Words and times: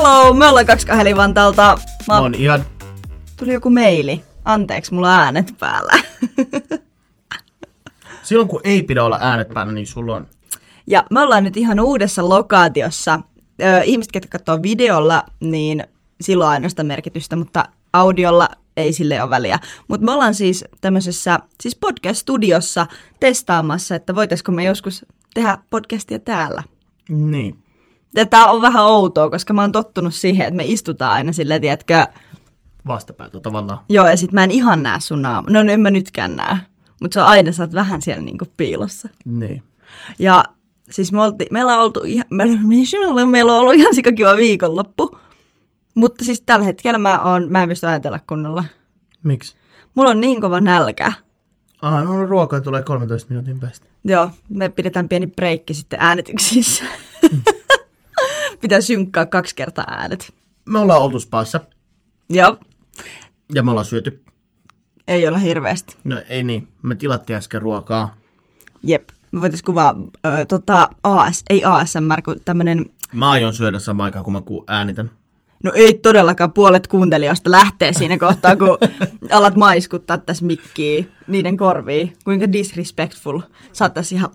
Hello, 0.00 0.34
me 0.34 0.46
ollaan 0.46 0.66
kaksi 0.66 0.86
kaheli 0.86 1.16
Vantaalta. 1.16 1.78
Mä 2.08 2.18
oon 2.18 2.34
ihan... 2.34 2.64
Tuli 3.36 3.52
joku 3.52 3.70
meili. 3.70 4.22
Anteeksi, 4.44 4.94
mulla 4.94 5.14
on 5.14 5.20
äänet 5.20 5.54
päällä. 5.58 5.92
Silloin 8.22 8.48
kun 8.48 8.60
ei 8.64 8.82
pidä 8.82 9.04
olla 9.04 9.18
äänet 9.20 9.48
päällä, 9.48 9.72
niin 9.72 9.86
sulla 9.86 10.16
on... 10.16 10.26
Ja 10.86 11.04
me 11.10 11.20
ollaan 11.20 11.44
nyt 11.44 11.56
ihan 11.56 11.80
uudessa 11.80 12.28
lokaatiossa. 12.28 13.20
Ihmiset, 13.84 14.14
jotka 14.14 14.38
katsoo 14.38 14.62
videolla, 14.62 15.24
niin 15.40 15.84
silloin 16.20 16.46
on 16.46 16.52
ainoastaan 16.52 16.86
merkitystä, 16.86 17.36
mutta 17.36 17.64
audiolla 17.92 18.48
ei 18.76 18.92
sille 18.92 19.22
ole 19.22 19.30
väliä. 19.30 19.58
Mutta 19.88 20.04
me 20.04 20.12
ollaan 20.12 20.34
siis 20.34 20.64
tämmöisessä 20.80 21.38
siis 21.60 21.76
podcast-studiossa 21.76 22.86
testaamassa, 23.20 23.94
että 23.94 24.14
voitaisiko 24.14 24.52
me 24.52 24.64
joskus 24.64 25.06
tehdä 25.34 25.58
podcastia 25.70 26.18
täällä. 26.18 26.62
Niin. 27.08 27.69
Ja 28.14 28.26
tää 28.26 28.46
on 28.46 28.62
vähän 28.62 28.84
outoa, 28.84 29.30
koska 29.30 29.52
mä 29.52 29.60
oon 29.60 29.72
tottunut 29.72 30.14
siihen, 30.14 30.46
että 30.46 30.56
me 30.56 30.64
istutaan 30.66 31.12
aina 31.12 31.32
silleen, 31.32 31.60
tiedätkö, 31.60 32.06
Vastapäätä 32.86 33.40
tavallaan. 33.40 33.78
joo, 33.88 34.08
ja 34.08 34.16
sit 34.16 34.32
mä 34.32 34.44
en 34.44 34.50
ihan 34.50 34.82
näe 34.82 35.00
sun 35.00 35.22
naama. 35.22 35.50
No, 35.50 35.62
no 35.62 35.72
en 35.72 35.80
mä 35.80 35.90
nytkään 35.90 36.36
näe. 36.36 36.56
Mutta 37.02 37.14
se 37.14 37.20
on 37.20 37.26
aina, 37.26 37.52
sä 37.52 37.62
oot 37.62 37.72
vähän 37.74 38.02
siellä 38.02 38.22
niinku 38.22 38.44
piilossa. 38.56 39.08
Niin. 39.24 39.62
Ja 40.18 40.44
siis 40.90 41.12
me 41.12 41.22
olti, 41.22 41.46
meillä 41.50 41.74
on 41.74 41.82
oltu 41.82 42.00
ihan, 42.04 42.26
me, 42.30 42.44
me, 42.46 43.26
meillä 43.30 43.52
on 43.52 43.58
ollut 43.58 43.74
ihan 43.74 43.94
sikakiva 43.94 44.36
viikonloppu. 44.36 45.18
Mutta 45.94 46.24
siis 46.24 46.40
tällä 46.40 46.64
hetkellä 46.64 46.98
mä, 46.98 47.22
oon, 47.22 47.46
mä 47.50 47.62
en 47.62 47.68
pysty 47.68 47.86
ajatella 47.86 48.20
kunnolla. 48.26 48.64
Miksi? 49.22 49.56
Mulla 49.94 50.10
on 50.10 50.20
niin 50.20 50.40
kova 50.40 50.60
nälkä. 50.60 51.12
Ah, 51.82 52.04
no 52.04 52.26
ruokaa 52.26 52.60
tulee 52.60 52.82
13 52.82 53.30
minuutin 53.30 53.60
päästä. 53.60 53.86
Joo, 54.04 54.30
me 54.48 54.68
pidetään 54.68 55.08
pieni 55.08 55.26
breikki 55.26 55.74
sitten 55.74 56.00
äänityksissä. 56.02 56.84
Pitää 58.60 58.80
synkkaa 58.80 59.26
kaksi 59.26 59.54
kertaa 59.54 59.84
äänet. 59.88 60.34
Me 60.64 60.78
ollaan 60.78 61.02
oltu 61.02 61.20
spaassa 61.20 61.60
Joo, 62.30 62.56
ja 63.54 63.62
me 63.62 63.70
ollaan 63.70 63.84
syöty. 63.86 64.22
ei 65.08 65.28
olla 65.28 65.38
hirveästi. 65.38 65.96
No 66.04 66.22
ei 66.28 66.42
niin, 66.42 66.68
me 66.82 66.94
tilattiin 66.94 67.36
äsken 67.36 67.62
ruokaa. 67.62 68.14
Jep. 68.82 69.08
Me 69.32 69.40
voitais 69.40 69.62
kuvaa 69.62 69.94
ö, 70.26 70.44
tota, 70.44 70.88
AS, 71.02 71.42
ei 71.50 71.64
ASMR, 71.64 72.22
kun 72.24 72.36
tämmönen, 72.44 72.86
Mä 73.12 73.30
aion 73.30 73.54
syödä 73.54 73.78
samaan 73.78 74.04
aikaan, 74.04 74.24
kun 74.24 74.32
mä 74.32 74.40
ku- 74.40 74.64
äänitän. 74.66 75.10
no 75.64 75.72
ei 75.74 75.94
todellakaan 75.94 76.52
puolet 76.52 76.86
kuuntelijoista 76.86 77.50
lähtee 77.50 77.92
siinä 77.92 78.18
kohtaa, 78.28 78.56
kun 78.56 78.78
alat 79.32 79.56
maiskuttaa 79.56 80.18
tässä 80.18 80.44
mikkiä 80.44 81.04
niiden 81.26 81.56
korviin. 81.56 82.12
Kuinka 82.24 82.52
disrespectful. 82.52 83.40
Saattaisi 83.72 84.14
ihan, 84.14 84.30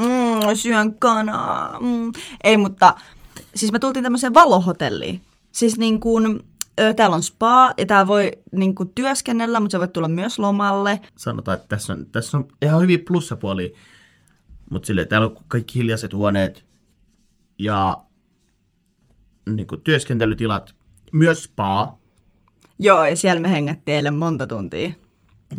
mm, 0.00 0.54
syön 0.54 0.94
kanaa. 0.94 1.80
Mm. 1.80 2.12
Ei, 2.44 2.56
mutta 2.56 2.94
siis 3.54 3.72
me 3.72 3.78
tultiin 3.78 4.02
tämmöiseen 4.02 4.34
valohotelliin. 4.34 5.20
Siis 5.52 5.78
niin 5.78 6.00
kuin, 6.00 6.40
täällä 6.96 7.16
on 7.16 7.22
spa 7.22 7.74
ja 7.78 7.86
täällä 7.86 8.06
voi 8.06 8.32
niin 8.52 8.74
kuin 8.74 8.92
työskennellä, 8.94 9.60
mutta 9.60 9.72
sä 9.72 9.78
voit 9.78 9.92
tulla 9.92 10.08
myös 10.08 10.38
lomalle. 10.38 11.00
Sanotaan, 11.16 11.56
että 11.56 11.68
tässä 11.68 11.92
on, 11.92 12.06
tässä 12.12 12.36
on 12.36 12.48
ihan 12.62 12.82
hyvin 12.82 13.04
plussapuolia. 13.08 13.68
Mutta 14.70 14.86
silleen, 14.86 15.08
täällä 15.08 15.26
on 15.26 15.36
kaikki 15.48 15.78
hiljaiset 15.78 16.12
huoneet 16.12 16.64
ja 17.58 17.98
niin 19.50 19.66
kuin, 19.66 19.80
työskentelytilat. 19.80 20.74
Myös 21.12 21.44
spa. 21.44 21.98
Joo, 22.78 23.04
ja 23.04 23.16
siellä 23.16 23.40
me 23.40 23.50
hengättiin 23.50 23.96
eilen 23.96 24.14
monta 24.14 24.46
tuntia. 24.46 24.90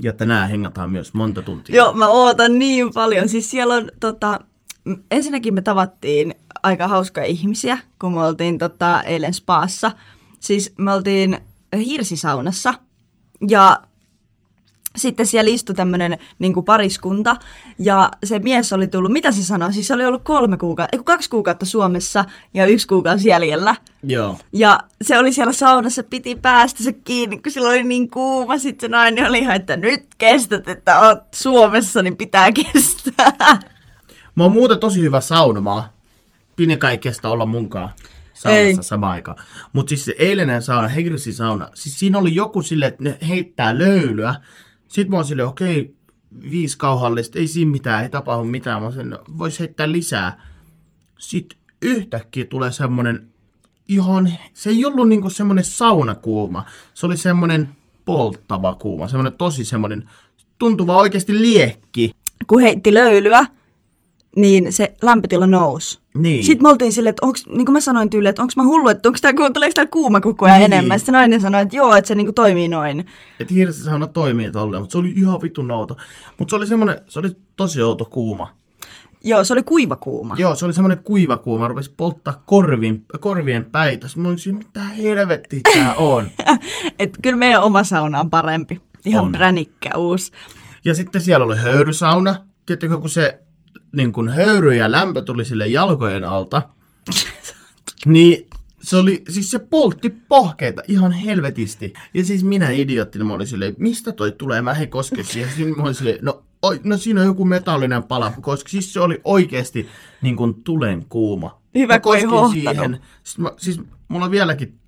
Ja 0.02 0.14
tänään 0.14 0.50
hengataan 0.50 0.92
myös 0.92 1.14
monta 1.14 1.42
tuntia. 1.42 1.75
Joo, 1.75 1.94
mä 1.94 2.08
ootan 2.08 2.59
niin 2.59 2.94
paljon. 2.94 3.30
Siis 3.30 3.52
siellä 3.52 3.73
on 3.73 3.92
tota, 4.00 4.39
ensinnäkin 5.11 5.53
me 5.53 5.61
tavattiin 5.61 6.36
aika 6.64 6.87
hauskoja 6.87 7.25
ihmisiä, 7.25 7.77
kun 7.99 8.14
me 8.14 8.25
oltiin 8.25 8.58
tota, 8.58 9.02
eilen 9.02 9.33
spaassa. 9.33 9.92
Siis 10.39 10.73
me 10.77 10.93
oltiin 10.93 11.39
hirsisaunassa 11.86 12.73
ja 13.49 13.81
sitten 14.97 15.26
siellä 15.26 15.52
istui 15.52 15.76
tämmöinen 15.76 16.17
niin 16.39 16.65
pariskunta 16.65 17.36
ja 17.80 18.11
se 18.23 18.39
mies 18.39 18.73
oli 18.73 18.87
tullut, 18.87 19.11
mitä 19.11 19.31
se 19.31 19.43
sanoi, 19.43 19.73
siis 19.73 19.87
se 19.87 19.93
oli 19.93 20.05
ollut 20.05 20.23
kolme 20.23 20.58
kuukautta, 20.58 21.03
kaksi 21.03 21.30
kuukautta 21.30 21.65
Suomessa 21.65 22.26
ja 22.53 22.65
yksi 22.65 22.87
kuukausi 22.87 23.30
jäljellä. 23.30 23.76
Joo. 24.03 24.37
Ja 24.53 24.80
se 25.02 25.20
oli 25.20 25.33
siellä 25.33 25.53
saunassa, 25.53 26.03
piti 26.03 26.36
päästä 26.36 26.83
se 26.83 26.93
kiinni, 26.93 27.37
kun 27.37 27.52
sillä 27.52 27.70
oli 27.70 27.83
niin 27.83 28.09
kuuma. 28.09 28.58
Sitten 28.58 28.87
se 28.87 28.92
nainen 28.92 29.30
oli 29.30 29.39
ihan, 29.39 29.55
että 29.55 29.77
nyt 29.77 30.05
kestät, 30.17 30.67
että 30.67 30.99
oot 30.99 31.20
Suomessa, 31.36 32.02
niin 32.02 32.17
pitää 32.17 32.52
kestää. 32.52 33.59
Mä 34.37 34.43
oon 34.43 34.52
muuten 34.52 34.80
tosi 34.80 35.02
hyvä 35.02 35.21
saunomaa. 35.21 35.93
Pinekä 36.55 36.89
ei 36.89 36.98
kestä 36.98 37.30
olla 37.30 37.45
munkaan 37.45 37.89
saunassa 38.33 38.59
Ei. 38.59 38.83
samaan 38.83 39.14
aikaan. 39.14 39.37
Mutta 39.73 39.89
siis 39.89 40.05
se 40.05 40.15
eilinen 40.17 40.61
sauna, 40.61 40.87
Hegelsin 40.87 41.33
sauna, 41.33 41.70
siis 41.73 41.99
siinä 41.99 42.17
oli 42.17 42.36
joku 42.36 42.61
silleen, 42.61 42.89
että 42.89 43.03
ne 43.03 43.17
heittää 43.27 43.77
löylyä. 43.77 44.36
Sitten 44.87 45.09
mä 45.09 45.15
oon 45.15 45.26
silleen, 45.26 45.47
okei, 45.47 45.95
viisi 46.52 46.77
kauhallista, 46.77 47.39
ei 47.39 47.47
siinä 47.47 47.71
mitään, 47.71 48.03
ei 48.03 48.09
tapahdu 48.09 48.43
mitään. 48.43 48.81
Mä 48.81 48.86
oon 48.86 48.93
silleen, 48.93 49.21
vois 49.37 49.59
heittää 49.59 49.92
lisää. 49.92 50.42
Sitten 51.20 51.59
yhtäkkiä 51.81 52.45
tulee 52.45 52.71
semmonen 52.71 53.27
ihan, 53.87 54.33
se 54.53 54.70
ei 54.70 54.86
ollut 54.86 55.09
niinku 55.09 55.30
semmonen 55.30 55.64
saunakuuma. 55.64 56.65
Se 56.93 57.05
oli 57.05 57.17
semmonen 57.17 57.70
polttava 58.05 58.76
kuuma, 58.76 59.08
semmonen 59.08 59.33
tosi 59.33 59.65
semmonen 59.65 60.09
tuntuva 60.58 60.97
oikeasti 60.97 61.42
liekki. 61.42 62.11
Kun 62.47 62.61
heitti 62.61 62.93
löylyä, 62.93 63.45
niin 64.37 64.73
se 64.73 64.93
lämpötila 65.02 65.48
nousi. 65.48 65.99
Niin. 66.17 66.43
Sitten 66.43 66.64
me 66.64 66.70
oltiin 66.70 66.93
silleen, 66.93 67.09
että 67.09 67.25
onks, 67.25 67.45
niin 67.48 67.65
kuin 67.65 67.73
mä 67.73 67.80
sanoin 67.80 68.09
tyyliin, 68.09 68.30
että 68.30 68.42
onko 68.42 68.53
mä 68.55 68.64
hullu, 68.64 68.89
että 68.89 69.09
onko 69.09 69.20
tää, 69.21 69.33
tuleeko 69.53 69.73
tää 69.73 69.86
kuuma 69.86 70.21
koko 70.21 70.45
ajan 70.45 70.58
Niin. 70.59 70.73
enemmän. 70.73 70.99
Sitten 70.99 71.14
nainen 71.14 71.42
sanoi, 71.42 71.61
että 71.61 71.75
joo, 71.75 71.95
että 71.95 72.08
se 72.08 72.15
niinku 72.15 72.33
toimii 72.33 72.67
noin. 72.67 73.05
Että 73.39 73.53
hirsisauna 73.53 74.08
toimii 74.08 74.52
tolleen, 74.52 74.81
mutta 74.81 74.92
se 74.92 74.97
oli 74.97 75.14
ihan 75.15 75.42
vitun 75.42 75.71
outo. 75.71 75.97
Mutta 76.37 76.49
se 76.49 76.55
oli 76.55 76.67
semmonen, 76.67 77.02
se 77.08 77.20
oli 77.20 77.30
tosi 77.55 77.81
outo 77.81 78.05
kuuma. 78.05 78.53
Joo, 79.23 79.43
se 79.43 79.53
oli 79.53 79.64
kuiva 79.64 79.95
kuuma. 79.95 80.36
Joo, 80.37 80.55
se 80.55 80.65
oli 80.65 80.73
semmonen 80.73 80.97
kuiva 81.03 81.37
kuuma, 81.37 81.67
rupesi 81.67 81.93
polttaa 81.97 82.43
korvin, 82.45 83.05
korvien 83.20 83.65
päitä. 83.65 84.08
Mä 84.15 84.27
olin 84.27 84.39
siinä, 84.39 84.58
mitä 84.58 84.83
helvettiä 84.83 85.59
tää 85.73 85.93
on. 85.95 86.27
Et 86.99 87.17
kyllä 87.21 87.37
meidän 87.37 87.64
oma 87.64 87.83
sauna 87.83 88.20
on 88.20 88.30
parempi. 88.30 88.81
Ihan 89.05 89.26
On. 89.26 89.31
pränikkä 89.31 89.89
uusi. 89.97 90.31
Ja 90.86 90.93
sitten 90.93 91.21
siellä 91.21 91.45
oli 91.45 91.58
höyrysauna. 91.58 92.36
Tiedättekö, 92.65 92.97
kun 92.97 93.09
se 93.09 93.39
niin 93.97 94.11
kun 94.13 94.30
höyry 94.30 94.75
ja 94.75 94.91
lämpö 94.91 95.21
tuli 95.21 95.45
sille 95.45 95.67
jalkojen 95.67 96.23
alta, 96.23 96.61
niin 98.05 98.47
se 98.81 98.97
oli, 98.97 99.23
siis 99.30 99.52
se 99.52 99.59
poltti 99.59 100.09
pohkeita 100.09 100.81
ihan 100.87 101.11
helvetisti. 101.11 101.93
Ja 102.13 102.25
siis 102.25 102.43
minä 102.43 102.69
idioottina, 102.69 103.25
mä 103.25 103.33
olin 103.33 103.47
silleen, 103.47 103.75
mistä 103.77 104.11
toi 104.11 104.31
tulee, 104.31 104.61
mä 104.61 104.71
en 104.71 104.89
koske 104.89 105.23
siihen. 105.23 105.49
Sitten 105.49 105.77
mä 105.77 105.83
olin 105.83 105.95
silleen, 105.95 106.19
no, 106.21 106.43
oi, 106.61 106.80
no 106.83 106.97
siinä 106.97 107.21
on 107.21 107.27
joku 107.27 107.45
metallinen 107.45 108.03
pala, 108.03 108.33
koska 108.41 108.69
siis 108.69 108.93
se 108.93 108.99
oli 108.99 109.21
oikeasti 109.23 109.87
niin 110.21 110.35
kuin 110.35 110.64
tulen 110.64 111.05
kuuma. 111.09 111.61
Hyvä, 111.75 111.93
Mä 111.93 111.99
kun 111.99 112.15
ei 112.15 112.23
hohtanut. 112.23 113.02
Siis, 113.23 113.37
mä, 113.37 113.52
siis 113.58 113.81
mulla 114.08 114.31
vieläkin 114.31 114.79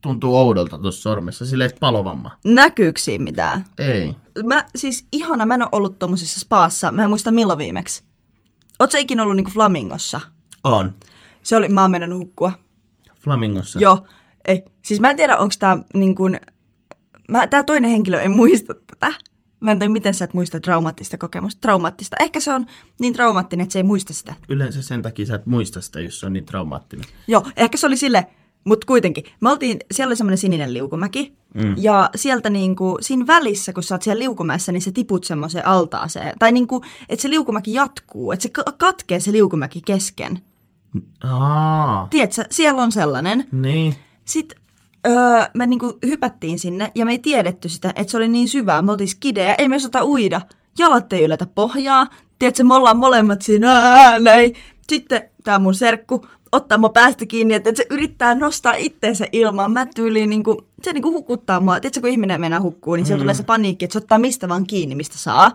tuntuu 0.00 0.36
oudolta 0.36 0.78
tuossa 0.78 1.02
sormessa, 1.02 1.46
silleen 1.46 1.70
palovamma. 1.80 2.30
Näkyykö 2.44 3.00
siinä 3.00 3.24
mitään? 3.24 3.64
Ei. 3.78 4.16
Mä 4.44 4.64
siis 4.76 5.06
ihana, 5.12 5.46
mä 5.46 5.54
en 5.54 5.62
ole 5.62 5.68
ollut 5.72 5.98
tommosessa 5.98 6.40
spaassa. 6.40 6.92
Mä 6.92 7.02
en 7.02 7.08
muista 7.08 7.30
milloin 7.30 7.58
viimeksi. 7.58 8.05
Oot 8.80 8.90
sä 8.90 8.98
ikinä 8.98 9.22
ollut 9.22 9.36
niinku 9.36 9.50
Flamingossa? 9.50 10.20
On. 10.64 10.94
Se 11.42 11.56
oli, 11.56 11.68
mä 11.68 11.82
oon 11.82 11.90
mennyt 11.90 12.10
nukkua. 12.10 12.52
Flamingossa. 13.20 13.78
Joo. 13.78 14.06
Ei. 14.44 14.64
Siis 14.82 15.00
mä 15.00 15.10
en 15.10 15.16
tiedä, 15.16 15.36
onko 15.36 15.54
tää 15.58 15.78
niinku... 15.94 16.24
Mä, 17.28 17.46
tää 17.46 17.62
toinen 17.62 17.90
henkilö 17.90 18.20
ei 18.20 18.28
muista 18.28 18.74
tätä. 18.74 19.14
Mä 19.60 19.70
en 19.72 19.78
tiedä, 19.78 19.92
miten 19.92 20.14
sä 20.14 20.24
et 20.24 20.34
muista 20.34 20.60
traumaattista 20.60 21.18
kokemusta. 21.18 21.60
Traumaattista. 21.60 22.16
Ehkä 22.20 22.40
se 22.40 22.52
on 22.52 22.66
niin 22.98 23.12
traumaattinen, 23.12 23.64
että 23.64 23.72
se 23.72 23.78
ei 23.78 23.82
muista 23.82 24.12
sitä. 24.12 24.34
Yleensä 24.48 24.82
sen 24.82 25.02
takia 25.02 25.26
sä 25.26 25.34
et 25.34 25.46
muista 25.46 25.80
sitä, 25.80 26.00
jos 26.00 26.20
se 26.20 26.26
on 26.26 26.32
niin 26.32 26.46
traumaattinen. 26.46 27.04
Joo, 27.26 27.46
ehkä 27.56 27.78
se 27.78 27.86
oli 27.86 27.96
sille, 27.96 28.26
mutta 28.66 28.86
kuitenkin. 28.86 29.24
Me 29.40 29.50
oltiin, 29.50 29.78
siellä 29.92 30.10
oli 30.10 30.16
semmoinen 30.16 30.38
sininen 30.38 30.74
liukumäki. 30.74 31.32
Mm. 31.54 31.74
Ja 31.78 32.10
sieltä 32.14 32.50
niinku, 32.50 32.98
siinä 33.00 33.26
välissä, 33.26 33.72
kun 33.72 33.82
sä 33.82 33.94
oot 33.94 34.02
siellä 34.02 34.18
liukumäessä, 34.18 34.72
niin 34.72 34.82
sä 34.82 34.92
tiput 34.92 35.24
semmoiseen 35.24 35.66
altaaseen. 35.66 36.32
Tai 36.38 36.52
niinku, 36.52 36.82
että 37.08 37.22
se 37.22 37.30
liukumäki 37.30 37.74
jatkuu, 37.74 38.32
että 38.32 38.42
se 38.42 38.48
ka- 38.48 38.64
katkee 38.78 39.20
se 39.20 39.32
liukumäki 39.32 39.82
kesken. 39.86 40.40
Aa, 41.24 42.06
Tiedätkö, 42.10 42.44
siellä 42.50 42.82
on 42.82 42.92
sellainen. 42.92 43.44
niin. 43.52 43.94
Sitten 44.24 44.58
öö, 45.06 45.14
me 45.54 45.66
niinku 45.66 45.98
hypättiin 46.06 46.58
sinne 46.58 46.92
ja 46.94 47.04
me 47.04 47.10
ei 47.10 47.18
tiedetty 47.18 47.68
sitä, 47.68 47.92
että 47.96 48.10
se 48.10 48.16
oli 48.16 48.28
niin 48.28 48.48
syvää. 48.48 48.82
Me 48.82 48.92
oltiin 48.92 49.08
skidejä, 49.08 49.54
ei 49.54 49.68
me 49.68 49.76
osata 49.76 50.04
uida. 50.04 50.40
Jalat 50.78 51.12
ei 51.12 51.24
yletä 51.24 51.46
pohjaa. 51.54 52.06
Tiedätkö, 52.38 52.64
me 52.64 52.74
ollaan 52.74 52.96
molemmat 52.96 53.42
siinä 53.42 53.72
ää, 53.72 54.18
näin. 54.18 54.54
Sitten 54.88 55.22
tämä 55.44 55.58
mun 55.58 55.74
serkku 55.74 56.26
ottaa 56.52 56.78
mua 56.78 56.88
päästä 56.88 57.26
kiinni, 57.26 57.54
että 57.54 57.72
se 57.74 57.86
yrittää 57.90 58.34
nostaa 58.34 58.74
itteensä 58.74 59.26
ilmaan. 59.32 59.72
Mä 59.72 59.86
tyyliin, 59.86 60.30
niinku, 60.30 60.66
se 60.82 60.92
niinku 60.92 61.12
hukuttaa 61.12 61.60
mua. 61.60 61.80
Tiedätkö, 61.80 62.00
kun 62.00 62.10
ihminen 62.10 62.40
mennään 62.40 62.62
hukkuu, 62.62 62.96
niin 62.96 63.06
siellä 63.06 63.22
tulee 63.22 63.34
se 63.34 63.42
paniikki, 63.42 63.84
että 63.84 63.92
se 63.92 63.98
ottaa 63.98 64.18
mistä 64.18 64.48
vaan 64.48 64.66
kiinni, 64.66 64.94
mistä 64.94 65.18
saa. 65.18 65.52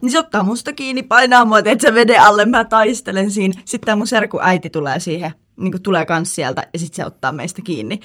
Niin 0.00 0.12
se 0.12 0.18
ottaa 0.18 0.42
musta 0.42 0.72
kiinni, 0.72 1.02
painaa 1.02 1.44
mua, 1.44 1.58
että 1.58 1.88
se 1.88 1.94
veden 1.94 2.20
alle, 2.20 2.44
mä 2.44 2.64
taistelen 2.64 3.30
siinä. 3.30 3.62
Sitten 3.64 3.86
tämä 3.86 3.96
mun 3.96 4.06
serkku 4.06 4.38
äiti 4.42 4.70
tulee 4.70 5.00
siihen 5.00 5.32
niin 5.56 5.72
kuin 5.72 5.82
tulee 5.82 6.06
kans 6.06 6.34
sieltä 6.34 6.66
ja 6.72 6.78
sitten 6.78 6.96
se 6.96 7.06
ottaa 7.06 7.32
meistä 7.32 7.62
kiinni. 7.62 8.00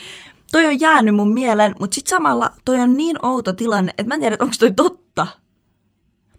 Toi 0.51 0.66
on 0.66 0.80
jäänyt 0.80 1.16
mun 1.16 1.34
mieleen, 1.34 1.75
mutta 1.80 1.95
sitten 1.95 2.10
samalla 2.10 2.51
toi 2.66 2.80
on 2.80 2.98
niin 2.98 3.25
outo 3.25 3.54
tilanne, 3.54 3.92
että 3.92 4.07
mä 4.07 4.13
en 4.13 4.19
tiedä, 4.19 4.38
onko 4.39 4.54
toi 4.60 4.72
totta. 4.72 5.28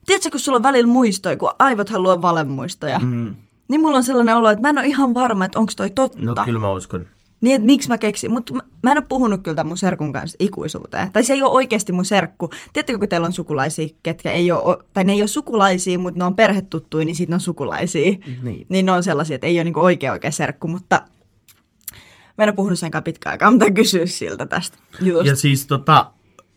Tiedätkö, 0.07 0.31
kun 0.31 0.41
sulla 0.41 0.57
on 0.57 0.63
välillä 0.63 0.93
muistoja, 0.93 1.37
kun 1.37 1.51
aivot 1.59 1.89
haluaa 1.89 2.23
valemuistoja, 2.23 2.99
mm. 2.99 3.35
Niin 3.69 3.81
mulla 3.81 3.97
on 3.97 4.05
sellainen 4.05 4.37
olo, 4.37 4.51
että 4.51 4.63
mä 4.63 4.69
en 4.69 4.79
ole 4.79 4.87
ihan 4.87 5.15
varma, 5.15 5.45
että 5.45 5.59
onko 5.59 5.73
toi 5.77 5.91
totta. 5.91 6.19
No 6.23 6.35
kyllä 6.45 6.59
mä 6.59 6.73
uskon. 6.73 7.07
Niin, 7.41 7.55
että 7.55 7.67
miksi 7.67 7.89
mä 7.89 7.99
keksin. 7.99 8.31
Mutta 8.31 8.55
mä, 8.55 8.91
en 8.91 8.99
ole 8.99 9.07
puhunut 9.09 9.43
kyllä 9.43 9.55
tämän 9.55 9.67
mun 9.67 9.79
serkun 9.79 10.13
kanssa 10.13 10.37
ikuisuuteen. 10.41 11.13
Tai 11.13 11.25
se 11.25 11.33
ei 11.33 11.43
ole 11.43 11.53
oikeasti 11.53 11.93
mun 11.93 12.05
serkku. 12.05 12.51
Tiedättekö, 12.73 12.99
kun 12.99 13.09
teillä 13.09 13.27
on 13.27 13.33
sukulaisia, 13.33 13.89
ketkä 14.03 14.31
ei 14.31 14.53
ole, 14.53 14.79
tai 14.93 15.05
ne 15.05 15.13
ei 15.13 15.23
ole 15.23 15.29
sukulaisia, 15.29 15.99
mutta 15.99 16.19
ne 16.19 16.25
on 16.25 16.37
perhetuttuja, 16.37 17.05
niin 17.05 17.17
sitten 17.17 17.35
on 17.35 17.41
sukulaisia. 17.41 18.17
Niin. 18.43 18.67
niin 18.69 18.87
ne 18.87 18.93
on 18.93 19.03
sellaisia, 19.03 19.35
että 19.35 19.47
ei 19.47 19.59
ole 19.59 19.65
niinku 19.65 19.81
oikea 19.81 20.13
oikea 20.13 20.31
serkku, 20.31 20.69
mutta 20.69 21.03
mä 22.39 22.45
en 22.45 22.49
ole 22.49 22.57
puhunut 22.57 22.79
senkaan 22.79 23.05
pitkään 23.05 23.33
aikaa, 23.33 23.51
mutta 23.51 23.71
kysyä 23.71 24.07
siltä 24.07 24.47
tästä 24.47 24.79
jutusta. 25.01 25.29
Ja 25.29 25.37
siis 25.37 25.67
tota, 25.67 26.13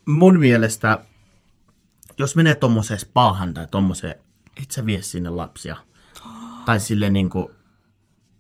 mun 0.05 0.39
mielestä, 0.39 0.99
jos 2.17 2.35
menee 2.35 2.55
tommoseen 2.55 2.99
spaahan 2.99 3.53
tai 3.53 3.67
tommoseen, 3.71 4.15
et 4.63 4.71
sä 4.71 4.85
vie 4.85 5.01
sinne 5.01 5.29
lapsia. 5.29 5.77
Tai 6.71 6.79
sille 6.79 7.09
niinku, 7.09 7.51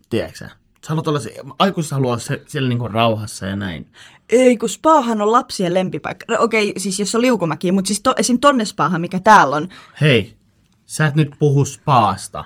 tiedätkö 0.09 0.37
sä? 0.37 0.49
Haluat 0.87 1.07
olla 1.07 1.19
se, 1.19 1.35
aikuiset 1.59 1.91
haluaa 1.91 2.17
se, 2.17 2.43
siellä 2.47 2.69
niinku 2.69 2.87
rauhassa 2.87 3.45
ja 3.45 3.55
näin. 3.55 3.91
Ei, 4.29 4.57
kun 4.57 4.69
spaahan 4.69 5.21
on 5.21 5.31
lapsien 5.31 5.73
lempipaikka. 5.73 6.25
No, 6.29 6.37
Okei, 6.39 6.73
siis 6.77 6.99
jos 6.99 7.15
on 7.15 7.21
liukumäki, 7.21 7.71
mutta 7.71 7.87
siis 7.87 8.01
to, 8.01 8.13
esim. 8.17 8.39
tonne 8.39 8.65
spaahan, 8.65 9.01
mikä 9.01 9.19
täällä 9.19 9.55
on. 9.55 9.69
Hei, 10.01 10.37
sä 10.85 11.05
et 11.05 11.15
nyt 11.15 11.31
puhu 11.39 11.65
spaasta. 11.65 12.45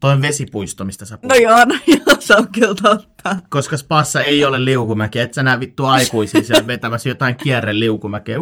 Toi 0.00 0.12
on 0.12 0.22
vesipuisto, 0.22 0.84
mistä 0.84 1.04
sä 1.04 1.18
puhut. 1.18 1.32
No 1.32 1.42
joo, 1.42 1.64
no 1.64 1.78
joo, 1.86 2.16
se 2.18 2.34
on 2.34 2.48
kyllä 2.52 2.74
totta. 2.82 3.36
Koska 3.48 3.76
spaassa 3.76 4.22
ei 4.22 4.44
ole 4.44 4.64
liukumäki, 4.64 5.18
et 5.18 5.34
sä 5.34 5.42
näe 5.42 5.60
vittu 5.60 5.84
aikuisia 5.84 6.42
siellä 6.42 6.66
vetämässä 6.66 7.08
jotain 7.08 7.36
kierre 7.36 7.78
liukumäkeä. 7.78 8.38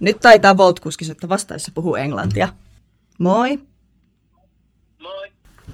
Nyt 0.00 0.20
taitaa 0.20 0.56
Volt-kuski 0.56 1.10
että 1.10 1.28
vastaessa 1.28 1.72
puhuu 1.74 1.94
englantia. 1.94 2.48
Moi. 3.18 3.58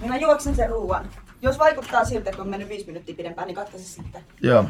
Minä 0.01 0.17
juoksen 0.17 0.57
sen 0.57 0.71
ruuan. 0.71 1.11
Jos 1.43 1.59
vaikuttaa 1.59 2.05
siltä, 2.05 2.31
kun 2.31 2.41
on 2.41 2.49
mennyt 2.49 2.69
viisi 2.69 2.87
minuuttia 2.87 3.15
pidempään, 3.15 3.47
niin 3.47 3.55
katkaise 3.57 3.85
sitten. 3.85 4.25
Joo. 4.43 4.65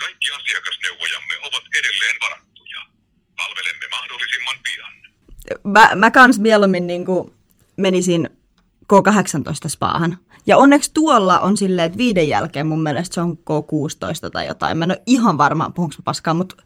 Kaikki 0.00 0.26
asiakasneuvojamme 0.36 1.34
ovat 1.42 1.62
edelleen 1.78 2.16
varattuja. 2.22 2.80
Palvelemme 3.36 3.86
mahdollisimman 3.90 4.56
pian. 4.64 4.92
Mä, 5.64 5.90
mä 5.94 6.10
kans 6.10 6.38
mieluummin 6.38 6.86
niin 6.86 7.06
kuin 7.06 7.32
menisin 7.76 8.30
K18 8.92 9.68
spaahan. 9.68 10.18
Ja 10.46 10.56
onneksi 10.56 10.90
tuolla 10.94 11.40
on 11.40 11.56
silleen, 11.56 11.86
että 11.86 11.98
viiden 11.98 12.28
jälkeen 12.28 12.66
mun 12.66 12.82
mielestä 12.82 13.14
se 13.14 13.20
on 13.20 13.38
K16 13.38 14.30
tai 14.32 14.46
jotain. 14.46 14.78
Mä 14.78 14.84
en 14.84 14.90
ole 14.90 15.02
ihan 15.06 15.38
varma, 15.38 15.70
puhunko 15.74 15.96
paskaa, 16.04 16.34
mutta 16.34 16.56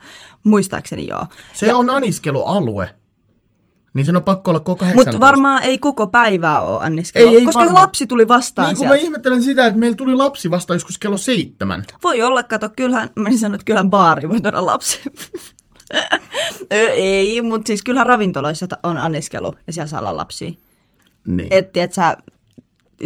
muistaakseni 0.44 1.06
joo. 1.06 1.26
Se 1.52 1.74
on 1.74 1.90
aniskelualue. 1.90 3.01
Niin 3.94 4.06
sen 4.06 4.16
on 4.16 4.22
pakko 4.22 4.50
olla 4.50 4.60
koko 4.60 4.76
18. 4.78 5.10
Mutta 5.12 5.26
varmaan 5.26 5.62
ei 5.62 5.78
koko 5.78 6.06
päivää 6.06 6.60
ole 6.60 6.84
anniskelua, 6.84 7.30
Ei, 7.30 7.36
ei 7.36 7.44
koska 7.44 7.60
varmaan. 7.60 7.82
lapsi 7.82 8.06
tuli 8.06 8.28
vastaan 8.28 8.68
Niin 8.68 8.76
kun 8.76 8.82
sieltä. 8.86 8.96
mä 8.96 9.02
ihmettelen 9.06 9.42
sitä, 9.42 9.66
että 9.66 9.78
meillä 9.78 9.96
tuli 9.96 10.14
lapsi 10.14 10.50
vasta 10.50 10.74
joskus 10.74 10.98
kello 10.98 11.16
seitsemän. 11.16 11.84
Voi 12.02 12.22
olla, 12.22 12.42
kato, 12.42 12.70
kyllähän, 12.76 13.10
mä 13.16 13.28
en 13.28 13.38
sano, 13.38 13.54
että 13.54 13.64
kyllähän 13.64 13.90
baari 13.90 14.28
voi 14.28 14.40
tuoda 14.40 14.66
lapsi. 14.66 15.00
Ei, 16.70 17.42
mutta 17.42 17.66
siis 17.66 17.82
kyllähän 17.82 18.06
ravintoloissa 18.06 18.66
on 18.82 18.98
anniskelu 18.98 19.54
ja 19.66 19.72
siellä 19.72 19.88
saa 19.88 20.00
olla 20.00 20.16
lapsia. 20.16 20.52
Niin. 21.26 21.48
Et, 21.50 21.76
et 21.76 21.92
sä, 21.92 22.16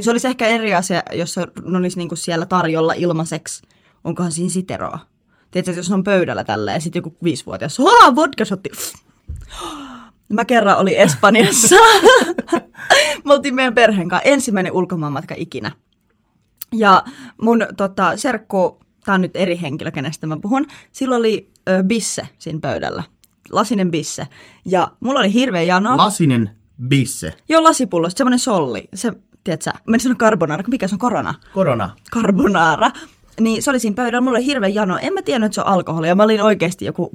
se 0.00 0.10
olisi 0.10 0.28
ehkä 0.28 0.46
eri 0.46 0.74
asia, 0.74 1.02
jos 1.12 1.34
se 1.34 1.46
olisi 1.76 1.98
niinku 1.98 2.16
siellä 2.16 2.46
tarjolla 2.46 2.92
ilmaiseksi. 2.92 3.62
Onkohan 4.04 4.32
siinä 4.32 4.50
siteroa? 4.50 4.98
Tiedätkö, 5.50 5.72
jos 5.80 5.90
on 5.90 6.04
pöydällä 6.04 6.44
tälleen 6.44 6.74
ja 6.74 6.80
sitten 6.80 7.00
joku 7.00 7.16
viisivuotias, 7.24 7.78
haa, 7.78 8.14
vodka 8.16 8.44
shotti. 8.44 8.70
Mä 10.32 10.44
kerran 10.44 10.78
oli 10.78 10.98
Espanjassa. 10.98 11.76
Me 13.24 13.34
oltiin 13.34 13.54
meidän 13.54 13.74
perheen 13.74 14.08
kanssa 14.08 14.28
ensimmäinen 14.28 14.72
ulkomaanmatka 14.72 15.34
ikinä. 15.38 15.72
Ja 16.72 17.04
mun 17.42 17.66
tota, 17.76 18.16
serkku, 18.16 18.80
tää 19.04 19.14
on 19.14 19.20
nyt 19.20 19.36
eri 19.36 19.60
henkilö, 19.60 19.90
kenestä 19.90 20.26
mä 20.26 20.36
puhun, 20.42 20.66
sillä 20.92 21.16
oli 21.16 21.50
ö, 21.68 21.82
bisse 21.82 22.28
siinä 22.38 22.58
pöydällä. 22.62 23.02
Lasinen 23.52 23.90
bisse. 23.90 24.28
Ja 24.64 24.88
mulla 25.00 25.20
oli 25.20 25.32
hirveä 25.32 25.62
jano. 25.62 25.96
Lasinen 25.96 26.50
bisse. 26.88 27.34
Joo, 27.48 27.62
lasipullo, 27.62 28.10
semmoinen 28.10 28.38
solli. 28.38 28.88
Se, 28.94 29.12
tiedätkö, 29.44 29.70
mä 29.86 29.96
en 29.96 30.00
sano 30.00 30.14
carbonara, 30.14 30.64
mikä 30.66 30.88
se 30.88 30.94
on 30.94 30.98
korona? 30.98 31.34
Korona. 31.54 31.96
Carbonara. 32.12 32.90
Niin 33.40 33.62
se 33.62 33.70
oli 33.70 33.80
siinä 33.80 33.94
pöydällä, 33.94 34.20
mulla 34.20 34.38
oli 34.38 34.46
hirveä 34.46 34.68
jano. 34.68 34.98
En 35.02 35.14
mä 35.14 35.22
tiennyt, 35.22 35.46
että 35.46 35.54
se 35.54 35.60
on 35.60 35.66
alkoholia. 35.66 36.14
Mä 36.14 36.22
olin 36.22 36.42
oikeasti 36.42 36.84
joku 36.84 37.10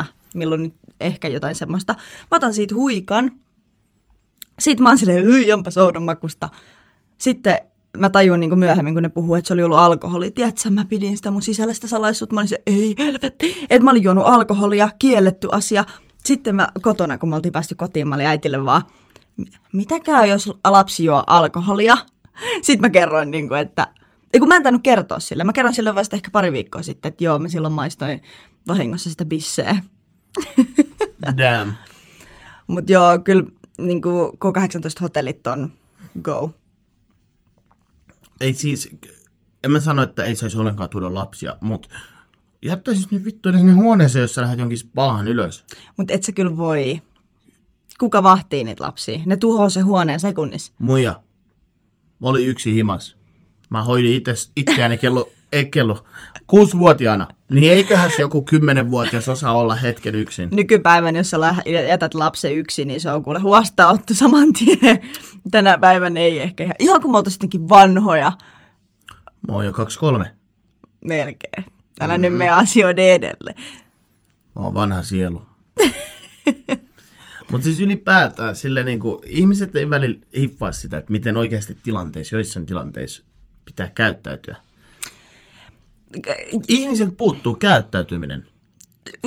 5-7, 0.00 0.04
milloin 0.34 0.74
ehkä 1.00 1.28
jotain 1.28 1.54
semmoista. 1.54 1.94
Mä 2.30 2.36
otan 2.36 2.54
siitä 2.54 2.74
huikan. 2.74 3.32
Sitten 4.58 4.82
mä 4.82 4.88
oon 4.88 4.98
silleen, 4.98 5.24
hyi, 5.24 5.52
onpa 5.52 5.70
soudon 5.70 6.02
makusta. 6.02 6.48
Sitten 7.18 7.58
mä 7.98 8.10
tajun 8.10 8.40
niin 8.40 8.58
myöhemmin, 8.58 8.94
kun 8.94 9.02
ne 9.02 9.08
puhuu, 9.08 9.34
että 9.34 9.48
se 9.48 9.54
oli 9.54 9.62
ollut 9.62 9.78
alkoholi. 9.78 10.30
Tiedätkö, 10.30 10.70
mä 10.70 10.84
pidin 10.84 11.16
sitä 11.16 11.30
mun 11.30 11.42
sisällistä 11.42 11.86
salaisuutta. 11.86 12.34
Mä 12.34 12.40
olin 12.40 12.48
se, 12.48 12.62
ei 12.66 12.94
helvetti. 12.98 13.66
Että 13.70 13.84
mä 13.84 13.90
olin 13.90 14.02
juonut 14.02 14.26
alkoholia, 14.26 14.88
kielletty 14.98 15.48
asia. 15.52 15.84
Sitten 16.24 16.56
mä 16.56 16.68
kotona, 16.82 17.18
kun 17.18 17.28
me 17.28 17.36
oltiin 17.36 17.52
päästy 17.52 17.74
kotiin, 17.74 18.08
mä 18.08 18.14
olin 18.14 18.26
äitille 18.26 18.64
vaan, 18.64 18.82
mitä 19.72 20.00
käy, 20.00 20.26
jos 20.28 20.52
lapsi 20.64 21.04
juo 21.04 21.24
alkoholia? 21.26 21.96
Sitten 22.62 22.80
mä 22.80 22.90
kerroin, 22.90 23.30
niin 23.30 23.48
kuin, 23.48 23.60
että 23.60 23.88
ei 24.32 24.40
kun 24.40 24.48
mä 24.48 24.56
en 24.56 24.62
tainnut 24.62 24.82
kertoa 24.82 25.20
sille. 25.20 25.44
Mä 25.44 25.52
kerron 25.52 25.74
sille 25.74 25.94
vasta 25.94 26.16
ehkä 26.16 26.30
pari 26.30 26.52
viikkoa 26.52 26.82
sitten, 26.82 27.08
että 27.08 27.24
joo, 27.24 27.38
mä 27.38 27.48
silloin 27.48 27.74
maistoin 27.74 28.22
vahingossa 28.68 29.10
sitä 29.10 29.24
bisseä. 29.24 29.76
Damn. 31.38 31.72
Mutta 32.66 32.92
joo, 32.92 33.18
kyllä 33.18 33.44
niin 33.78 34.02
kuin 34.02 34.30
K18-hotellit 34.32 35.46
on 35.46 35.72
go. 36.22 36.50
Ei 38.40 38.54
siis, 38.54 38.96
en 39.64 39.70
mä 39.70 39.80
sano, 39.80 40.02
että 40.02 40.24
ei 40.24 40.36
saisi 40.36 40.58
ollenkaan 40.58 40.90
tuoda 40.90 41.14
lapsia, 41.14 41.56
mutta 41.60 41.88
jättäisit 42.62 43.10
nyt 43.10 43.24
vittu 43.24 43.48
edes 43.48 43.60
sinne 43.60 43.72
huoneeseen, 43.72 44.20
jos 44.20 44.34
sä 44.34 44.42
lähdet 44.42 44.58
jonkin 44.58 44.78
spaahan 44.78 45.28
ylös. 45.28 45.64
Mutta 45.96 46.14
et 46.14 46.22
sä 46.22 46.32
kyllä 46.32 46.56
voi. 46.56 47.02
Kuka 48.00 48.22
vahtii 48.22 48.64
niitä 48.64 48.84
lapsia? 48.84 49.20
Ne 49.26 49.36
tuhoaa 49.36 49.70
se 49.70 49.80
huoneen 49.80 50.20
sekunnissa. 50.20 50.72
Muija, 50.78 51.22
mä 52.20 52.28
olin 52.28 52.48
yksi 52.48 52.74
himas. 52.74 53.19
Mä 53.70 53.82
hoidin 53.82 54.14
itse, 54.16 54.32
itseäni 54.56 54.98
kello, 54.98 55.28
ei 55.52 55.66
kello, 55.66 56.04
kuusivuotiaana. 56.46 57.28
Niin 57.50 57.72
eiköhän 57.72 58.10
se 58.10 58.22
joku 58.22 58.42
kymmenenvuotias 58.42 59.28
osaa 59.28 59.58
olla 59.58 59.74
hetken 59.74 60.14
yksin. 60.14 60.48
Nykypäivän, 60.52 61.16
jos 61.16 61.30
sä 61.30 61.36
jätät 61.88 62.14
lapsen 62.14 62.54
yksin, 62.56 62.88
niin 62.88 63.00
se 63.00 63.10
on 63.10 63.22
kuule 63.24 63.38
huostaanotto 63.40 64.14
saman 64.14 64.52
tien. 64.52 65.00
Tänä 65.50 65.78
päivänä 65.78 66.20
ei 66.20 66.40
ehkä 66.40 66.64
ihan. 66.64 66.76
Ihan 66.78 67.00
kuin 67.00 67.12
me 67.12 67.18
oltaisiin 67.18 67.68
vanhoja 67.68 68.32
Mä 69.48 69.54
oon 69.54 69.66
jo 69.66 69.72
kaksi 69.72 69.98
kolme. 69.98 70.34
melkein. 71.04 71.64
Älä 72.00 72.18
nyt 72.18 72.34
mene 72.34 72.50
asioiden 72.50 73.04
edelle. 73.04 73.54
Mä 74.56 74.62
oon 74.62 74.74
vanha 74.74 75.02
sielu. 75.02 75.42
Mutta 77.50 77.64
siis 77.64 77.80
ylipäätään 77.80 78.56
sille 78.56 78.82
niinku, 78.82 79.22
ihmiset 79.26 79.76
ei 79.76 79.90
välillä 79.90 80.20
hiffaa 80.36 80.72
sitä, 80.72 80.98
että 80.98 81.12
miten 81.12 81.36
oikeasti 81.36 81.78
tilanteissa, 81.82 82.36
joissain 82.36 82.66
tilanteissa 82.66 83.24
pitää 83.72 83.90
käyttäytyä. 83.94 84.56
Ihmisiltä 86.68 87.12
puuttuu 87.16 87.54
käyttäytyminen. 87.54 88.46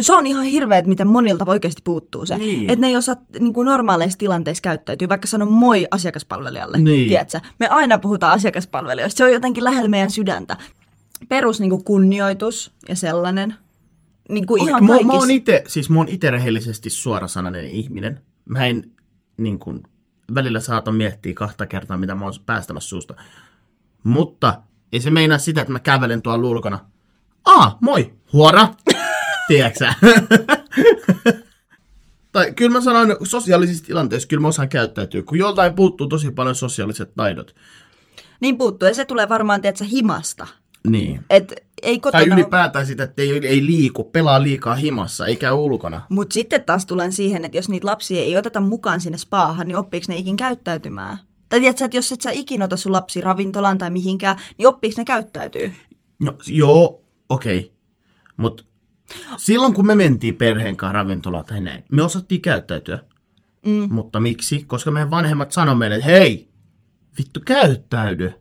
se 0.02 0.14
on 0.14 0.28
ihan 0.28 0.44
hirveä, 0.44 0.78
että 0.78 0.90
miten 0.90 1.08
monilta 1.08 1.46
oikeasti 1.48 1.82
puuttuu 1.84 2.26
se. 2.26 2.38
Niin. 2.38 2.70
Että 2.70 2.82
ne 2.82 2.88
ei 2.88 2.96
osaa 2.96 3.16
niin 3.40 3.54
kuin 3.54 3.66
normaaleissa 3.66 4.20
tilanteissa 4.20 4.62
käyttäytyy, 4.62 5.10
vaikka 5.10 5.28
sanon 5.28 5.52
moi 5.52 5.88
asiakaspalvelijalle. 5.92 6.78
Niin. 6.78 7.08
Tiedätkö? 7.08 7.40
Me 7.60 7.68
aina 7.68 7.98
puhutaan 7.98 8.34
asiakaspalvelijoista. 8.34 9.18
Se 9.18 9.24
on 9.24 9.34
jotenkin 9.34 9.64
lähellä 9.64 9.90
meidän 9.90 10.12
sydäntä. 10.12 10.58
Perus 11.30 11.60
niin 11.60 11.70
kuin 11.70 11.84
kunnioitus 11.84 12.72
ja 12.90 12.96
sellainen. 12.96 13.56
Niin 14.30 14.48
kuin 14.48 14.64
ihan 14.64 14.86
mä, 14.86 15.00
mä 15.06 15.14
oon 15.14 15.32
ite, 15.32 15.64
siis 15.68 15.90
mä 15.90 15.98
oon 15.98 16.10
ite 16.10 16.32
rehellisesti 16.32 16.90
suorasanainen 16.90 17.66
ihminen. 17.66 18.22
Mä 18.46 18.66
en 18.66 18.92
niin 19.38 19.60
kun, 19.60 19.84
välillä 20.36 20.60
saata 20.60 20.92
miettiä 20.92 21.34
kahta 21.34 21.66
kertaa, 21.66 21.98
mitä 21.98 22.16
mä 22.16 22.26
oon 22.26 22.34
päästämässä 22.46 22.90
suusta. 22.90 23.16
Mutta 24.04 24.62
ei 24.92 25.02
se 25.02 25.10
meinaa 25.10 25.38
sitä, 25.38 25.62
että 25.62 25.74
mä 25.74 25.80
kävelen 25.80 26.22
tuolla 26.22 26.48
ulkona. 26.48 26.80
Aa, 27.46 27.78
moi, 27.82 28.14
huora. 28.34 28.68
Tiedätkö 29.48 29.80
sä? 29.80 29.94
tai 32.32 32.54
kyllä 32.54 32.72
mä 32.72 32.82
sanoin, 32.82 33.16
sosiaalisissa 33.24 33.86
tilanteissa 33.86 34.28
kyllä 34.28 34.42
mä 34.42 34.48
osaan 34.48 34.70
käyttäytyä, 34.70 35.24
kun 35.24 35.38
joltain 35.38 35.74
puuttuu 35.74 36.08
tosi 36.08 36.32
paljon 36.32 36.56
sosiaaliset 36.56 37.16
taidot. 37.16 37.56
Niin 38.40 38.58
puuttuu. 38.58 38.88
Ja 38.88 38.94
se 38.94 39.06
tulee 39.06 39.30
varmaan, 39.30 39.62
tiedätkö, 39.62 39.86
himasta. 39.86 40.48
Niin. 40.88 41.26
Et 41.30 41.54
ei 41.82 42.00
kotona... 42.00 42.24
Tai 42.24 42.34
ylipäätään 42.34 42.86
sitä, 42.86 43.04
että 43.04 43.22
ei, 43.22 43.48
ei 43.48 43.66
liiku, 43.66 44.04
pelaa 44.04 44.44
liikaa 44.44 44.76
himassa, 44.76 45.26
ei 45.26 45.36
käy 45.36 45.54
ulkona. 45.54 46.02
Mutta 46.10 46.34
sitten 46.34 46.64
taas 46.64 46.86
tulen 46.86 47.12
siihen, 47.12 47.46
että 47.46 47.58
jos 47.58 47.70
niitä 47.70 47.88
lapsia 47.88 48.22
ei 48.22 48.38
oteta 48.38 48.60
mukaan 48.60 49.02
sinne 49.02 49.18
spaahan, 49.18 49.68
niin 49.68 49.78
oppiiko 49.78 50.06
ne 50.10 50.16
ikin 50.16 50.38
käyttäytymään? 50.38 51.18
Tai 51.54 51.60
tiedätkö, 51.60 51.86
että 51.86 51.98
jos 51.98 52.12
et 52.12 52.22
sä 52.22 52.32
ikinä 52.32 52.66
ota 52.66 52.78
sun 52.78 52.92
lapsi 52.92 53.22
ravintolaan 53.22 53.78
tai 53.78 53.90
mihinkään, 53.90 54.38
niin 54.58 54.68
oppiiko 54.68 54.96
ne 54.98 55.06
käyttäytyy? 55.06 55.74
No 56.20 56.38
joo, 56.48 57.04
okei. 57.30 57.60
Okay. 57.60 57.72
Mutta 58.38 58.64
silloin 59.38 59.74
kun 59.74 59.88
me 59.88 59.96
mentiin 59.96 60.36
perheen 60.36 60.78
kanssa 60.78 60.94
ravintolaan 60.94 61.46
tai 61.46 61.62
näin, 61.62 61.84
me 61.92 62.04
osattiin 62.04 62.42
käyttäytyä. 62.42 63.00
Mm. 63.66 63.88
Mutta 63.94 64.20
miksi? 64.20 64.64
Koska 64.68 64.92
meidän 64.92 65.12
vanhemmat 65.12 65.52
sanoi 65.52 65.76
meille, 65.76 65.96
että 65.96 66.10
hei, 66.10 66.50
vittu 67.18 67.40
käyttäydy. 67.46 68.28
Mut- 68.28 68.36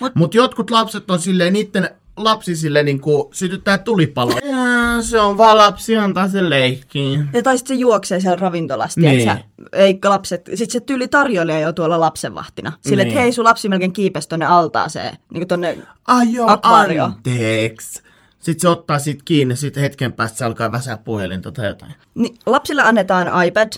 Mutta 0.00 0.18
Mut 0.18 0.34
jotkut 0.34 0.70
lapset 0.70 1.10
on 1.10 1.18
silleen, 1.18 1.52
niiden 1.52 1.90
lapsi 2.24 2.56
silleen 2.56 2.84
niin 2.84 3.00
kuin 3.00 3.24
sytyttää 3.32 3.78
tulipalo. 3.78 4.32
Jaa, 4.50 5.02
se 5.02 5.20
on 5.20 5.38
vaan 5.38 5.56
lapsi, 5.56 5.96
antaa 5.96 6.28
se 6.28 6.50
leikkiin. 6.50 7.28
Ja 7.32 7.42
tai 7.42 7.58
sitten 7.58 7.76
se 7.76 7.80
juoksee 7.80 8.20
siellä 8.20 8.36
ravintolassa, 8.36 9.00
Niin. 9.00 9.30
eikä 9.72 10.10
lapset, 10.10 10.46
sitten 10.46 10.70
se 10.70 10.80
tyyli 10.80 11.08
tarjoilija 11.08 11.60
jo 11.60 11.72
tuolla 11.72 12.00
lapsenvahtina. 12.00 12.72
Sille, 12.80 13.02
Niin. 13.04 13.08
että 13.12 13.20
hei, 13.22 13.32
sun 13.32 13.44
lapsi 13.44 13.68
melkein 13.68 13.92
kiipesi 13.92 14.28
tonne 14.28 14.46
altaaseen, 14.46 15.16
niin 15.32 15.40
kuin 15.40 15.48
tonne, 15.48 15.78
Ai 16.06 16.32
joo, 16.32 16.48
Akvaario. 16.50 17.04
anteeksi. 17.04 18.02
Sitten 18.38 18.60
se 18.60 18.68
ottaa 18.68 18.98
sit 18.98 19.22
kiinni, 19.24 19.56
sitten 19.56 19.82
hetken 19.82 20.12
päästä 20.12 20.38
se 20.38 20.44
alkaa 20.44 20.72
väsää 20.72 20.96
puhelinta 20.96 21.52
tai 21.52 21.66
jotain. 21.66 21.94
niin 22.14 22.36
lapsille 22.46 22.82
annetaan 22.82 23.46
iPad, 23.46 23.72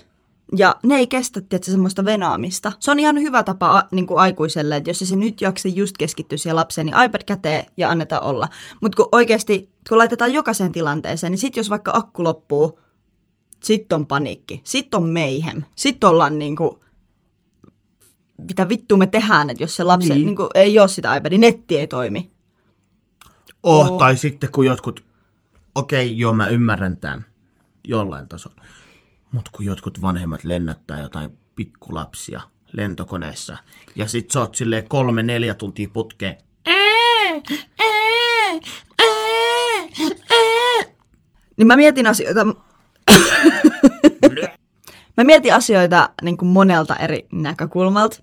ja 0.57 0.77
ne 0.83 0.95
ei 0.95 1.07
kestä, 1.07 1.41
tietysti, 1.41 1.71
semmoista 1.71 2.05
venaamista. 2.05 2.73
Se 2.81 2.91
on 2.91 3.01
ihan 3.01 3.21
hyvä 3.21 3.43
tapa 3.43 3.79
a, 3.79 3.83
niin 3.93 4.07
kuin 4.07 4.19
aikuiselle, 4.19 4.77
että 4.77 4.91
jos 4.91 4.99
se 4.99 5.17
nyt 5.17 5.41
jaksa 5.41 5.69
just 5.69 5.99
keskittyä 5.99 6.39
siihen 6.39 6.57
lapseen, 6.57 6.87
niin 6.87 7.03
iPad 7.05 7.23
käteen 7.27 7.67
ja 7.77 7.91
annetaan 7.91 8.23
olla. 8.23 8.49
Mutta 8.81 8.97
kun 8.97 9.09
oikeasti, 9.13 9.71
kun 9.89 9.99
laitetaan 9.99 10.33
jokaiseen 10.33 10.73
tilanteeseen, 10.73 11.31
niin 11.31 11.39
sitten 11.39 11.61
jos 11.61 11.71
vaikka 11.71 11.93
akku 11.95 12.25
loppuu, 12.25 12.81
sitten 13.63 13.97
on 13.97 14.07
paniikki, 14.07 14.61
sitten 14.65 15.01
on 15.01 15.09
meihem, 15.09 15.63
sitten 15.77 16.11
ollaan 16.11 16.39
niin 16.39 16.57
kuin, 16.57 16.71
mitä 18.49 18.69
vittua 18.69 18.99
me 18.99 19.07
tehdään, 19.07 19.51
että 19.51 19.63
jos 19.63 19.77
se 19.77 19.85
lapsi 19.85 20.09
Niin. 20.09 20.17
niin. 20.17 20.27
Niin 20.27 20.37
kuin, 20.37 20.49
ei 20.55 20.79
ole 20.79 20.89
sitä 20.89 21.17
iPadia, 21.17 21.39
netti 21.39 21.79
ei 21.79 21.87
toimi. 21.87 22.31
Oh, 23.63 23.99
tai 23.99 24.17
sitten 24.17 24.53
kun 24.53 24.67
jotkut, 24.67 25.05
okei, 25.75 26.07
okay, 26.07 26.17
joo 26.17 26.33
mä 26.33 26.47
ymmärrän 26.47 26.97
tämän 26.97 27.25
jollain 27.89 28.29
tasolla. 28.29 28.63
Mutta 29.33 29.51
kun 29.55 29.67
jotkut 29.67 30.03
vanhemmat 30.03 30.45
lennättää 30.45 31.01
jotain 31.01 31.39
pikkulapsia 31.57 32.41
lentokoneessa 32.73 33.57
ja 33.97 34.09
sit 34.09 34.31
sä 34.31 34.41
oot 34.41 34.55
silleen 34.55 34.89
kolme, 34.89 35.23
neljä 35.23 35.55
tuntia 35.55 35.89
putkeen. 35.93 36.37
Niin 41.57 41.67
mä 41.67 41.77
mietin 41.77 42.07
asioita... 42.07 42.47
mä 45.17 45.25
mietin 45.25 45.55
asioita 45.55 46.11
niin 46.23 46.37
kuin 46.37 46.49
monelta 46.49 46.97
eri 46.97 47.27
näkökulmalta. 47.33 48.23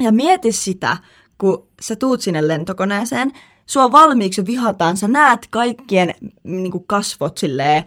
Ja 0.00 0.12
mieti 0.12 0.52
sitä, 0.52 0.96
kun 1.38 1.68
sä 1.80 1.96
tuut 1.96 2.20
sinne 2.20 2.48
lentokoneeseen, 2.48 3.32
sua 3.66 3.92
valmiiksi 3.92 4.46
vihataan, 4.46 4.96
sä 4.96 5.08
näet 5.08 5.46
kaikkien 5.50 6.14
niin 6.44 6.72
kuin 6.72 6.84
kasvot 6.86 7.38
silleen, 7.38 7.84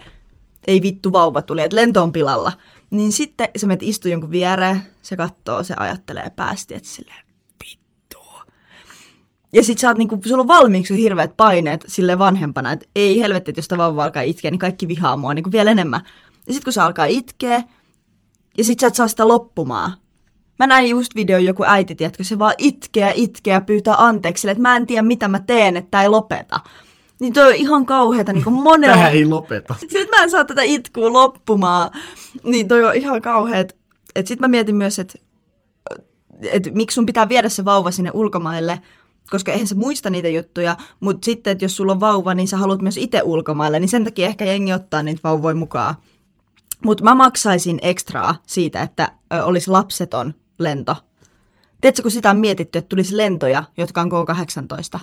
ei 0.67 0.81
vittu 0.81 1.11
vauva 1.11 1.41
tuli, 1.41 1.61
että 1.61 1.75
lento 1.75 2.03
on 2.03 2.11
pilalla. 2.11 2.51
Niin 2.89 3.11
sitten 3.11 3.47
sä 3.57 3.67
menet 3.67 3.83
istuu 3.83 4.11
jonkun 4.11 4.31
viereen, 4.31 4.81
se 5.01 5.17
katsoo, 5.17 5.63
se 5.63 5.73
ajattelee 5.77 6.31
päästi, 6.35 6.73
että 6.75 6.89
silleen, 6.89 7.25
vittu. 7.65 8.17
Ja 9.53 9.63
sit 9.63 9.77
sä 9.77 9.87
oot 9.87 9.97
niinku, 9.97 10.19
sulla 10.25 10.41
on 10.41 10.47
valmiiksi 10.47 10.97
hirveät 10.97 11.37
paineet 11.37 11.85
sille 11.87 12.19
vanhempana, 12.19 12.71
että 12.71 12.85
ei 12.95 13.19
helvetti, 13.19 13.51
että 13.51 13.59
jos 13.59 13.67
tämä 13.67 13.83
vauva 13.83 14.03
alkaa 14.03 14.21
itkeä, 14.21 14.51
niin 14.51 14.59
kaikki 14.59 14.87
vihaa 14.87 15.17
mua 15.17 15.33
niinku 15.33 15.51
vielä 15.51 15.71
enemmän. 15.71 16.01
Ja 16.47 16.53
sit 16.53 16.63
kun 16.63 16.73
se 16.73 16.81
alkaa 16.81 17.05
itkeä, 17.05 17.63
ja 18.57 18.63
sit 18.63 18.79
sä 18.79 18.87
et 18.87 18.95
saa 18.95 19.07
sitä 19.07 19.27
loppumaan. 19.27 19.93
Mä 20.59 20.67
näin 20.67 20.89
just 20.89 21.15
video 21.15 21.37
joku 21.37 21.63
äiti, 21.67 21.95
tiedätkö, 21.95 22.23
se 22.23 22.39
vaan 22.39 22.53
itkee 22.57 23.13
ja 23.45 23.61
pyytää 23.61 23.95
anteeksi, 23.97 24.49
että 24.49 24.61
mä 24.61 24.75
en 24.75 24.87
tiedä 24.87 25.01
mitä 25.01 25.27
mä 25.27 25.39
teen, 25.39 25.77
että 25.77 26.01
ei 26.01 26.09
lopeta. 26.09 26.59
Niin 27.19 27.33
toi 27.33 27.47
on 27.47 27.55
ihan 27.55 27.85
kauheeta 27.85 28.33
niin 28.33 28.53
monella... 28.63 28.95
Tähän 28.95 29.11
ei 29.11 29.25
lopeta. 29.25 29.75
Sitten 29.79 30.07
mä 30.09 30.23
en 30.23 30.31
saa 30.31 30.45
tätä 30.45 30.61
itkua 30.61 31.13
loppumaan. 31.13 31.91
Niin 32.43 32.67
toi 32.67 32.85
on 32.85 32.95
ihan 32.95 33.21
kauheet. 33.21 33.77
Et 34.15 34.27
sit 34.27 34.39
mä 34.39 34.47
mietin 34.47 34.75
myös, 34.75 34.99
että 34.99 35.19
et 36.51 36.69
miksi 36.73 36.95
sun 36.95 37.05
pitää 37.05 37.29
viedä 37.29 37.49
se 37.49 37.65
vauva 37.65 37.91
sinne 37.91 38.11
ulkomaille, 38.13 38.81
koska 39.29 39.51
eihän 39.51 39.67
se 39.67 39.75
muista 39.75 40.09
niitä 40.09 40.29
juttuja, 40.29 40.77
mutta 40.99 41.25
sitten, 41.25 41.51
että 41.51 41.65
jos 41.65 41.75
sulla 41.75 41.91
on 41.91 41.99
vauva, 41.99 42.33
niin 42.33 42.47
sä 42.47 42.57
haluat 42.57 42.81
myös 42.81 42.97
itse 42.97 43.21
ulkomaille, 43.23 43.79
niin 43.79 43.89
sen 43.89 44.03
takia 44.03 44.27
ehkä 44.27 44.45
jengi 44.45 44.73
ottaa 44.73 45.03
niitä 45.03 45.21
vauvoja 45.23 45.55
mukaan. 45.55 45.95
Mutta 46.85 47.03
mä 47.03 47.15
maksaisin 47.15 47.79
ekstraa 47.81 48.35
siitä, 48.47 48.81
että 48.81 49.11
olisi 49.43 49.71
lapseton 49.71 50.33
lento. 50.59 50.95
Tiedätkö, 51.81 52.01
kun 52.01 52.11
sitä 52.11 52.29
on 52.29 52.37
mietitty, 52.37 52.79
että 52.79 52.89
tulisi 52.89 53.17
lentoja, 53.17 53.63
jotka 53.77 54.01
on 54.01 54.09
K-18, 54.09 54.99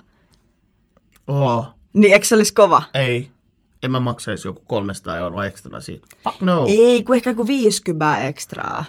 Oh, 1.27 1.67
niin 1.97 2.13
eikö 2.13 2.27
se 2.27 2.35
olisi 2.35 2.55
kova? 2.55 2.83
ei. 2.95 3.31
En 3.83 3.91
mä 3.91 4.01
maksaisi 4.01 4.49
joku 4.49 4.63
300 4.67 5.17
euroa 5.17 5.47
ekstra 5.47 5.81
siitä. 5.81 6.07
Fuck 6.25 6.41
no. 6.41 6.67
Ei, 6.69 7.03
kun 7.03 7.17
ehkä 7.17 7.31
joku 7.31 7.47
50 7.47 8.19
ekstraa. 8.19 8.85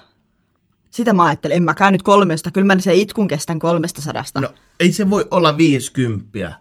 Sitä 0.89 1.13
mä 1.13 1.25
ajattelin, 1.25 1.57
en 1.57 1.63
mäkään 1.63 1.93
nyt 1.93 2.03
kolmesta, 2.03 2.51
kyllä 2.51 2.75
mä 2.75 2.79
se 2.79 2.95
itkun 2.95 3.27
kestän 3.27 3.59
kolmesta 3.59 4.01
sadasta. 4.01 4.41
No, 4.41 4.49
ei 4.79 4.91
se 4.91 5.09
voi 5.09 5.27
olla 5.31 5.57
50. 5.57 6.53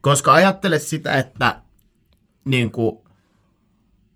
Koska 0.00 0.32
ajattele 0.32 0.78
sitä, 0.78 1.12
että 1.12 1.60
niin 2.44 2.70
kuin, 2.70 2.98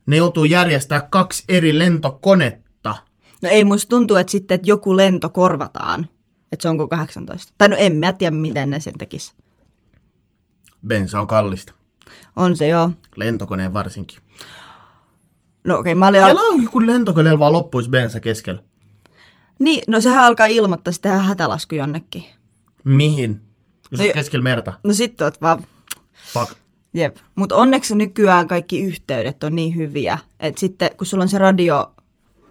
ne 0.06 0.16
joutuu 0.16 0.44
järjestää 0.44 1.00
kaksi 1.10 1.44
eri 1.48 1.78
lentokonetta. 1.78 2.96
no 3.42 3.48
ei 3.48 3.64
musta 3.64 3.88
tuntuu, 3.88 4.16
että 4.16 4.30
sitten 4.30 4.54
että 4.54 4.70
joku 4.70 4.96
lento 4.96 5.28
korvataan, 5.28 6.08
että 6.52 6.62
se 6.62 6.68
on 6.68 6.76
kuin 6.76 6.88
18. 6.88 7.52
Tai 7.58 7.68
no 7.68 7.76
en 7.78 7.96
mä 7.96 8.12
tiedä, 8.12 8.36
miten 8.36 8.70
ne 8.70 8.80
sen 8.80 8.98
tekis. 8.98 9.34
Bensa 10.86 11.20
on 11.20 11.26
kallista. 11.26 11.72
On 12.36 12.56
se 12.56 12.68
joo. 12.68 12.90
Lentokoneen 13.16 13.72
varsinkin. 13.72 14.18
No 15.64 15.78
okei, 15.78 15.92
okay, 15.92 15.98
mä 15.98 16.06
olin... 16.06 16.24
Siellä 16.24 16.40
on 16.40 16.62
joku 16.62 16.86
lentokoneella 16.86 17.38
vaan 17.38 17.52
loppuisi 17.52 17.90
bensa 17.90 18.20
keskellä. 18.20 18.62
Niin, 19.58 19.82
no 19.86 20.00
sehän 20.00 20.24
alkaa 20.24 20.46
ilmoittaa 20.46 20.92
sitä 20.92 21.12
hätälasku 21.12 21.74
jonnekin. 21.74 22.24
Mihin? 22.84 23.40
Jos 23.90 24.00
No 24.00 24.06
keskellä 24.14 24.42
merta. 24.42 24.72
No 24.84 24.92
sit 24.92 25.20
oot 25.20 25.40
vaan... 25.40 25.64
Fuck. 26.32 26.52
Jep. 26.94 27.16
Mutta 27.34 27.56
onneksi 27.56 27.94
nykyään 27.94 28.48
kaikki 28.48 28.80
yhteydet 28.80 29.44
on 29.44 29.54
niin 29.54 29.76
hyviä, 29.76 30.18
että 30.40 30.60
sitten 30.60 30.90
kun 30.96 31.06
sulla 31.06 31.22
on 31.22 31.28
se 31.28 31.38
radio 31.38 31.94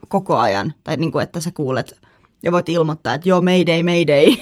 koko 0.08 0.38
ajan, 0.38 0.74
tai 0.84 0.98
niin 0.98 1.12
kuin, 1.12 1.24
että 1.24 1.40
sä 1.40 1.52
kuulet 1.52 2.00
ja 2.44 2.52
voit 2.52 2.70
ilmoittaa, 2.70 3.14
että 3.14 3.30
joo, 3.30 3.42
mayday, 3.42 3.84
mayday. 3.84 4.26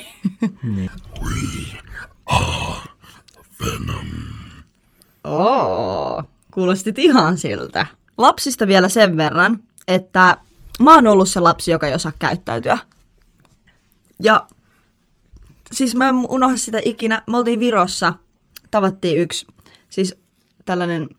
Oo, 5.24 6.24
kuulostit 6.52 7.00
ihan 7.00 7.38
siltä. 7.38 7.86
Lapsista 8.18 8.68
vielä 8.68 8.90
sen 8.90 9.18
verran, 9.18 9.60
että 9.88 10.38
mä 10.80 10.96
oon 10.96 11.08
ollut 11.08 11.30
se 11.30 11.40
lapsi, 11.40 11.72
joka 11.72 11.88
ei 11.88 11.94
osaa 11.94 12.12
käyttäytyä. 12.20 12.78
Ja 14.24 14.48
siis 15.72 15.96
mä 15.96 16.10
en 16.10 16.16
unohda 16.16 16.58
sitä 16.58 16.80
ikinä. 16.86 17.24
Me 17.28 17.38
oltiin 17.38 17.60
Virossa, 17.60 18.14
tavattiin 18.72 19.18
yksi, 19.18 19.48
siis 19.90 20.16
tällainen 20.66 21.10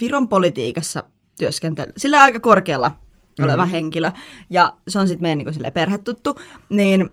Viron 0.00 0.28
politiikassa 0.28 1.04
työskentely, 1.38 1.92
sillä 1.96 2.22
aika 2.22 2.40
korkealla 2.40 2.90
oleva 3.40 3.62
mm-hmm. 3.62 3.70
henkilö. 3.70 4.12
Ja 4.50 4.72
se 4.88 4.98
on 4.98 5.08
sitten 5.08 5.22
meidän 5.22 5.38
niin 5.38 5.54
kuin, 5.54 5.72
perhetuttu. 5.72 6.40
Niin 6.68 7.10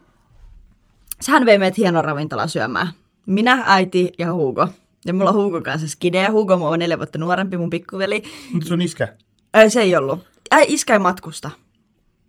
hän 1.27 1.45
vei 1.45 1.57
meidät 1.57 1.77
hienon 1.77 2.05
ravintolaan 2.05 2.49
syömään. 2.49 2.87
Minä, 3.29 3.63
äiti 3.65 4.11
ja 4.17 4.33
Hugo. 4.33 4.67
Ja 5.05 5.13
mulla 5.13 5.29
on 5.29 5.35
Hugo 5.35 5.61
kanssa 5.61 5.87
skide 5.87 6.21
ja 6.21 6.31
Hugo 6.31 6.53
on 6.53 6.79
neljä 6.79 6.97
vuotta 6.97 7.17
nuorempi, 7.17 7.57
mun 7.57 7.69
pikkuveli. 7.69 8.23
Mutta 8.53 8.67
se 8.67 8.73
on 8.73 8.81
iskä. 8.81 9.13
Ei, 9.53 9.69
se 9.69 9.81
ei 9.81 9.95
ollut. 9.95 10.19
Ei, 10.51 10.65
iskä 10.67 10.93
ei 10.93 10.99
matkusta. 10.99 11.51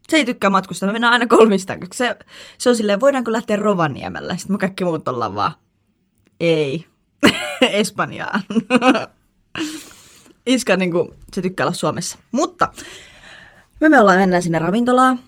Se 0.08 0.16
ei 0.16 0.24
tykkää 0.24 0.50
matkustaa. 0.50 0.86
Me 0.86 0.92
mennään 0.92 1.12
aina 1.12 1.26
kolmistaan, 1.26 1.80
koska 1.80 1.94
se, 1.94 2.16
se 2.58 2.68
on 2.68 2.76
silleen, 2.76 3.00
voidaanko 3.00 3.32
lähteä 3.32 3.56
Rovaniemelle? 3.56 4.38
Sitten 4.38 4.54
me 4.54 4.58
kaikki 4.58 4.84
muut 4.84 5.08
ollaan 5.08 5.34
vaan, 5.34 5.52
ei. 6.40 6.86
Espanjaan. 7.60 8.42
Iskä 10.46 10.76
niin 10.76 10.92
kuin, 10.92 11.08
se 11.34 11.42
tykkää 11.42 11.66
olla 11.66 11.74
Suomessa. 11.74 12.18
Mutta 12.32 12.68
me, 13.80 13.88
me 13.88 14.00
ollaan 14.00 14.18
mennään 14.18 14.42
sinne 14.42 14.58
ravintolaan. 14.58 15.20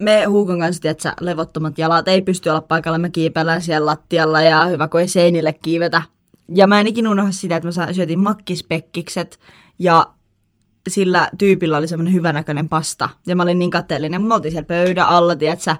Me 0.00 0.24
Huukon 0.24 0.58
kanssa, 0.60 0.82
tiedätkö, 0.82 1.12
levottomat 1.20 1.78
jalat 1.78 2.08
ei 2.08 2.22
pysty 2.22 2.50
olla 2.50 2.60
paikalla. 2.60 2.98
Me 2.98 3.10
kiipeillään 3.10 3.62
siellä 3.62 3.86
lattialla 3.86 4.42
ja 4.42 4.64
hyvä, 4.64 4.88
kun 4.88 5.00
ei 5.00 5.08
seinille 5.08 5.52
kiivetä. 5.52 6.02
Ja 6.54 6.66
mä 6.66 6.80
en 6.80 6.86
ikinä 6.86 7.10
unohda 7.10 7.32
sitä, 7.32 7.56
että 7.56 7.66
me 7.66 7.72
sa- 7.72 7.92
syötiin 7.92 8.18
makkispekkikset 8.18 9.38
ja 9.78 10.06
sillä 10.88 11.30
tyypillä 11.38 11.76
oli 11.76 11.88
semmoinen 11.88 12.14
hyvänäköinen 12.14 12.68
pasta. 12.68 13.08
Ja 13.26 13.36
mä 13.36 13.42
olin 13.42 13.58
niin 13.58 13.70
kateellinen. 13.70 14.22
Me 14.22 14.34
oltiin 14.34 14.52
siellä 14.52 14.66
pöydän 14.66 15.06
alla, 15.06 15.36
tiedätkö, 15.36 15.76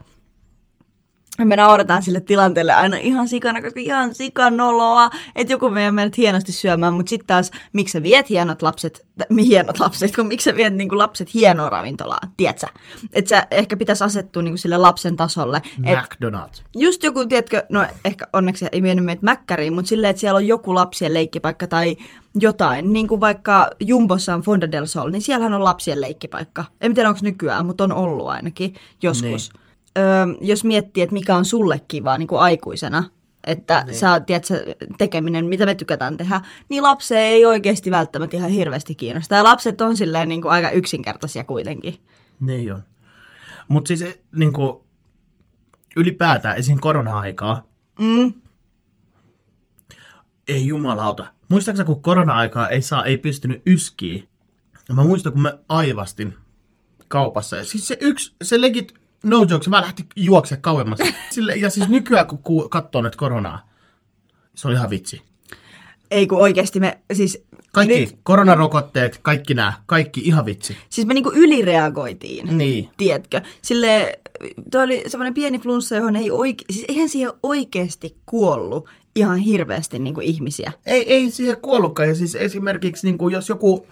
me 1.44 1.56
naurataan 1.56 2.02
sille 2.02 2.20
tilanteelle 2.20 2.72
aina 2.72 2.96
ihan 2.96 3.28
sikana, 3.28 3.62
koska 3.62 3.80
ihan 3.80 4.14
sikanoloa, 4.14 5.10
että 5.36 5.52
joku 5.52 5.70
meidän 5.70 5.94
menet 5.94 6.16
hienosti 6.16 6.52
syömään, 6.52 6.94
mutta 6.94 7.10
sitten 7.10 7.26
taas, 7.26 7.50
miksi 7.72 7.92
sä 7.92 8.02
viet 8.02 8.30
hienot 8.30 8.62
lapset, 8.62 9.06
t- 9.18 9.46
hienot 9.46 9.80
lapset, 9.80 10.16
kun 10.16 10.26
miksi 10.26 10.44
sä 10.50 10.56
viet 10.56 10.74
niinku 10.74 10.98
lapset 10.98 11.34
hienoa 11.34 11.70
ravintolaa, 11.70 12.20
tiedätkö? 12.36 12.66
Että 13.12 13.28
sä 13.28 13.46
ehkä 13.50 13.76
pitäisi 13.76 14.04
asettua 14.04 14.42
niinku 14.42 14.56
sille 14.56 14.76
lapsen 14.76 15.16
tasolle. 15.16 15.62
Et 15.84 15.98
McDonald's. 15.98 16.62
just 16.76 17.02
joku, 17.02 17.26
tiedätkö, 17.26 17.66
no 17.68 17.86
ehkä 18.04 18.26
onneksi 18.32 18.66
ei 18.72 18.82
vienyt 18.82 19.04
meitä 19.04 19.24
mäkkäriin, 19.24 19.72
mutta 19.72 19.88
silleen, 19.88 20.10
että 20.10 20.20
siellä 20.20 20.36
on 20.36 20.46
joku 20.46 20.74
lapsien 20.74 21.14
leikkipaikka 21.14 21.66
tai 21.66 21.96
jotain, 22.34 22.92
niin 22.92 23.08
kuin 23.08 23.20
vaikka 23.20 23.70
Jumbossa 23.80 24.34
on 24.34 24.42
Fonda 24.42 24.72
del 24.72 24.86
Sol, 24.86 25.10
niin 25.10 25.22
siellähän 25.22 25.54
on 25.54 25.64
lapsien 25.64 26.00
leikkipaikka. 26.00 26.64
En 26.80 26.94
tiedä, 26.94 27.08
onko 27.08 27.20
nykyään, 27.22 27.66
mutta 27.66 27.84
on 27.84 27.92
ollut 27.92 28.28
ainakin 28.28 28.74
joskus. 29.02 29.52
Niin. 29.52 29.67
Öö, 29.98 30.04
jos 30.40 30.64
miettii, 30.64 31.02
että 31.02 31.12
mikä 31.12 31.36
on 31.36 31.44
sulle 31.44 31.80
kivaa 31.88 32.18
niin 32.18 32.28
kuin 32.28 32.40
aikuisena, 32.40 33.04
että 33.46 33.84
niin. 33.86 33.94
sä 33.94 34.20
tiedätkö, 34.20 34.74
tekeminen, 34.98 35.46
mitä 35.46 35.66
me 35.66 35.74
tykätään 35.74 36.16
tehdä, 36.16 36.40
niin 36.68 36.82
lapsia 36.82 37.18
ei 37.18 37.44
oikeasti 37.46 37.90
välttämättä 37.90 38.36
ihan 38.36 38.50
hirveästi 38.50 38.94
kiinnosta. 38.94 39.34
Ja 39.34 39.44
lapset 39.44 39.80
on 39.80 39.96
silleen 39.96 40.28
niin 40.28 40.42
kuin 40.42 40.52
aika 40.52 40.70
yksinkertaisia 40.70 41.44
kuitenkin. 41.44 41.94
Niin 42.40 42.74
on. 42.74 42.82
Mutta 43.68 43.88
siis 43.88 44.04
niin 44.36 44.52
kuin, 44.52 44.76
ylipäätään 45.96 46.56
esim. 46.56 46.78
korona-aikaa, 46.80 47.68
Mm. 47.98 48.32
ei 50.48 50.66
jumalauta. 50.66 51.26
Muistaakseni 51.48 51.86
kun 51.86 52.02
korona-aikaa 52.02 52.68
ei 52.68 52.82
saa, 52.82 53.04
ei 53.04 53.18
pystynyt 53.18 53.62
yskiin. 53.66 54.28
Ja 54.88 54.94
Mä 54.94 55.04
muistan, 55.04 55.32
kun 55.32 55.42
mä 55.42 55.58
aivastin 55.68 56.34
kaupassa. 57.08 57.56
Ja 57.56 57.64
siis 57.64 57.88
se 57.88 57.96
yksi, 58.00 58.34
se 58.42 58.60
legit, 58.60 58.94
no 59.22 59.46
joke, 59.48 59.64
se 59.64 59.70
vaan 59.70 59.82
lähti 59.82 60.06
juokse 60.16 60.56
kauemmas. 60.56 60.98
Sille, 61.30 61.54
ja 61.56 61.70
siis 61.70 61.88
nykyään 61.88 62.26
kun 62.26 62.38
ku, 62.38 62.68
katsoo 62.68 63.02
nyt 63.02 63.16
koronaa, 63.16 63.68
se 64.54 64.68
oli 64.68 64.76
ihan 64.76 64.90
vitsi. 64.90 65.22
Ei 66.10 66.26
kun 66.26 66.38
oikeasti 66.38 66.80
me, 66.80 66.98
siis 67.12 67.44
Kaikki 67.72 68.00
nyt, 68.00 68.18
koronarokotteet, 68.22 69.18
kaikki 69.22 69.54
nämä, 69.54 69.72
kaikki 69.86 70.20
ihan 70.20 70.46
vitsi. 70.46 70.76
siis 70.88 71.06
me 71.06 71.14
niinku 71.14 71.32
ylireagoitiin. 71.34 72.58
Niin. 72.58 72.88
Tiedätkö? 72.96 73.40
Sille 73.62 74.18
toi 74.70 74.84
oli 74.84 75.04
semmoinen 75.06 75.34
pieni 75.34 75.58
flunssa, 75.58 75.96
johon 75.96 76.16
ei 76.16 76.30
oike, 76.30 76.64
siis 76.70 76.84
eihän 76.88 77.08
siihen 77.08 77.32
oikeasti 77.42 78.16
kuollut 78.26 78.88
ihan 79.16 79.38
hirveästi 79.38 79.98
niinku 79.98 80.20
ihmisiä. 80.20 80.72
Ei, 80.86 81.12
ei 81.12 81.30
siihen 81.30 81.56
kuollutkaan. 81.56 82.08
Ja 82.08 82.14
siis 82.14 82.34
esimerkiksi 82.34 83.06
niin 83.06 83.18
kuin 83.18 83.32
jos, 83.32 83.48
joku, 83.48 83.86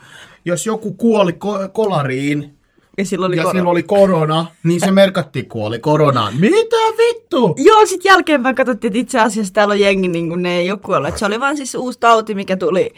jos 0.45 0.67
joku 0.67 0.93
kuoli 0.95 1.33
ko- 1.33 1.69
kolariin 1.73 2.59
Ja 2.99 3.05
silloin 3.05 3.31
oli 3.31 3.37
ja 3.37 3.43
korona. 3.43 3.59
sillä 3.59 3.71
oli 3.71 3.83
korona, 3.83 4.47
niin 4.63 4.81
se 4.81 4.91
merkattiin 4.91 5.49
kuoli 5.49 5.79
koronaan. 5.79 6.37
Mitä 6.37 6.77
vittu? 6.99 7.55
Joo, 7.57 7.87
sit 7.87 8.05
jälkeenpäin 8.05 8.55
katsottiin, 8.55 8.89
että 8.89 8.99
itse 8.99 9.21
asiassa 9.21 9.53
täällä 9.55 9.73
on 9.73 9.81
jengi, 9.81 10.09
niin 10.09 10.29
kuin 10.29 10.43
ne 10.43 10.57
ei 10.59 10.71
ole 10.71 10.79
kuolleet. 10.79 11.19
Se 11.19 11.27
oli 11.27 11.41
vaan 11.41 11.57
siis 11.57 11.75
uusi 11.75 12.01
tauti, 12.01 12.35
mikä 12.35 12.57
tuli. 12.57 12.91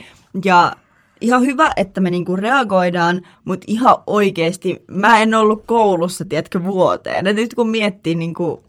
Ja 0.44 0.72
ihan 1.20 1.42
hyvä, 1.42 1.72
että 1.76 2.00
me 2.00 2.10
niinku 2.10 2.36
reagoidaan, 2.36 3.22
mutta 3.44 3.64
ihan 3.68 3.96
oikeasti 4.06 4.84
mä 4.90 5.18
en 5.20 5.34
ollut 5.34 5.62
koulussa, 5.66 6.24
tiedätkö, 6.24 6.64
vuoteen. 6.64 7.26
Ja 7.26 7.32
nyt 7.32 7.54
kun 7.54 7.68
miettii, 7.68 8.14
niin 8.14 8.34
kuin, 8.34 8.60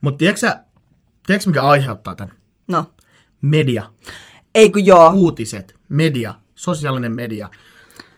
Mutta 0.00 0.18
tiedätkö, 0.18 0.52
tiedätkö 1.26 1.50
mikä 1.50 1.62
aiheuttaa 1.62 2.14
tämän? 2.14 2.34
no, 2.68 2.84
Media. 3.40 3.82
ei 4.54 4.70
kun 4.70 4.86
joo. 4.86 5.12
Uutiset. 5.14 5.74
Media. 5.88 6.34
Sosiaalinen 6.54 7.12
media. 7.12 7.48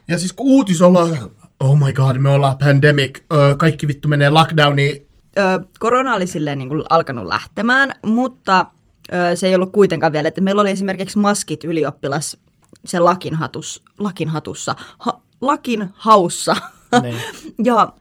Ja 0.09 0.19
siis 0.19 0.33
kun 0.33 0.47
uutis 0.47 0.83
ollaan, 0.83 1.31
oh 1.61 1.79
my 1.79 1.93
god, 1.93 2.17
me 2.17 2.31
ollaan 2.31 2.59
pandemic, 2.59 3.19
ö, 3.33 3.57
kaikki 3.59 3.89
vittu 3.89 4.09
menee 4.09 4.31
lockdowniin. 4.31 5.07
Ö, 5.39 5.43
korona 5.79 6.15
oli 6.15 6.27
silleen 6.27 6.59
niin 6.59 6.69
kuin 6.69 6.85
alkanut 6.91 7.27
lähtemään, 7.27 7.93
mutta 8.07 8.67
ö, 9.13 9.37
se 9.37 9.47
ei 9.47 9.55
ollut 9.55 9.73
kuitenkaan 9.73 10.13
vielä, 10.13 10.29
että 10.29 10.41
meillä 10.41 10.61
oli 10.61 10.71
esimerkiksi 10.71 11.19
maskit 11.19 11.65
ylioppilas 11.65 12.37
se 12.85 12.99
lakin, 12.99 13.35
hatus, 13.35 13.83
lakin 13.99 14.29
hatussa, 14.29 14.77
ha, 14.99 15.21
lakin 15.41 15.91
haussa. 15.95 16.57
Niin. 17.03 17.17
ja 17.65 17.93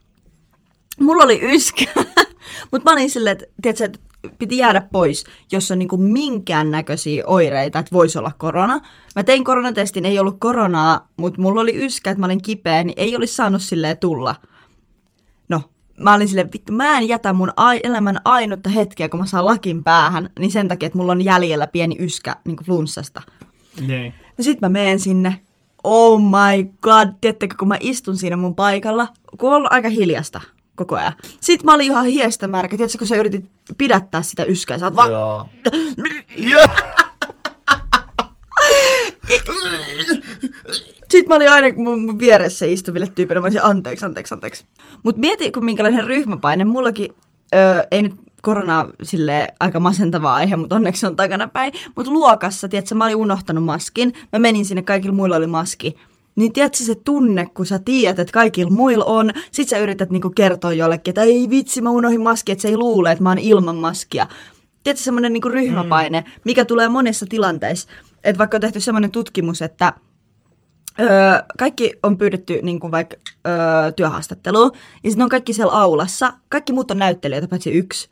mulla 0.99 1.23
oli 1.23 1.39
yskä, 1.41 1.85
mutta 2.71 2.91
mä 2.91 2.93
olin 2.93 3.09
silleen, 3.09 3.31
että, 3.31 3.45
tiedätkö, 3.61 3.85
että 3.85 3.99
piti 4.37 4.57
jäädä 4.57 4.81
pois, 4.91 5.23
jos 5.51 5.71
on 5.71 5.79
niinku 5.79 5.97
minkäännäköisiä 5.97 7.23
oireita, 7.27 7.79
että 7.79 7.93
voisi 7.95 8.19
olla 8.19 8.31
korona. 8.37 8.81
Mä 9.15 9.23
tein 9.23 9.43
koronatestin, 9.43 10.05
ei 10.05 10.19
ollut 10.19 10.39
koronaa, 10.39 11.07
mutta 11.17 11.41
mulla 11.41 11.61
oli 11.61 11.85
yskä, 11.85 12.11
että 12.11 12.19
mä 12.19 12.25
olin 12.25 12.41
kipeä, 12.41 12.83
niin 12.83 12.93
ei 12.97 13.15
olisi 13.15 13.35
saanut 13.35 13.61
silleen 13.61 13.97
tulla. 13.97 14.35
No, 15.49 15.61
mä 15.99 16.13
olin 16.13 16.27
silleen, 16.27 16.49
vittu, 16.53 16.73
mä 16.73 16.97
en 16.97 17.07
jätä 17.07 17.33
mun 17.33 17.53
ai- 17.55 17.79
elämän 17.83 18.21
ainutta 18.25 18.69
hetkeä, 18.69 19.09
kun 19.09 19.19
mä 19.19 19.25
saan 19.25 19.45
lakin 19.45 19.83
päähän, 19.83 20.29
niin 20.39 20.51
sen 20.51 20.67
takia, 20.67 20.87
että 20.87 20.97
mulla 20.97 21.11
on 21.11 21.21
jäljellä 21.21 21.67
pieni 21.67 21.95
yskä 21.99 22.35
niin 22.45 22.57
kuin 22.57 22.65
flunssasta. 22.65 23.21
Niin. 23.87 24.13
No 24.37 24.43
sit 24.43 24.61
mä 24.61 24.69
menen 24.69 24.99
sinne. 24.99 25.39
Oh 25.83 26.21
my 26.21 26.63
god, 26.81 27.09
tiedättekö, 27.21 27.55
kun 27.59 27.67
mä 27.67 27.77
istun 27.79 28.17
siinä 28.17 28.37
mun 28.37 28.55
paikalla, 28.55 29.07
kun 29.37 29.49
on 29.49 29.55
ollut 29.55 29.73
aika 29.73 29.89
hiljasta 29.89 30.41
koko 30.75 30.95
ajan. 30.95 31.13
Sitten 31.41 31.65
mä 31.65 31.73
olin 31.73 31.85
ihan 31.85 32.05
hiestä 32.05 32.47
märkä. 32.47 32.77
Tiedätkö, 32.77 32.97
kun 32.97 33.07
sä 33.07 33.15
yritit 33.15 33.45
pidättää 33.77 34.21
sitä 34.21 34.43
yskää, 34.43 34.77
sä 34.77 34.85
oot 34.85 34.95
vaan... 34.95 35.11
Joo. 36.37 36.65
Sitten 41.09 41.29
mä 41.29 41.35
olin 41.35 41.51
aina 41.51 41.67
mun, 41.75 42.05
mun 42.05 42.19
vieressä 42.19 42.65
istuville 42.65 43.07
tyypille, 43.07 43.39
mä 43.41 43.45
olisin 43.45 43.63
anteeksi, 43.63 44.05
anteeksi, 44.05 44.33
anteeksi. 44.33 44.65
Mutta 45.03 45.19
mieti, 45.19 45.51
kun 45.51 45.65
minkälainen 45.65 46.03
ryhmäpaine. 46.03 46.65
Mullakin, 46.65 47.15
öö, 47.55 47.83
ei 47.91 48.01
nyt 48.01 48.13
korona 48.41 48.87
sille 49.03 49.47
aika 49.59 49.79
masentava 49.79 50.33
aihe, 50.33 50.55
mutta 50.55 50.75
onneksi 50.75 50.99
se 50.99 51.07
on 51.07 51.15
takana 51.15 51.47
päin. 51.47 51.73
Mutta 51.95 52.11
luokassa, 52.11 52.69
tiedätkö, 52.69 52.95
mä 52.95 53.05
olin 53.05 53.15
unohtanut 53.15 53.63
maskin. 53.63 54.13
Mä 54.33 54.39
menin 54.39 54.65
sinne, 54.65 54.81
kaikilla 54.81 55.15
muilla 55.15 55.35
oli 55.35 55.47
maski. 55.47 55.95
Niin 56.35 56.53
tiedätkö 56.53 56.77
se 56.77 56.95
tunne, 56.95 57.45
kun 57.45 57.65
sä 57.65 57.79
tiedät, 57.79 58.19
että 58.19 58.31
kaikilla 58.31 58.71
muilla 58.71 59.05
on, 59.05 59.31
sit 59.51 59.69
sä 59.69 59.77
yrität 59.77 60.09
niinku 60.09 60.29
kertoa 60.29 60.73
jollekin, 60.73 61.11
että 61.11 61.21
ei 61.21 61.49
vitsi, 61.49 61.81
mä 61.81 61.89
unohdin 61.89 62.21
maski, 62.21 62.51
että 62.51 62.61
se 62.61 62.67
ei 62.67 62.77
luule, 62.77 63.11
että 63.11 63.23
mä 63.23 63.29
oon 63.29 63.39
ilman 63.39 63.75
maskia. 63.75 64.27
Tiedätkö 64.83 65.03
semmoinen 65.03 65.33
niinku 65.33 65.49
ryhmäpaine, 65.49 66.23
mikä 66.45 66.65
tulee 66.65 66.89
monessa 66.89 67.25
tilanteessa. 67.29 67.89
Että 68.23 68.37
vaikka 68.37 68.57
on 68.57 68.61
tehty 68.61 68.79
semmoinen 68.79 69.11
tutkimus, 69.11 69.61
että 69.61 69.93
Öö, 70.99 71.09
kaikki 71.59 71.93
on 72.03 72.17
pyydetty 72.17 72.59
niin 72.61 72.79
kuin 72.79 72.91
vaikka 72.91 73.15
öö, 73.47 73.91
työhaastatteluun, 73.91 74.71
ja 75.03 75.09
sitten 75.09 75.23
on 75.23 75.29
kaikki 75.29 75.53
siellä 75.53 75.73
aulassa. 75.73 76.33
Kaikki 76.49 76.73
muut 76.73 76.91
on 76.91 76.97
näyttelijöitä, 76.97 77.47
paitsi 77.47 77.71
yksi. 77.71 78.09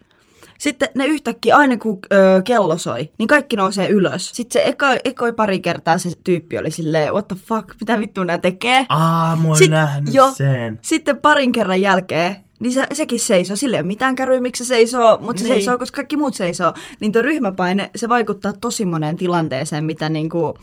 Sitten 0.64 0.90
ne 0.96 1.06
yhtäkkiä, 1.06 1.56
aina 1.58 1.78
kun 1.78 2.00
öö, 2.14 2.42
kello 2.42 2.78
soi, 2.78 3.10
niin 3.18 3.28
kaikki 3.28 3.56
nousee 3.56 3.88
ylös. 3.90 4.30
Sitten 4.34 4.62
se 4.64 4.70
eka, 4.70 4.88
ekoi 5.06 5.34
pari 5.34 5.60
kertaa 5.60 5.98
se 5.98 6.10
tyyppi 6.24 6.58
oli 6.58 6.72
silleen, 6.72 7.12
what 7.14 7.28
the 7.28 7.36
fuck, 7.48 7.68
mitä 7.80 8.00
vittu 8.00 8.24
nämä 8.24 8.38
tekee? 8.38 8.86
Aa, 8.90 9.36
mä 9.36 9.48
oon 9.48 9.58
Sit- 9.58 9.70
nähnyt 9.72 10.14
jo. 10.14 10.32
sen. 10.38 10.80
Sitten 10.82 11.18
parin 11.18 11.52
kerran 11.52 11.82
jälkeen, 11.82 12.36
niin 12.60 12.74
se, 12.74 12.88
sekin 12.94 13.20
seisoo. 13.20 13.56
Sille 13.56 13.78
ei 13.78 13.82
ole 13.82 13.88
mitään 13.88 14.16
käryä, 14.16 14.42
miksi 14.42 14.66
se 14.66 14.68
seisoo, 14.68 15.18
mutta 15.22 15.40
se 15.42 15.48
Niin. 15.48 15.56
seisoo, 15.56 15.78
koska 15.78 15.96
kaikki 15.96 16.18
muut 16.18 16.34
seisoo. 16.36 16.74
Niin 17.00 17.12
tuo 17.12 17.22
ryhmäpaine, 17.22 17.90
se 17.96 18.10
vaikuttaa 18.10 18.54
tosi 18.54 18.86
moneen 18.86 19.18
tilanteeseen, 19.18 19.84
mitä 19.84 20.10
niinku 20.10 20.58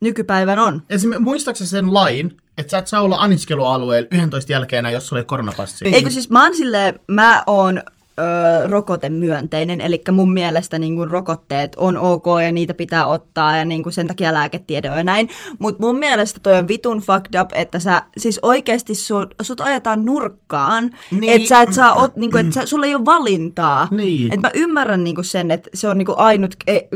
nykypäivän 0.00 0.58
on. 0.58 0.82
Esim. 0.90 1.10
muistaakseni 1.18 1.68
sen 1.68 1.94
lain, 1.94 2.36
että 2.58 2.70
sä 2.70 2.78
et 2.78 2.86
saa 2.86 3.02
olla 3.02 3.16
anniskelualueella 3.16 4.08
11 4.10 4.52
jälkeen, 4.52 4.84
jos 4.92 5.06
sulla 5.06 5.20
ei 5.20 5.24
koronapassi? 5.26 5.84
Eikö 5.94 6.10
siis 6.10 6.30
mä 6.30 6.42
oon 6.44 6.56
silleen, 6.56 7.00
mä 7.08 7.42
oon 7.46 7.82
ö, 8.20 8.66
rokotemyönteinen, 8.66 9.80
eli 9.80 10.02
mun 10.12 10.32
mielestä 10.32 10.78
niin 10.78 10.96
kun, 10.96 11.10
rokotteet 11.10 11.74
on 11.76 11.96
ok 11.96 12.24
ja 12.44 12.52
niitä 12.52 12.74
pitää 12.74 13.06
ottaa 13.06 13.56
ja 13.56 13.64
niin 13.64 13.82
kun, 13.82 13.92
sen 13.92 14.06
takia 14.06 14.34
lääketiede 14.34 14.90
on 14.90 14.96
ja 14.96 15.04
näin. 15.04 15.28
Mutta 15.58 15.82
mun 15.86 15.98
mielestä 15.98 16.40
toi 16.42 16.58
on 16.58 16.68
vitun 16.68 16.98
fucked 16.98 17.40
up, 17.40 17.50
että 17.54 17.78
sä 17.78 18.02
siis 18.16 18.38
oikeasti 18.42 18.94
sut, 18.94 19.34
sut 19.42 19.60
ajetaan 19.60 20.04
nurkkaan, 20.04 20.90
Niin. 21.10 21.32
että 21.32 21.48
sä 21.48 21.62
et 21.62 21.72
saa, 21.72 21.94
ot, 21.94 22.16
niin 22.16 22.30
kun, 22.30 22.40
että 22.40 22.54
sä, 22.54 22.66
sulla 22.66 22.86
ei 22.86 22.94
ole 22.94 23.04
valintaa. 23.04 23.88
Niin. 23.90 24.34
Et 24.34 24.40
mä 24.40 24.50
ymmärrän 24.54 25.04
niin 25.04 25.14
kun, 25.14 25.24
sen, 25.24 25.50
että 25.50 25.70
se 25.74 25.88
on 25.88 25.98
niin 25.98 26.06
kun, 26.06 26.18
ainut, 26.18 26.54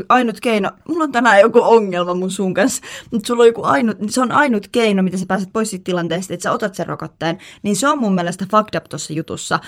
ainut 0.09 0.39
keino. 0.39 0.71
Mulla 0.87 1.03
on 1.03 1.11
tänään 1.11 1.39
joku 1.39 1.59
ongelma 1.63 2.13
mun 2.13 2.31
sun 2.31 2.53
kanssa, 2.53 2.81
mutta 3.11 3.27
sulla 3.27 3.43
on 3.43 3.47
joku 3.47 3.63
ainut, 3.63 3.97
se 4.09 4.21
on 4.21 4.31
ainut 4.31 4.67
keino, 4.67 5.03
miten 5.03 5.19
sä 5.19 5.25
pääset 5.25 5.49
pois 5.53 5.69
siitä 5.69 5.83
tilanteesta, 5.83 6.33
että 6.33 6.43
sä 6.43 6.51
otat 6.51 6.75
sen 6.75 6.87
rokotteen. 6.87 7.37
Niin 7.63 7.75
se 7.75 7.87
on 7.87 7.99
mun 7.99 8.15
mielestä 8.15 8.45
fucked 8.51 8.77
up 8.77 8.83
tuossa 8.89 9.13
jutussa. 9.13 9.59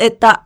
Että 0.00 0.38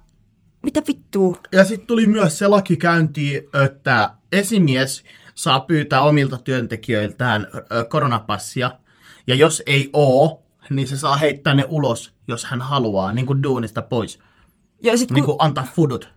mitä 0.63 0.83
vittua? 0.89 1.37
Ja 1.53 1.65
sitten 1.65 1.87
tuli 1.87 2.07
myös 2.07 2.39
se 2.39 2.49
laki 2.49 2.77
käyntiin, 2.77 3.43
että 3.65 4.11
esimies 4.33 5.05
saa 5.35 5.61
pyytää 5.61 6.01
omilta 6.03 6.39
työntekijöiltään 6.39 7.47
koronapassia. 7.89 8.71
Ja 9.27 9.35
jos 9.35 9.63
ei 9.67 9.91
oo, 9.93 10.43
niin 10.71 10.89
se 10.89 10.97
saa 10.97 11.17
heittää 11.17 11.55
ne 11.55 11.65
ulos, 11.69 12.13
jos 12.29 12.45
hän 12.45 12.61
haluaa, 12.61 13.13
niin 13.13 13.27
kuin 13.27 13.43
duunista 13.43 13.83
pois. 13.83 14.19
Ja, 14.83 14.97
sit, 14.99 15.11
Niin 15.11 15.25
ku, 15.25 15.31
kuin 15.37 15.37
antaa 15.47 15.67
fudut. 15.75 16.09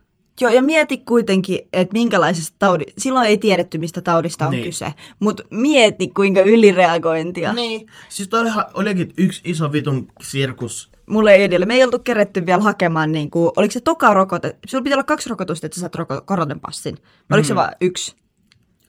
joo, 0.41 0.51
ja 0.51 0.61
mieti 0.61 0.97
kuitenkin, 0.97 1.59
että 1.73 1.93
minkälaisesta 1.93 2.55
taudista, 2.59 2.93
silloin 3.01 3.27
ei 3.27 3.37
tiedetty, 3.37 3.77
mistä 3.77 4.01
taudista 4.01 4.45
on 4.45 4.51
Niin. 4.51 4.63
kyse. 4.63 4.93
Mutta 5.19 5.43
mieti, 5.51 6.07
kuinka 6.07 6.41
ylireagointia. 6.41 7.53
Niin. 7.53 7.87
Siis 8.09 8.33
olihan, 8.33 8.65
olikin 8.73 9.13
yksi 9.17 9.41
iso 9.43 9.71
vitun 9.71 10.07
sirkus 10.21 10.91
mulle 11.09 11.33
ei 11.33 11.43
edellä. 11.43 11.65
Me 11.65 11.73
ei 11.73 11.83
oltu 11.83 11.99
keretty 11.99 12.45
vielä 12.45 12.61
hakemaan, 12.63 13.11
niin 13.11 13.29
kuin, 13.29 13.51
oliko 13.55 13.71
se 13.71 13.79
toka 13.81 14.13
rokote? 14.13 14.57
Sulla 14.67 14.83
pitää 14.83 14.95
olla 14.95 15.03
kaksi 15.03 15.29
rokotusta, 15.29 15.65
että 15.65 15.75
sä 15.75 15.79
saat 15.79 15.95
roko- 15.95 16.21
koronapassin. 16.25 16.97
Oliko 17.31 17.47
se 17.47 17.55
vain 17.55 17.75
yksi? 17.81 18.15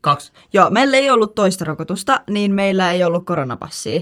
Kaksi. 0.01 0.33
Joo, 0.53 0.71
meillä 0.71 0.97
ei 0.97 1.11
ollut 1.11 1.35
toista 1.35 1.65
rokotusta, 1.65 2.21
niin 2.31 2.55
meillä 2.55 2.93
ei 2.93 3.05
ollut 3.05 3.27
koronapassia. 3.27 4.01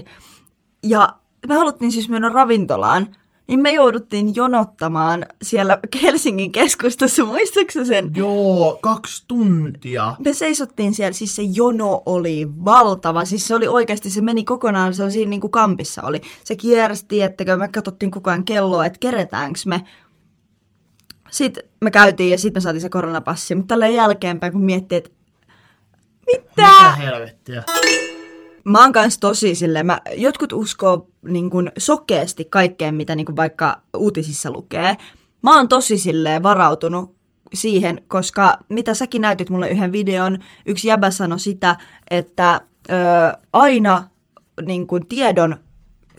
Ja 0.83 1.13
me 1.47 1.55
haluttiin 1.55 1.91
siis 1.91 2.09
mennä 2.09 2.29
ravintolaan, 2.29 3.15
niin 3.49 3.59
me 3.59 3.71
jouduttiin 3.71 4.35
jonottamaan 4.35 5.25
siellä 5.41 5.79
Helsingin 6.01 6.51
keskustassa, 6.51 7.25
muistatko 7.25 7.85
sen? 7.85 8.11
Joo, 8.15 8.79
kaksi 8.81 9.23
tuntia. 9.27 10.15
Me 10.25 10.33
seisottiin 10.33 10.93
siellä, 10.93 11.13
siis 11.13 11.35
se 11.35 11.41
jono 11.41 12.03
oli 12.05 12.47
valtava. 12.65 13.25
Siis 13.25 13.47
se 13.47 13.55
oli 13.55 13.67
oikeasti, 13.67 14.09
se 14.09 14.21
meni 14.21 14.43
kokonaan, 14.43 14.93
se 14.93 15.03
on 15.03 15.11
siinä 15.11 15.29
niin 15.29 15.41
kuin 15.41 15.51
kampissa 15.51 16.01
oli. 16.01 16.21
Se 16.43 16.55
kiersi, 16.55 17.05
tiettäkö, 17.07 17.57
me 17.57 17.67
katsottiin 17.67 18.11
koko 18.11 18.29
ajan 18.29 18.45
kelloa, 18.45 18.85
että 18.85 18.99
keretäänkö 18.99 19.59
me. 19.65 19.83
Sitten 21.31 21.63
me 21.81 21.91
käytiin 21.91 22.31
ja 22.31 22.37
sitten 22.37 22.61
me 22.61 22.63
saatiin 22.63 22.81
se 22.81 22.89
koronapassi, 22.89 23.55
mutta 23.55 23.67
tällä 23.67 23.87
jälkeenpäin 23.87 24.53
kun 24.53 24.65
miettii, 24.65 24.97
että 24.97 25.09
mitä? 26.25 26.43
Mitä 26.57 26.91
helvettiä? 26.91 27.63
Mä 28.69 28.81
oon 28.81 28.91
kans 28.91 29.17
tosi 29.17 29.55
silleen, 29.55 29.85
mä, 29.85 30.01
jotkut 30.17 30.53
uskoo 30.53 31.07
niin 31.21 31.49
kun, 31.49 31.71
sokeasti 31.77 32.45
kaikkeen, 32.45 32.95
mitä 32.95 33.15
niin 33.15 33.25
kun, 33.25 33.35
vaikka 33.35 33.81
uutisissa 33.97 34.51
lukee. 34.51 34.97
Mä 35.43 35.55
oon 35.55 35.67
tosi 35.67 35.97
silleen 35.97 36.43
varautunut 36.43 37.15
siihen, 37.53 38.01
koska 38.07 38.57
mitä 38.69 38.93
säkin 38.93 39.21
näytit 39.21 39.49
mulle 39.49 39.69
yhden 39.69 39.91
videon, 39.91 40.37
yksi 40.65 40.87
jäbä 40.87 41.11
sanoi 41.11 41.39
sitä, 41.39 41.75
että 42.11 42.61
ö, 42.89 42.93
aina 43.53 44.03
niin 44.65 44.87
kun, 44.87 45.07
tiedon 45.07 45.55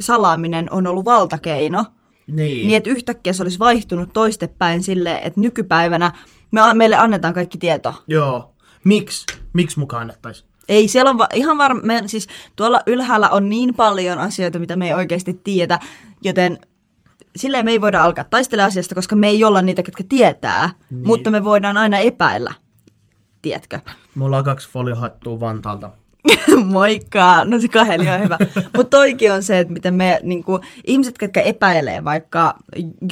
salaaminen 0.01 0.73
on 0.73 0.87
ollut 0.87 1.05
valtakeino. 1.05 1.85
Niin. 2.27 2.67
Niin, 2.67 2.77
että 2.77 2.91
yhtäkkiä 2.91 3.33
se 3.33 3.43
olisi 3.43 3.59
vaihtunut 3.59 4.13
toistepäin 4.13 4.83
silleen, 4.83 5.23
että 5.23 5.41
nykypäivänä 5.41 6.13
me, 6.51 6.61
meille 6.75 6.97
annetaan 6.97 7.35
kaikki 7.35 7.59
tieto. 7.59 7.95
Joo. 8.07 8.55
Miksi? 8.85 9.27
Miksi 9.53 9.79
mukaan 9.79 10.01
annettaisiin? 10.01 10.50
Ei, 10.68 10.88
siellä 10.88 11.11
on 11.11 11.18
va- 11.18 11.29
ihan 11.35 11.59
varma, 11.59 11.81
me, 11.85 12.03
siis 12.07 12.27
tuolla 12.57 12.81
ylhäällä 12.87 13.29
on 13.29 13.49
niin 13.49 13.75
paljon 13.75 14.18
asioita, 14.18 14.59
mitä 14.59 14.77
me 14.77 14.87
ei 14.87 14.94
oikeasti 14.94 15.40
tiedä, 15.44 15.79
joten 16.23 16.59
silleen 17.37 17.64
me 17.64 17.70
ei 17.70 17.81
voida 17.81 18.03
alkaa 18.05 18.25
taistella 18.25 18.64
asiasta, 18.64 18.94
koska 18.94 19.16
me 19.16 19.29
ei 19.29 19.44
olla 19.44 19.62
niitä, 19.62 19.83
jotka 19.87 20.03
tietää, 20.09 20.70
niin. 20.90 21.07
mutta 21.07 21.31
me 21.31 21.44
voidaan 21.44 21.77
aina 21.77 21.99
epäillä, 21.99 22.55
tiedätkö? 23.42 23.81
Mulla 24.14 24.38
on 24.38 24.44
kaksi 24.44 24.68
foliohattua 24.70 25.40
Vantaalta. 25.40 25.90
Moikka! 26.64 27.44
No 27.44 27.59
se 27.61 27.68
kaheli 27.68 28.09
on 28.09 28.20
hyvä. 28.20 28.38
Mutta 28.77 28.96
toikin 28.96 29.33
on 29.33 29.42
se, 29.42 29.59
että 29.59 29.73
miten 29.73 29.94
me, 29.94 30.20
niinku, 30.23 30.61
ihmiset, 30.87 31.14
jotka 31.23 31.40
epäilee 31.40 32.05
vaikka 32.05 32.55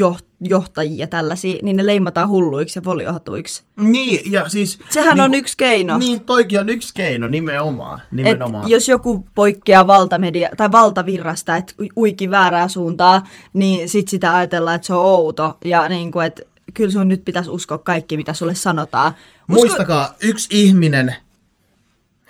joht- 0.01 0.28
johtajia 0.41 1.07
tällaisia, 1.07 1.59
niin 1.63 1.77
ne 1.77 1.87
leimataan 1.87 2.29
hulluiksi 2.29 2.79
ja 2.79 2.83
foliohatuiksi. 2.83 3.63
Niin, 3.77 4.33
ja 4.33 4.49
siis... 4.49 4.79
Sehän 4.91 5.15
niin, 5.15 5.25
on 5.25 5.35
yksi 5.35 5.57
keino. 5.57 5.99
Niin, 5.99 6.21
toikin 6.21 6.61
on 6.61 6.69
yksi 6.69 6.95
keino, 6.95 7.29
nimenomaan. 7.29 8.01
Et 8.01 8.13
nimenomaan. 8.13 8.71
jos 8.71 8.89
joku 8.89 9.27
poikkeaa 9.35 9.87
valtamedia 9.87 10.49
tai 10.57 10.73
valtavirrasta, 10.73 11.57
että 11.57 11.75
uiki 11.97 12.31
väärää 12.31 12.69
suuntaa, 12.69 13.27
niin 13.53 13.89
sit 13.89 14.09
sitä 14.09 14.37
ajatellaan, 14.37 14.77
että 14.77 14.87
se 14.87 14.95
on 14.95 15.05
outo. 15.05 15.59
Ja 15.65 15.89
niin 15.89 16.13
kuin, 16.13 16.27
että 16.27 16.43
kyllä 16.75 16.91
sun 16.91 17.09
nyt 17.09 17.25
pitäisi 17.25 17.51
uskoa 17.51 17.79
kaikki, 17.79 18.17
mitä 18.17 18.33
sulle 18.33 18.55
sanotaan. 18.55 19.13
Usko... 19.13 19.53
Muistakaa, 19.53 20.15
yksi 20.23 20.49
ihminen 20.51 21.17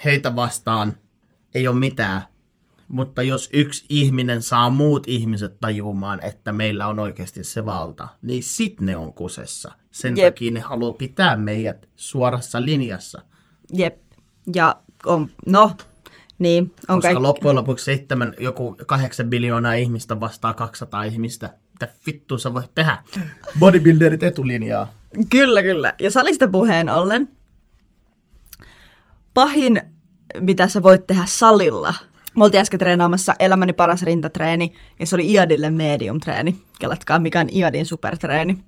heitä 0.05 0.37
vastaan 0.37 0.97
ei 1.55 1.69
ole 1.69 1.77
mitään. 1.77 2.23
Mutta 2.89 3.23
jos 3.23 3.49
yksi 3.53 3.85
ihminen 3.89 4.43
saa 4.43 4.71
muut 4.71 5.09
ihmiset 5.09 5.61
tajumaan, 5.61 6.25
että 6.25 6.53
meillä 6.53 6.87
on 6.87 6.99
oikeasti 6.99 7.45
se 7.45 7.67
valta, 7.67 8.09
niin 8.23 8.43
sit 8.43 8.81
ne 8.81 8.97
on 8.97 9.13
kusessa. 9.13 9.73
Sen 9.91 10.17
Jep. 10.17 10.35
takia 10.35 10.51
ne 10.53 10.61
haluaa 10.61 10.93
pitää 10.93 11.37
meidät 11.37 11.89
suorassa 11.97 12.65
linjassa. 12.65 13.23
Jep. 13.73 13.99
Ja 14.55 14.77
on, 15.07 15.31
no, 15.47 15.73
niin, 16.39 16.63
on 16.65 16.97
Koska 16.97 17.01
kaikki. 17.01 17.23
loppujen 17.23 17.57
lopuksi 17.57 17.85
seitsemän, 17.85 18.35
joku 18.41 18.77
kahdeksan 18.87 19.31
biljoonaa 19.31 19.75
ihmistä 19.75 20.21
vastaa 20.21 20.55
200 20.55 21.05
ihmistä. 21.05 21.55
Mitä 21.73 21.89
vittua 22.07 22.39
sä 22.39 22.55
voit 22.55 22.75
tehdä? 22.75 22.99
Bodybuilderit 23.59 24.23
etulinjaa. 24.23 24.93
Kyllä, 25.31 25.63
kyllä. 25.63 25.95
Ja 26.01 26.11
salista 26.11 26.49
puheen 26.49 26.89
ollen, 26.89 27.29
pahin, 29.35 29.83
mitä 30.41 30.69
sä 30.69 30.83
voit 30.83 31.07
tehdä 31.07 31.23
salilla. 31.27 31.95
Me 32.39 32.45
oltiin 32.45 32.61
äsken 32.61 32.79
treenaamassa 32.79 33.35
elämäni 33.39 33.73
paras 33.73 34.03
rintatreeni, 34.03 34.73
ja 35.01 35.07
se 35.07 35.17
oli 35.17 35.33
Iadille 35.33 35.71
medium-treeni. 35.71 36.57
Kelatkaa, 36.79 37.19
mikä 37.19 37.41
on 37.41 37.49
Iadin 37.53 37.87
supertreeni. 37.87 38.59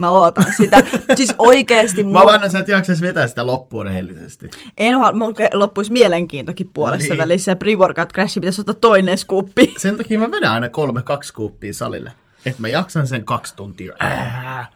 Mä 0.00 0.10
ootan 0.10 0.46
sitä. 0.56 0.82
siis 1.16 1.34
oikeesti 1.38 2.04
Mä 2.04 2.24
vannan, 2.24 2.50
sä 2.50 2.58
et 2.58 2.68
jaksais 2.68 3.00
vetää 3.00 3.26
sitä 3.26 3.46
loppuun 3.46 3.84
rehellisesti. 3.86 4.50
En 4.78 5.00
vaan, 5.00 5.18
mulla 5.18 5.34
loppuisi 5.54 5.92
mielenkiintokin 5.92 6.70
puolessa 6.74 7.08
Niin. 7.14 7.18
välissä. 7.18 7.54
Pre-workout 7.54 8.12
crash 8.14 8.34
pitäisi 8.34 8.60
ottaa 8.60 8.74
toinen 8.74 9.18
skuuppi. 9.18 9.74
Sen 9.78 9.96
takia 9.96 10.18
mä 10.18 10.30
vedän 10.30 10.52
aina 10.52 10.68
kolme 10.68 11.02
kaksi 11.02 11.32
kuuppia 11.34 11.74
salille. 11.74 12.12
Että 12.46 12.60
mä 12.60 12.68
jaksan 12.68 13.06
sen 13.06 13.24
kaksi 13.24 13.56
tuntia. 13.56 13.92
Ää. 13.98 14.66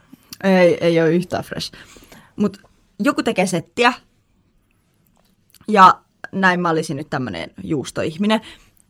Ei, 0.44 0.78
ei 0.80 1.00
ole 1.00 1.10
yhtään 1.14 1.44
fresh. 1.44 1.72
Mutta 2.36 2.60
joku 2.98 3.22
tekee 3.22 3.46
settiä. 3.46 3.92
Ja 5.68 5.98
näin 6.40 6.60
mä 6.60 6.70
olisin 6.70 6.96
nyt 6.96 7.10
tämmönen 7.10 7.50
juustoihminen. 7.64 8.40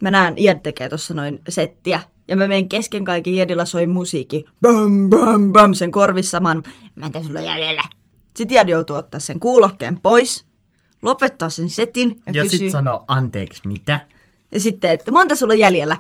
Mä 0.03 0.11
näen, 0.11 0.35
Ied 0.37 0.59
tekee 0.63 0.89
tuossa 0.89 1.15
noin 1.15 1.41
settiä. 1.49 2.01
Ja 2.29 2.37
mä 2.37 2.49
menen 2.49 2.69
kesken 2.69 3.05
kaiken, 3.05 3.35
Iedillä 3.35 3.65
soi 3.65 3.87
musiikki. 3.87 4.45
Bam, 4.63 5.11
bam, 5.11 5.53
bam, 5.53 5.75
sen 5.75 5.91
korvissa. 5.91 6.41
Mä, 6.41 6.55
mä 6.95 7.11
en 7.15 7.25
sulla 7.25 7.41
jäljellä. 7.41 7.83
Sitten 8.37 8.57
Ied 8.57 8.69
joutuu 8.69 8.97
ottaa 8.97 9.21
sen 9.21 9.41
kuulokkeen 9.41 10.01
pois. 10.01 10.45
Lopettaa 11.03 11.51
sen 11.51 11.71
setin 11.71 12.23
ja, 12.27 12.33
Ja 12.33 12.43
kysyy. 12.43 12.59
sit 12.59 12.71
sanoo, 12.71 13.05
anteeksi, 13.09 13.69
mitä? 13.69 14.01
Ja 14.53 14.61
sitten, 14.61 14.91
että 14.91 15.13
monta 15.13 15.35
sulla 15.35 15.53
on 15.53 15.59
jäljellä? 15.59 15.97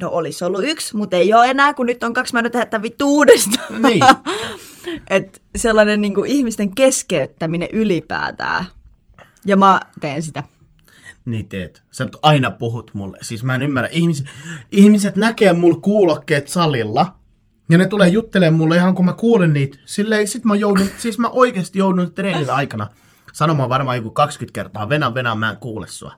No 0.00 0.10
olisi 0.10 0.44
ollut 0.44 0.64
yksi, 0.64 0.96
mutta 0.96 1.16
ei 1.16 1.34
ole 1.34 1.50
enää, 1.50 1.74
kun 1.74 1.86
nyt 1.86 2.02
on 2.02 2.14
kaksi, 2.14 2.32
mä 2.32 2.40
en 2.40 2.50
tehdä 2.50 2.82
vittu 2.82 3.06
uudestaan. 3.16 3.82
Niin. 3.82 4.04
Et 5.10 5.42
sellainen 5.56 6.00
niin 6.00 6.14
kuin, 6.14 6.30
ihmisten 6.30 6.74
keskeyttäminen 6.74 7.68
ylipäätään. 7.72 8.64
Ja 9.44 9.56
mä 9.56 9.80
teen 10.00 10.22
sitä. 10.22 10.42
Niin 11.24 11.48
teet. 11.48 11.82
Sä 11.90 12.08
aina 12.22 12.50
puhut 12.50 12.90
mulle. 12.94 13.18
Siis 13.22 13.44
mä 13.44 13.54
en 13.54 13.62
ymmärrä. 13.62 13.88
Ihmiset, 13.92 14.26
ihmiset 14.70 15.16
näkee 15.16 15.52
mulla 15.52 15.80
kuulokkeet 15.80 16.48
salilla. 16.48 17.14
Ja 17.70 17.78
ne 17.78 17.86
tulee 17.86 18.08
juttelemaan 18.08 18.58
mulle 18.58 18.76
ihan 18.76 18.94
kun 18.94 19.04
mä 19.04 19.12
kuulen 19.12 19.52
niitä. 19.52 19.78
Silleen 19.84 20.28
sit 20.28 20.44
mä 20.44 20.54
joudun, 20.54 20.86
siis 20.98 21.18
mä 21.18 21.28
oikeasti 21.28 21.78
joudun 21.78 22.12
treenin 22.14 22.50
aikana 22.50 22.88
sanomaan 23.32 23.68
varmaan 23.68 23.96
joku 23.96 24.10
20 24.10 24.54
kertaa. 24.54 24.88
Venä, 24.88 25.14
venä, 25.14 25.34
mä 25.34 25.50
en 25.50 25.56
kuule 25.56 25.86
sua. 25.88 26.12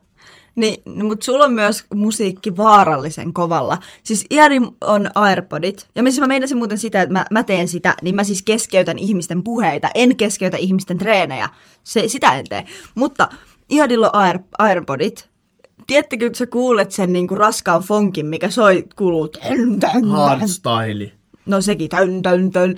Niin, 0.55 0.83
no, 0.87 1.05
mutta 1.05 1.25
sulla 1.25 1.45
on 1.45 1.53
myös 1.53 1.85
musiikki 1.95 2.57
vaarallisen 2.57 3.33
kovalla. 3.33 3.79
Siis 4.03 4.27
Iari 4.31 4.61
on 4.81 5.11
Airpodit. 5.15 5.89
Ja 5.95 6.03
missä 6.03 6.21
mä 6.21 6.27
meinasin 6.27 6.59
muuten 6.59 6.79
sitä, 6.79 7.03
että 7.03 7.13
mä, 7.13 7.27
mä 7.31 7.43
teen 7.43 7.69
sitä, 7.69 7.95
niin 8.03 8.15
mä 8.15 8.25
siis 8.25 8.43
keskeytän 8.43 8.99
ihmisten 8.99 9.43
puheita. 9.43 9.89
En 9.95 10.17
keskeytä 10.17 10.57
ihmisten 10.57 10.99
treenejä. 10.99 11.49
Se, 11.85 12.09
sitä 12.09 12.39
en 12.39 12.45
tee. 12.49 12.65
Mutta 12.95 13.29
Iadilla 13.71 14.11
on 14.13 14.21
Air, 14.21 14.39
Airpodit. 14.59 15.29
Tiedättekö, 15.87 16.27
että 16.27 16.39
sä 16.39 16.47
kuulet 16.47 16.93
sen 16.93 17.13
niinku 17.13 17.35
raskaan 17.35 17.83
fonkin, 17.83 18.27
mikä 18.27 18.51
soi, 18.51 18.85
kuuluu. 18.97 19.29
Hardstyle. 20.11 21.13
No 21.47 21.61
sekin, 21.61 21.89
tön, 21.89 22.23
tön, 22.23 22.51
tön. 22.51 22.77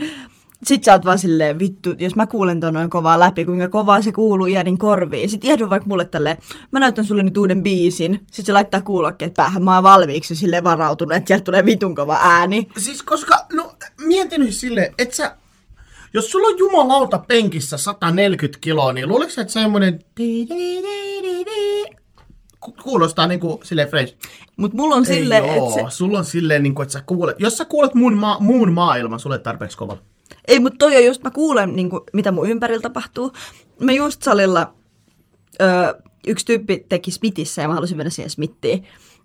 Sitten 0.65 0.85
sä 0.85 0.93
oot 0.93 1.05
vaan 1.05 1.19
silleen, 1.19 1.59
vittu, 1.59 1.95
jos 1.99 2.17
mä 2.17 2.27
kuulen 2.27 2.61
ton 2.61 2.75
noin 2.75 2.91
kovaa 2.91 3.19
läpi, 3.19 3.45
kuinka 3.45 3.69
kovaa 3.69 4.03
se 4.03 4.13
kuuluu 4.13 4.47
Iadin 4.47 4.79
korviin. 4.79 5.31
Sitten 5.31 5.51
Iadu 5.51 5.71
vaikka 5.71 5.89
mulle 5.89 6.05
tälleen, 6.05 6.37
mä 6.71 6.81
näytän 6.81 7.05
sulle 7.05 7.23
nyt 7.23 7.37
uuden 7.37 7.63
biisin. 7.63 8.13
Sitten 8.13 8.45
se 8.45 8.53
laittaa 8.53 8.83
kuulokkeet 8.83 9.35
päähän, 9.35 9.65
mä 9.65 9.75
oon 9.75 9.83
valmiiksi 9.83 10.37
silleen 10.37 10.65
varautunut, 10.65 11.17
että 11.17 11.29
sieltä 11.29 11.45
tulee 11.45 11.65
vitun 11.65 11.95
kova 11.95 12.19
ääni. 12.23 12.69
Siis 12.79 13.03
koska, 13.03 13.47
no 13.53 13.73
mietin 14.07 14.41
nyt 14.41 14.55
silleen, 14.55 14.95
että 14.99 15.17
sä, 15.17 15.37
jos 16.15 16.31
sulla 16.31 16.49
on 16.49 16.59
jumalauta 16.59 17.19
penkissä 17.19 17.77
140 17.77 18.59
kiloa, 18.61 18.93
niin 18.93 19.09
luuletko 19.09 19.33
sä, 19.35 19.41
että 19.41 19.53
semmoinen 19.53 19.99
ku- 22.61 22.75
kuulostaa 22.83 23.27
niinku 23.27 23.61
silleen 23.65 23.89
fresh? 23.89 24.17
Mut 24.57 24.73
mulla 24.73 24.95
on 24.95 25.07
silleen, 25.07 25.45
että 25.45 25.75
se, 25.75 25.85
sulla 25.97 26.19
on 26.19 26.25
silleen 26.25 26.63
niinku, 26.63 26.83
että 26.83 26.93
sä 26.93 27.03
kuulet, 27.07 27.37
jos 27.41 27.57
sä 27.57 27.65
kuulet 27.65 27.95
muun, 27.95 28.15
maa, 28.15 28.41
muun 28.41 28.73
maailman, 28.73 29.21
sulle 29.21 29.39
tarpeeksi 29.39 29.77
kova. 29.79 29.99
ei 30.49 30.61
mut 30.61 30.75
toi 30.79 30.97
on 30.97 31.05
just, 31.05 31.23
mä 31.23 31.31
kuulen 31.31 31.77
niin 31.77 31.91
kuin, 31.91 32.01
mitä 32.13 32.33
mun 32.33 32.51
ympärillä 32.51 32.81
tapahtuu. 32.81 33.33
Mä 33.81 33.93
just 33.93 34.23
salilla, 34.23 34.75
öö, 35.63 35.95
yksi 36.27 36.47
tyyppi 36.47 36.87
teki 36.89 37.11
Smithissä 37.11 37.63
ja 37.63 37.69
mä 37.69 37.75
halusin 37.75 37.97
mennä 37.97 38.11
siihen 38.11 38.31
Smithiin. 38.31 38.85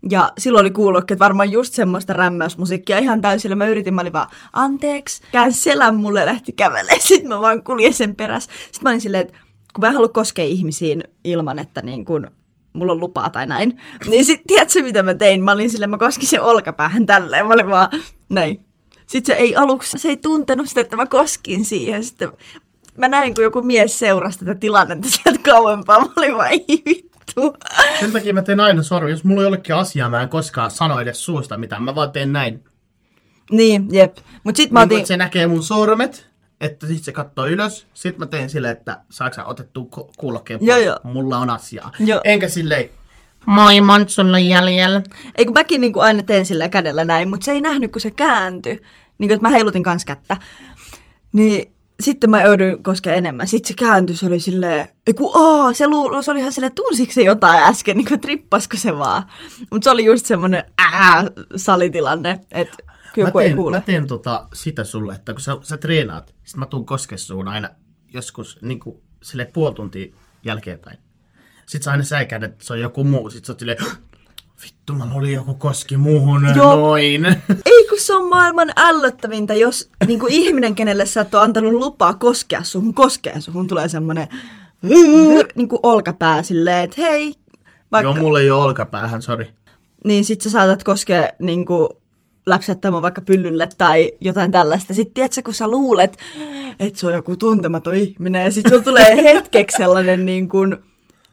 Ja 0.09 0.31
silloin 0.37 0.63
oli 0.63 0.71
kuulokkeet 0.71 1.19
varmaan 1.19 1.51
just 1.51 1.73
semmoista 1.73 2.13
rämmäysmusiikkia 2.13 2.97
ihan 2.97 3.21
täysillä. 3.21 3.55
Mä 3.55 3.67
yritin, 3.67 3.93
mä 3.93 4.01
olin 4.01 4.13
vaan, 4.13 4.27
anteeksi, 4.53 5.23
käyn 5.31 5.53
selän 5.53 5.95
mulle 5.95 6.25
lähti 6.25 6.51
kävelemään. 6.51 7.01
Sitten 7.07 7.29
mä 7.29 7.41
vaan 7.41 7.63
kuljen 7.63 7.93
sen 7.93 8.15
perässä. 8.15 8.51
Sitten 8.65 8.83
mä 8.83 8.89
olin 8.89 9.01
silleen, 9.01 9.21
että 9.21 9.37
kun 9.73 9.81
mä 9.81 9.87
en 9.87 9.93
halua 9.93 10.09
koskea 10.09 10.45
ihmisiin 10.45 11.03
ilman, 11.23 11.59
että 11.59 11.81
niin 11.81 12.05
kun 12.05 12.31
mulla 12.73 12.91
on 12.91 12.99
lupaa 12.99 13.29
tai 13.29 13.47
näin. 13.47 13.81
Niin 14.09 14.25
sit 14.25 14.41
tiedätkö 14.47 14.83
mitä 14.83 15.03
mä 15.03 15.13
tein? 15.13 15.43
Mä 15.43 15.51
olin 15.51 15.69
silleen, 15.69 15.89
mä 15.89 15.97
koskin 15.97 16.27
sen 16.27 16.41
olkapäähän 16.41 17.05
tälleen. 17.05 17.47
Mä 17.47 17.53
olin 17.53 17.69
vaan, 17.69 17.89
Näin. 18.29 18.65
Sitten 19.07 19.35
se 19.35 19.41
ei 19.41 19.55
aluksi, 19.55 19.97
se 19.97 20.09
ei 20.09 20.17
tuntenut 20.17 20.67
sitä, 20.69 20.81
että 20.81 20.95
mä 20.95 21.05
koskin 21.05 21.65
siihen. 21.65 22.03
Sitten 22.03 22.31
mä 22.97 23.07
näin, 23.07 23.35
kun 23.35 23.43
joku 23.43 23.61
mies 23.61 23.99
seurasi 23.99 24.39
tätä 24.39 24.55
tilannetta 24.55 25.07
sieltä 25.09 25.39
kauempaa. 25.51 25.99
Mä 25.99 26.13
olin 26.17 26.35
vaan, 26.35 26.49
ei 26.51 27.09
vittu. 27.27 27.57
Sen 27.99 28.11
takia 28.11 28.33
mä 28.33 28.41
teen 28.41 28.59
aina 28.59 28.83
sormi. 28.83 29.11
Jos 29.11 29.23
mulla 29.23 29.39
on 29.39 29.43
jollekin 29.43 29.75
asiaa, 29.75 30.09
mä 30.09 30.21
en 30.21 30.29
koskaan 30.29 30.71
sano 30.71 30.99
edes 30.99 31.25
suusta 31.25 31.57
mitään. 31.57 31.83
Mä 31.83 31.95
vaan 31.95 32.11
teen 32.11 32.33
näin. 32.33 32.63
Niin, 33.51 33.87
jep. 33.91 34.17
Mut 34.43 34.55
sit 34.55 34.71
mä 34.71 34.79
Niin, 34.79 34.85
otin... 34.85 34.97
että 34.97 35.07
se 35.07 35.17
näkee 35.17 35.47
mun 35.47 35.63
sormet, 35.63 36.29
että 36.61 36.87
sit 36.87 37.03
se 37.03 37.11
katsoo 37.11 37.45
ylös. 37.47 37.87
Sit 37.93 38.17
mä 38.17 38.25
teen 38.25 38.49
silleen, 38.49 38.71
että 38.77 38.99
saaks 39.09 39.35
sä 39.35 39.45
otettua 39.45 39.85
ku- 39.91 40.11
kuulokkeen 40.17 40.59
Joo, 40.63 40.75
pois? 40.75 40.85
joo. 40.85 40.99
Mulla 41.03 41.37
on 41.37 41.49
asiaa. 41.49 41.91
Joo. 41.99 42.21
Enkä 42.23 42.49
silleen, 42.49 42.89
moi 43.45 43.81
Montsulla 43.81 44.39
jäljellä. 44.39 45.01
Ei 45.35 45.45
kun 45.45 45.53
mäkin 45.53 45.81
niin 45.81 45.93
kuin 45.93 46.03
aina 46.03 46.23
teen 46.23 46.45
sillä 46.45 46.69
kädellä 46.69 47.05
näin, 47.05 47.29
mutta 47.29 47.45
se 47.45 47.51
ei 47.51 47.61
nähnyt, 47.61 47.91
kun 47.91 48.01
se 48.01 48.11
kääntyi. 48.11 48.73
Niin 49.17 49.27
kuin, 49.29 49.31
että 49.35 49.47
mä 49.47 49.49
heilutin 49.49 49.83
kans 49.83 50.05
kättä. 50.05 50.37
Niin 51.33 51.72
sitten 52.03 52.29
mä 52.29 52.43
jouduin 52.43 52.83
koskemaan 52.83 53.17
enemmän. 53.17 53.47
Sitten 53.47 53.67
se 53.67 53.73
kääntyi, 53.73 54.15
se 54.15 54.25
oli 54.25 54.39
silleen, 54.39 54.87
ei 55.07 55.13
kun 55.13 55.31
aa, 55.33 55.73
se, 55.73 55.87
luul, 55.87 56.21
se 56.21 56.31
oli 56.31 56.39
ihan 56.39 56.51
silleen, 56.51 56.75
tunsiko 56.75 57.13
se 57.13 57.21
jotain 57.21 57.63
äsken, 57.63 57.97
niin 57.97 58.07
kuin 58.07 58.19
trippasko 58.19 58.77
se 58.77 58.97
vaan. 58.97 59.23
Mutta 59.71 59.83
se 59.83 59.89
oli 59.89 60.05
just 60.05 60.25
semmoinen 60.25 60.63
ää, 60.77 61.25
salitilanne, 61.55 62.39
että 62.51 62.77
kyllä 63.13 63.25
Mä 63.25 63.29
joku 63.29 63.39
ei 63.39 63.45
teen, 63.47 63.57
kuule. 63.57 63.77
mä 63.77 63.81
teen 63.81 64.07
tota, 64.07 64.47
sitä 64.53 64.83
sulle, 64.83 65.13
että 65.15 65.33
kun 65.33 65.41
sä, 65.41 65.57
sä 65.61 65.77
treenaat, 65.77 66.35
sit 66.43 66.57
mä 66.57 66.65
tuun 66.65 66.85
koske 66.85 67.17
suun 67.17 67.47
aina 67.47 67.69
joskus 68.13 68.59
niin 68.61 68.79
kuin, 68.79 68.97
sille 69.23 69.45
puoli 69.53 69.75
tuntia 69.75 70.15
jälkeenpäin. 70.45 70.97
Sit 71.65 71.83
sä 71.83 71.91
aina 71.91 72.03
säikään, 72.03 72.43
että 72.43 72.65
se 72.65 72.73
on 72.73 72.79
joku 72.79 73.03
muu. 73.03 73.29
Sit 73.29 73.45
sä 73.45 73.51
oot 73.53 73.59
silleen, 73.59 73.77
vittu, 74.63 74.93
mä 74.93 75.13
oli 75.13 75.33
joku 75.33 75.53
koski 75.53 75.97
muuhun 75.97 76.47
Joo. 76.55 76.75
noin. 76.75 77.25
Ei 77.65 77.87
kun 77.89 77.99
se 77.99 78.15
on 78.15 78.29
maailman 78.29 78.71
ällöttävintä, 78.77 79.53
jos 79.53 79.89
niin 80.07 80.19
kuin 80.19 80.33
ihminen, 80.33 80.75
kenelle 80.75 81.05
sä 81.05 81.21
et 81.21 81.33
ole 81.33 81.43
antanut 81.43 81.73
lupaa 81.73 82.13
koskea 82.13 82.63
suhun, 82.63 82.93
koskee 82.93 83.41
suhun, 83.41 83.67
tulee 83.67 83.87
semmoinen 83.87 84.27
niin 85.55 85.69
kuin 85.69 85.79
olkapää 85.83 86.43
silleen, 86.43 86.83
että 86.83 87.01
hei, 87.01 87.33
vaikka, 87.91 88.11
Joo, 88.11 88.23
mulla 88.23 88.39
ei 88.39 88.51
ole 88.51 88.63
olkapäähän, 88.63 89.21
sori. 89.21 89.51
niin 90.05 90.25
sit 90.25 90.41
sä 90.41 90.49
saatat 90.49 90.83
koskea 90.83 91.29
niin 91.39 91.65
kuin, 91.65 91.89
läpsättää 92.45 92.91
mua 92.91 93.01
vaikka 93.01 93.21
pyllylle 93.21 93.69
tai 93.77 94.11
jotain 94.21 94.51
tällaista. 94.51 94.93
Sitten 94.93 95.13
tiedätkö, 95.13 95.41
kun 95.45 95.53
sä 95.53 95.67
luulet, 95.67 96.17
että 96.79 96.99
se 96.99 97.07
on 97.07 97.13
joku 97.13 97.37
tuntematon 97.37 97.95
ihminen 97.95 98.43
ja 98.43 98.51
sitten 98.51 98.69
sulla 98.69 98.83
tulee 98.83 99.23
hetkeksi 99.33 99.77
sellainen 99.77 100.25
niin 100.25 100.49
kuin, 100.49 100.77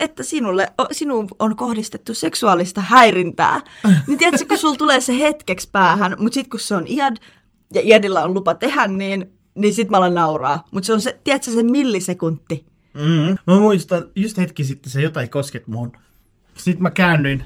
että 0.00 0.22
sinulle, 0.22 0.72
sinuun 0.92 1.28
on 1.38 1.56
kohdistettu 1.56 2.14
seksuaalista 2.14 2.80
häirintää. 2.80 3.60
Niin 4.06 4.18
tiedätkö, 4.18 4.46
kun 4.48 4.58
sulla 4.58 4.76
tulee 4.76 5.00
se 5.00 5.18
hetkeksi 5.18 5.68
päähän, 5.72 6.16
mutta 6.18 6.34
sitten 6.34 6.50
kun 6.50 6.60
se 6.60 6.74
on 6.74 6.84
iad 6.86 7.16
ja 7.74 7.80
iadilla 7.84 8.22
on 8.22 8.34
lupa 8.34 8.54
tehdä, 8.54 8.86
niin, 8.86 9.32
niin 9.54 9.74
sit 9.74 9.90
mä 9.90 9.96
alan 9.96 10.14
nauraa. 10.14 10.64
Mutta 10.70 10.86
se 10.86 10.92
on 10.92 11.00
se, 11.00 11.20
tiedätkö, 11.24 11.50
se 11.50 11.62
millisekunti. 11.62 12.66
Mm. 12.94 13.36
Mä 13.46 13.60
muistan, 13.60 14.04
just 14.16 14.36
hetki 14.36 14.64
sitten 14.64 14.92
se 14.92 15.02
jotain 15.02 15.30
kosket 15.30 15.66
muun. 15.66 15.92
Sitten 16.54 16.82
mä 16.82 16.90
käännyin. 16.90 17.44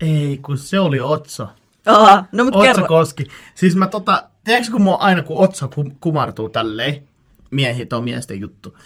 Ei, 0.00 0.38
kun 0.42 0.58
se 0.58 0.80
oli 0.80 1.00
Otso. 1.00 1.48
Aha, 1.86 2.24
no 2.32 2.44
mut 2.44 2.54
Otso 2.56 2.66
kerro. 2.66 2.86
koski. 2.88 3.26
Siis 3.54 3.76
mä 3.76 3.86
tota, 3.86 4.28
tiedätkö 4.44 4.72
kun 4.72 4.82
mua 4.82 4.94
aina 4.94 5.22
kun 5.22 5.38
Otso 5.38 5.66
kum- 5.66 5.96
kumartuu 6.00 6.48
tälleen, 6.48 7.02
miehi, 7.50 7.86
tuo 7.86 8.00
miesten 8.00 8.40
juttu, 8.40 8.76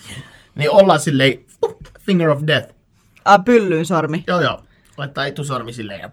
niin 0.54 0.70
ollaan 0.70 1.00
silleen, 1.00 1.38
finger 2.00 2.30
of 2.30 2.42
death. 2.46 2.74
Ah, 3.24 3.44
pyllyyn 3.44 3.86
sormi. 3.86 4.24
Joo 4.26 4.40
joo, 4.40 4.62
laittaa 4.96 5.26
etusormi 5.26 5.72
silleen 5.72 6.00
ja. 6.00 6.10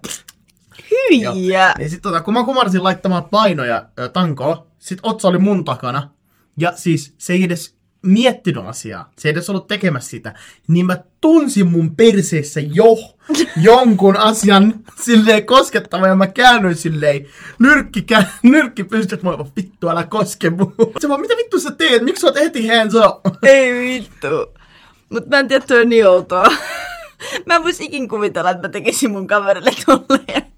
Hyviä. 0.91 1.74
Niin 1.78 1.89
sit 1.89 2.02
tota, 2.02 2.22
kun 2.22 2.34
mä 2.34 2.43
kumarsin 2.43 2.84
laittamaan 2.84 3.24
painoja 3.26 3.86
ö, 4.00 4.10
tankoon, 4.10 4.67
sit 4.80 5.00
Otso 5.04 5.28
oli 5.28 5.38
mun 5.38 5.65
takana, 5.65 6.10
ja 6.58 6.72
siis 6.76 7.13
se 7.17 7.34
ei 7.34 7.43
edes 7.43 7.76
miettinyt 8.02 8.63
asiaa, 8.65 9.12
se 9.19 9.28
ei 9.28 9.32
edes 9.32 9.50
ollut 9.50 9.67
tekemässä 9.67 10.10
sitä, 10.10 10.34
niin 10.67 10.86
mä 10.86 10.98
tunsin 11.22 11.67
mun 11.67 11.95
perseessä 11.95 12.60
jo 12.60 12.86
jonkun 13.62 14.17
asian 14.17 14.74
silleen 15.02 15.45
koskettava, 15.45 16.08
ja 16.08 16.15
mä 16.15 16.28
käännyin 16.28 16.76
silleen, 16.76 17.26
nyrkki, 17.60 18.06
kä- 18.13 18.26
nyrkki 18.43 18.84
pystyt, 18.84 19.24
mä 19.24 19.38
vaan, 19.38 19.52
vittu 19.56 19.89
älä 19.89 20.04
koske 20.04 20.50
mua. 20.50 20.74
Se 21.00 21.10
vaan, 21.10 21.22
mitä 21.22 21.34
vittu 21.38 21.60
sä 21.60 21.72
teet, 21.72 22.02
miksi 22.04 22.22
sä 22.22 22.28
oot 22.28 22.36
heti 22.36 22.67
hands 22.67 22.95
up? 22.95 23.43
Ei 23.43 23.74
vittu. 23.74 24.28
Mut 25.10 25.28
mä 25.28 25.39
en 25.39 25.48
tiedä, 25.48 25.65
toi 25.65 25.82
on 25.82 25.89
niin 25.89 26.08
outoa. 26.08 26.45
Mä 27.45 27.55
en 27.55 27.63
vois 27.63 27.82
ikin 27.82 28.10
kuvitella, 28.10 28.49
että 28.49 28.67
mä 28.67 28.71
tekisin 28.71 29.12
mun 29.12 29.27
kaverille 29.27 29.71
tolleen. 29.86 30.51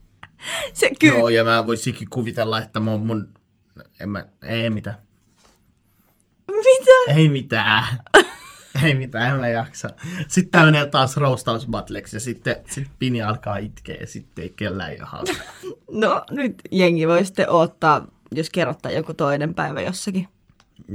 Se 0.74 0.92
kyllä. 1.00 1.20
Joo, 1.20 1.30
ja 1.30 1.44
mä 1.44 1.68
voisinkin 1.68 2.10
kuvitella, 2.10 2.60
että 2.60 2.80
mun, 2.80 3.06
mun 3.06 3.30
en 4.00 4.10
mä, 4.10 4.26
ei 4.44 4.70
mitään. 4.70 4.98
Mitä? 6.48 7.14
Ei 7.18 7.30
mitään. 7.30 7.84
Ei 8.84 8.96
mitään, 8.96 9.34
en 9.34 9.40
mä 9.40 9.48
jaksa. 9.48 9.90
Sitten 10.28 10.52
tää 10.52 10.66
menee 10.66 10.86
taas 10.86 11.18
roastausbattleksi 11.18 12.16
ja 12.16 12.20
sitten 12.20 12.56
sit 12.70 12.88
Pini 13.00 13.22
alkaa 13.22 13.58
itkeä 13.58 13.96
ja 14.00 14.08
sitten 14.08 14.44
ei 14.44 14.54
kellään 14.56 14.92
ole 14.92 15.00
hauskaa. 15.02 15.46
No 15.92 16.24
nyt 16.30 16.62
jengi 16.72 17.08
voi 17.08 17.26
sitten 17.26 17.50
odottaa, 17.50 18.08
jos 18.32 18.50
kerrottaa 18.50 18.92
joku 18.92 19.14
toinen 19.14 19.54
päivä 19.54 19.82
jossakin. 19.82 20.28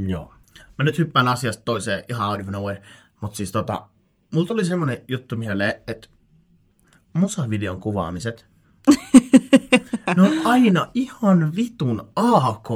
Joo. 0.06 0.34
Mä 0.78 0.84
nyt 0.84 0.98
hyppään 0.98 1.28
asiasta 1.28 1.62
toiseen 1.64 2.04
ihan 2.08 2.30
out 2.30 2.40
of 2.40 2.46
nowhere. 2.46 2.82
Mutta 3.20 3.36
siis 3.36 3.52
tota, 3.52 3.86
mulla 4.32 4.46
tuli 4.46 4.64
semmonen 4.64 4.98
juttu 5.08 5.36
mieleen, 5.36 5.74
että 5.86 6.08
musavideon 7.12 7.80
kuvaamiset, 7.80 8.46
ne 10.16 10.22
on 10.22 10.46
aina 10.46 10.90
ihan 10.94 11.56
vitun 11.56 12.08
AK, 12.16 12.68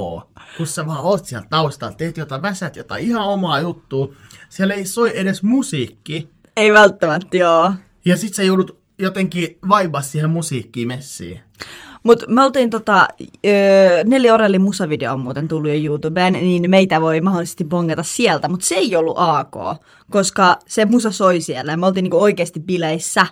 kun 0.56 0.66
sä 0.66 0.86
vaan 0.86 1.04
oot 1.04 1.24
siellä 1.24 1.46
taustalla, 1.50 1.94
teet 1.94 2.16
jotain, 2.16 2.42
väsät 2.42 2.76
jotain 2.76 3.04
ihan 3.04 3.24
omaa 3.24 3.60
juttua. 3.60 4.14
Siellä 4.48 4.74
ei 4.74 4.86
soi 4.86 5.18
edes 5.18 5.42
musiikki. 5.42 6.30
Ei 6.56 6.72
välttämättä, 6.72 7.36
joo. 7.36 7.72
Ja 8.04 8.16
sit 8.16 8.34
sä 8.34 8.42
joudut 8.42 8.80
jotenkin 8.98 9.58
vaibaa 9.68 10.02
siihen 10.02 10.30
musiikkiin 10.30 10.88
messiin. 10.88 11.40
Mut 12.02 12.24
me 12.28 12.44
oltiin 12.44 12.70
tota, 12.70 13.08
öö, 13.46 14.04
Nelli 14.04 14.30
Orellin 14.30 14.62
musavideo 14.62 15.12
on 15.12 15.20
muuten 15.20 15.48
tullut 15.48 15.70
jo 15.70 15.74
YouTubeen, 15.74 16.32
niin 16.32 16.70
meitä 16.70 17.00
voi 17.00 17.20
mahdollisesti 17.20 17.64
bongata 17.64 18.02
sieltä, 18.02 18.48
mutta 18.48 18.66
se 18.66 18.74
ei 18.74 18.96
ollut 18.96 19.16
AK, 19.18 19.80
koska 20.10 20.58
se 20.66 20.84
musa 20.84 21.10
soi 21.10 21.40
siellä 21.40 21.72
ja 21.72 21.76
me 21.76 21.86
oltiin 21.86 22.02
niinku 22.02 22.22
oikeasti 22.22 22.60
bileissä. 22.60 23.26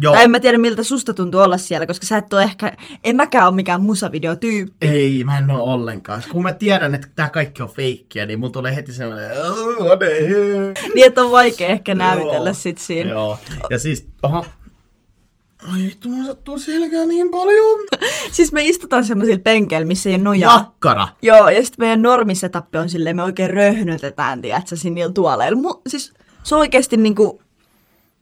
Joo. 0.00 0.14
Tai 0.14 0.24
en 0.24 0.30
mä 0.30 0.40
tiedä 0.40 0.58
miltä 0.58 0.82
susta 0.82 1.14
tuntuu 1.14 1.40
olla 1.40 1.58
siellä, 1.58 1.86
koska 1.86 2.06
sä 2.06 2.16
et 2.18 2.32
ole 2.32 2.42
ehkä, 2.42 2.76
en 3.04 3.16
mäkään 3.16 3.46
ole 3.46 3.54
mikään 3.54 3.80
musavideotyyppi. 3.80 4.86
Ei, 4.88 5.24
mä 5.24 5.38
en 5.38 5.50
oo 5.50 5.72
ollenkaan. 5.72 6.22
Kun 6.32 6.42
mä 6.42 6.52
tiedän, 6.52 6.94
että 6.94 7.08
tää 7.16 7.28
kaikki 7.28 7.62
on 7.62 7.68
feikkiä, 7.68 8.26
niin 8.26 8.40
mun 8.40 8.52
tulee 8.52 8.76
heti 8.76 8.92
semmoinen... 8.92 9.30
"Oh, 9.42 9.98
ne." 10.00 10.74
Niin 10.94 11.06
että 11.06 11.22
on 11.22 11.30
vaikea 11.30 11.68
ehkä 11.68 11.94
näytellä 11.94 12.48
Joo. 12.48 12.54
sit 12.54 12.78
siinä. 12.78 13.10
Joo. 13.10 13.38
Ja 13.70 13.78
siis, 13.78 14.08
aha. 14.22 14.44
Ai 15.72 15.82
vittu, 15.82 16.08
mun 16.08 16.26
sattuu 16.26 16.58
selkää 16.58 17.06
niin 17.06 17.30
paljon. 17.30 17.78
Siis 18.32 18.52
me 18.52 18.64
istutaan 18.64 19.04
semmoisilla 19.04 19.40
penkeillä, 19.44 19.86
missä 19.86 20.08
ei 20.08 20.14
ole 20.14 20.22
nojaa. 20.22 20.58
Jakkara. 20.58 21.08
Joo, 21.22 21.48
ja 21.48 21.62
sitten 21.64 21.82
meidän 21.84 22.02
normisetappi 22.02 22.78
on 22.78 22.88
silleen, 22.90 23.16
me 23.16 23.22
oikein 23.22 23.50
röhnötetään, 23.50 24.42
tiedätkö, 24.42 24.76
siinä 24.76 24.94
niillä 24.94 25.12
tuoleilla. 25.12 25.70
Mu- 25.70 25.80
siis 25.88 26.12
se 26.42 26.54
on 26.54 26.60
oikeasti 26.60 26.96
niinku, 26.96 27.42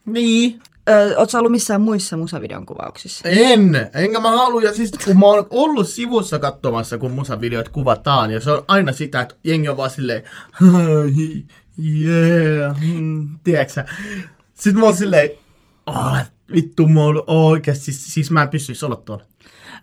Niin. 0.07 0.61
ö, 0.89 1.15
oot 1.17 1.31
sä 1.31 1.39
ollut 1.39 1.53
missään 1.53 1.81
muissa 1.81 2.17
musavideon 2.17 2.67
kuvauksissa? 2.67 3.29
En, 3.29 3.91
enkä 3.95 4.21
mä 4.21 4.31
halua, 4.31 4.63
ja 4.63 4.75
siis 4.75 4.91
kun 5.05 5.19
mä 5.19 5.27
oon 5.27 5.47
ollut 5.51 5.89
sivussa 5.89 6.39
katsomassa, 6.39 6.99
kun 6.99 7.11
musavideot 7.11 7.69
kuvataan, 7.69 8.31
ja 8.31 8.41
se 8.41 8.51
on 8.51 8.65
aina 8.69 8.93
sitä, 8.93 9.21
että 9.21 9.35
jengi 9.45 9.69
on 9.69 9.77
vaan 9.77 9.91
silleen, 9.91 10.23
yeah, 11.85 12.77
mm, 12.95 13.39
tiedätkö? 13.45 13.85
Sitten 14.55 14.81
mä 14.81 14.87
oon 14.87 14.97
silleen, 14.97 15.31
oh, 15.87 16.17
vittu, 16.55 16.89
mä 16.89 17.01
oon 17.01 17.23
oikeesti, 17.27 17.85
siis, 17.85 18.15
siis 18.15 18.31
mä 18.31 18.43
en 18.43 18.49
pystyisi 18.49 18.85
olla 18.85 18.97
tuolla. 18.97 19.25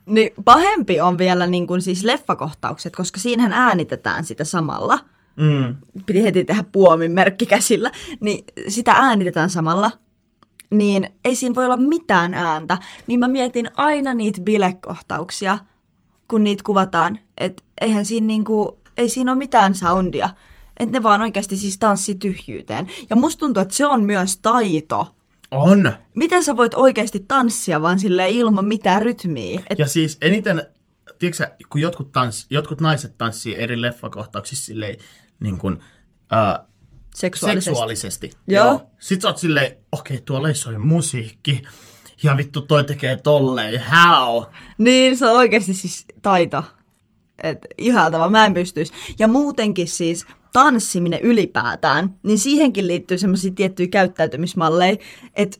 Niin 0.05 0.31
pahempi 0.45 1.01
on 1.01 1.17
vielä 1.17 1.47
niin 1.47 1.67
kuin 1.67 1.81
siis 1.81 2.03
leffakohtaukset, 2.03 2.95
koska 2.95 3.19
siinähän 3.19 3.53
äänitetään 3.53 4.23
sitä 4.23 4.43
samalla. 4.43 4.99
Mm. 5.35 5.75
Piti 6.05 6.23
heti 6.23 6.45
tehdä 6.45 6.63
puomin 6.71 7.11
merkki 7.11 7.45
käsillä. 7.45 7.91
Niin 8.19 8.45
sitä 8.67 8.91
äänitetään 8.91 9.49
samalla. 9.49 9.91
Niin 10.69 11.09
ei 11.25 11.35
siinä 11.35 11.55
voi 11.55 11.65
olla 11.65 11.77
mitään 11.77 12.33
ääntä. 12.33 12.77
Niin 13.07 13.19
mä 13.19 13.27
mietin 13.27 13.69
aina 13.75 14.13
niitä 14.13 14.41
bilekohtauksia, 14.41 15.57
kun 16.27 16.43
niitä 16.43 16.63
kuvataan. 16.63 17.19
Että 17.37 17.63
eihän 17.81 18.05
siinä 18.05 18.27
niinku, 18.27 18.79
ei 18.97 19.09
siinä 19.09 19.31
ole 19.31 19.37
mitään 19.37 19.75
soundia. 19.75 20.29
Että 20.79 20.97
ne 20.97 21.03
vaan 21.03 21.21
oikeasti 21.21 21.57
siis 21.57 21.77
tanssi 21.77 22.15
tyhjyyteen. 22.15 22.87
Ja 23.09 23.15
musta 23.15 23.39
tuntuu, 23.39 23.61
että 23.61 23.75
se 23.75 23.85
on 23.85 24.03
myös 24.03 24.37
taito. 24.37 25.15
On. 25.55 25.93
Miten 26.15 26.43
sä 26.43 26.57
voit 26.57 26.73
oikeasti 26.73 27.19
tanssia 27.27 27.81
vaan 27.81 27.99
sille 27.99 28.29
ilman 28.29 28.65
mitään 28.65 29.01
rytmiä? 29.01 29.61
Et 29.69 29.79
Ja 29.79 29.87
siis 29.87 30.17
eniten, 30.21 30.65
tiedätkö 31.19 31.47
kun 31.69 31.81
jotkut, 31.81 32.11
tans, 32.11 32.45
jotkut 32.49 32.81
naiset 32.81 33.17
tanssii 33.17 33.55
eri 33.55 33.81
leffakohtauksissa 33.81 34.65
silleen, 34.65 34.95
niin 35.39 35.57
kuin, 35.57 35.79
äh, 36.33 36.65
seksuaalisesti. 37.15 37.65
seksuaalisesti. 37.69 38.31
Joo. 38.47 38.89
Sitten 38.99 39.21
sä 39.21 39.27
oot 39.27 39.37
silleen, 39.37 39.77
okei, 39.91 40.21
tuolla 40.25 40.47
ei 40.47 40.55
soi 40.55 40.77
musiikki. 40.77 41.61
Ja 42.23 42.37
vittu 42.37 42.61
toi 42.61 42.83
tekee 42.83 43.17
tolleen, 43.17 43.83
how? 43.91 44.43
Niin, 44.77 45.17
se 45.17 45.25
on 45.25 45.37
oikeasti 45.37 45.73
siis 45.73 46.05
taito. 46.21 46.63
että 47.43 47.67
ihaltava, 47.77 48.29
mä 48.29 48.45
en 48.45 48.53
pystyisi. 48.53 48.93
Ja 49.19 49.27
muutenkin 49.27 49.87
siis 49.87 50.25
tanssiminen 50.55 51.21
ylipäätään, 51.21 52.15
niin 52.23 52.39
siihenkin 52.39 52.87
liittyy 52.87 53.17
semmoisia 53.17 53.51
tiettyjä 53.55 53.87
käyttäytymismalleja, 53.87 54.97
että 55.33 55.57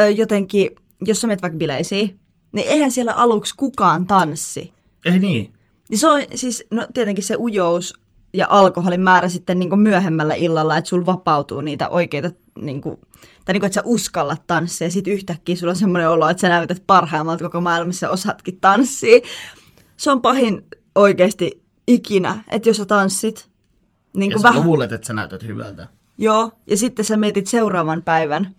ö, 0.00 0.10
jotenkin, 0.10 0.70
jos 1.00 1.20
sä 1.20 1.26
menet 1.26 1.42
vaikka 1.42 1.58
bileisiin, 1.58 2.20
niin 2.52 2.68
eihän 2.68 2.90
siellä 2.90 3.12
aluksi 3.12 3.54
kukaan 3.56 4.06
tanssi. 4.06 4.72
Ei 5.04 5.18
niin. 5.18 5.54
Niin 5.88 5.98
se 5.98 6.08
on 6.08 6.20
siis, 6.34 6.64
no 6.70 6.86
tietenkin 6.94 7.24
se 7.24 7.36
ujous 7.38 7.94
ja 8.32 8.46
alkoholin 8.50 9.00
määrä 9.00 9.28
sitten 9.28 9.58
niin 9.58 9.78
myöhemmällä 9.78 10.34
illalla, 10.34 10.76
että 10.76 10.88
sulla 10.88 11.06
vapautuu 11.06 11.60
niitä 11.60 11.88
oikeita, 11.88 12.30
niin 12.60 12.80
kuin, 12.80 12.96
tai 13.44 13.52
niin 13.52 13.60
kuin, 13.60 13.66
että 13.66 13.74
sä 13.74 13.82
uskallat 13.84 14.46
tanssia. 14.46 14.86
Ja 14.86 14.90
sitten 14.90 15.12
yhtäkkiä 15.12 15.56
sulla 15.56 15.70
on 15.70 15.76
semmoinen 15.76 16.10
olo, 16.10 16.28
että 16.28 16.40
sä 16.40 16.48
näytät 16.48 16.82
parhaimmalta 16.86 17.44
koko 17.44 17.60
maailmassa 17.60 18.10
osaatkin 18.10 18.60
tanssia. 18.60 19.20
Se 19.96 20.10
on 20.10 20.22
pahin 20.22 20.66
oikeasti 20.94 21.62
ikinä, 21.86 22.44
että 22.50 22.68
jos 22.68 22.76
sä 22.76 22.84
tanssit, 22.84 23.53
niin 24.16 24.30
Ja 24.30 24.34
kuin 24.34 24.42
sä 24.42 24.48
vähän, 24.48 24.64
luulet, 24.64 24.92
että 24.92 25.06
sä 25.06 25.12
näytät 25.12 25.42
hyvältä. 25.42 25.88
joo, 26.18 26.50
ja 26.66 26.76
sitten 26.76 27.04
sä 27.04 27.16
mietit 27.16 27.46
seuraavan 27.46 28.02
päivän. 28.02 28.54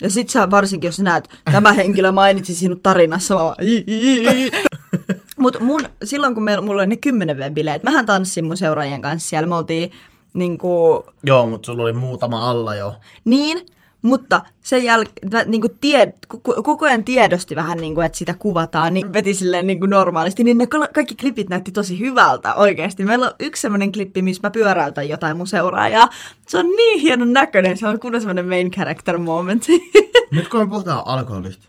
Ja 0.00 0.10
sit 0.10 0.28
sä 0.30 0.50
varsinkin, 0.50 0.88
jos 0.88 0.98
näet, 1.00 1.28
tämä 1.44 1.72
henkilö 1.72 2.12
mainitsi 2.12 2.54
sinut 2.54 2.82
tarinassa, 2.82 3.34
mä 3.34 3.40
vaan, 3.44 3.56
"Ii, 3.62 3.84
ii, 3.88 4.26
ii." 4.28 4.50
Mut 5.38 5.60
mun, 5.60 5.80
silloin 6.04 6.34
kun 6.34 6.42
meillä, 6.42 6.62
mulla 6.64 6.80
oli 6.82 6.86
ne 6.86 6.96
10 6.96 7.54
bileet, 7.54 7.82
mähän 7.82 8.06
tanssin 8.06 8.44
mun 8.44 8.56
seuraajien 8.56 9.02
kanssa 9.02 9.28
siellä, 9.28 9.46
me 9.48 9.54
oltiin 9.54 9.90
niinku, 10.34 11.04
Joo, 11.22 11.46
mutta 11.46 11.66
sulla 11.66 11.82
oli 11.82 11.92
muutama 11.92 12.50
alla 12.50 12.74
jo. 12.74 12.94
niin, 13.24 13.66
mutta 14.02 14.42
sen 14.60 14.84
jälkeen 14.84 15.30
niinku 15.46 15.68
tie, 15.80 16.12
koko- 16.28 16.86
ajan 16.86 17.04
tiedosti 17.04 17.56
vähän, 17.56 17.78
niinku, 17.78 18.00
että 18.00 18.18
sitä 18.18 18.34
kuvataan, 18.34 18.94
niin 18.94 19.12
veti 19.12 19.34
silleen 19.34 19.66
niinku 19.66 19.86
normaalisti, 19.86 20.44
niin 20.44 20.58
ne 20.58 20.66
kaikki 20.94 21.16
klipit 21.16 21.48
näytti 21.48 21.72
tosi 21.72 21.98
hyvältä 21.98 22.54
oikeasti. 22.54 23.04
Meillä 23.04 23.26
on 23.26 23.34
yksi 23.40 23.62
semmoinen 23.62 23.92
klippi, 23.92 24.22
missä 24.22 24.40
mä 24.42 24.50
pyöräytän 24.50 25.08
jotain 25.08 25.36
mun 25.36 25.46
seuraajaa. 25.46 26.08
Se 26.48 26.58
on 26.58 26.66
niin 26.66 27.00
hienon 27.00 27.32
näköinen, 27.32 27.76
se 27.76 27.88
on 27.88 28.00
kunnon 28.00 28.20
semmoinen 28.20 28.48
main 28.48 28.70
character 28.70 29.18
moment. 29.18 29.66
Nyt 30.30 30.48
kun 30.48 30.60
me 30.60 30.66
puhutaan 30.66 31.02
alkoholista, 31.06 31.68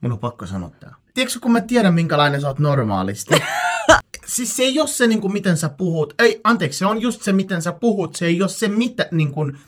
mun 0.00 0.12
on 0.12 0.18
pakko 0.18 0.46
sanoa 0.46 0.70
tää. 0.80 0.94
Tiedätkö, 1.14 1.38
kun 1.42 1.52
mä 1.52 1.60
tiedän, 1.60 1.94
minkälainen 1.94 2.40
sä 2.40 2.48
oot 2.48 2.58
normaalisti? 2.58 3.34
siis 4.26 4.56
se 4.56 4.62
ei 4.62 4.80
ole 4.80 4.88
se, 4.88 5.06
niin 5.06 5.20
kuin, 5.20 5.32
miten 5.32 5.56
sä 5.56 5.68
puhut. 5.68 6.14
Ei, 6.18 6.40
anteeksi, 6.44 6.78
se 6.78 6.86
on 6.86 7.00
just 7.00 7.22
se, 7.22 7.32
miten 7.32 7.62
sä 7.62 7.72
puhut. 7.72 8.16
Se 8.16 8.26
ei 8.26 8.42
ole 8.42 8.48
se, 8.48 8.68
mitä, 8.68 9.08
niin 9.10 9.32
kuin, 9.32 9.58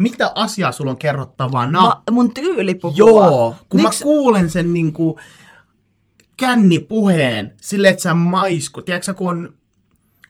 mitä 0.00 0.32
asiaa 0.34 0.72
sulla 0.72 0.90
on 0.90 0.98
kerrottavana. 0.98 1.80
Ma, 1.80 2.02
mun 2.10 2.34
tyyli 2.34 2.74
puhua. 2.74 2.96
Joo, 2.96 3.54
kun 3.68 3.80
Miks- 3.80 3.84
mä 3.84 3.90
kuulen 4.02 4.50
sen 4.50 4.72
niin 4.72 4.92
kuin, 4.92 5.14
kännipuheen, 6.36 7.54
silleen, 7.60 7.92
että 7.92 8.02
sä 8.02 8.14
maiskut. 8.14 8.84
Tiedätkö, 8.84 9.14
kun 9.14 9.28
on, 9.28 9.54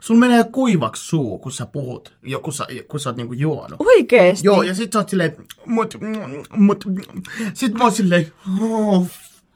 sulla 0.00 0.20
menee 0.20 0.44
kuivaksi 0.44 1.09
suu, 1.09 1.38
kun 1.38 1.52
sä 1.52 1.66
puhut, 1.66 2.12
jo, 2.22 2.40
kun 2.40 2.52
sä, 2.52 2.66
kun 2.88 3.00
sä 3.00 3.09
oot 3.09 3.16
niin 3.16 3.26
kuin, 3.26 3.38
juonut. 3.38 3.76
Oikeesti? 3.78 4.46
Joo, 4.46 4.62
ja 4.62 4.74
sit 4.74 4.92
sä 4.92 4.98
oot 4.98 5.09
silleen, 5.09 5.37
mut, 5.66 5.94
mut, 6.56 6.85
sit 7.54 7.74
mä 7.74 7.85
oon 7.85 7.92
silleen, 7.92 8.33
oh, 8.61 9.06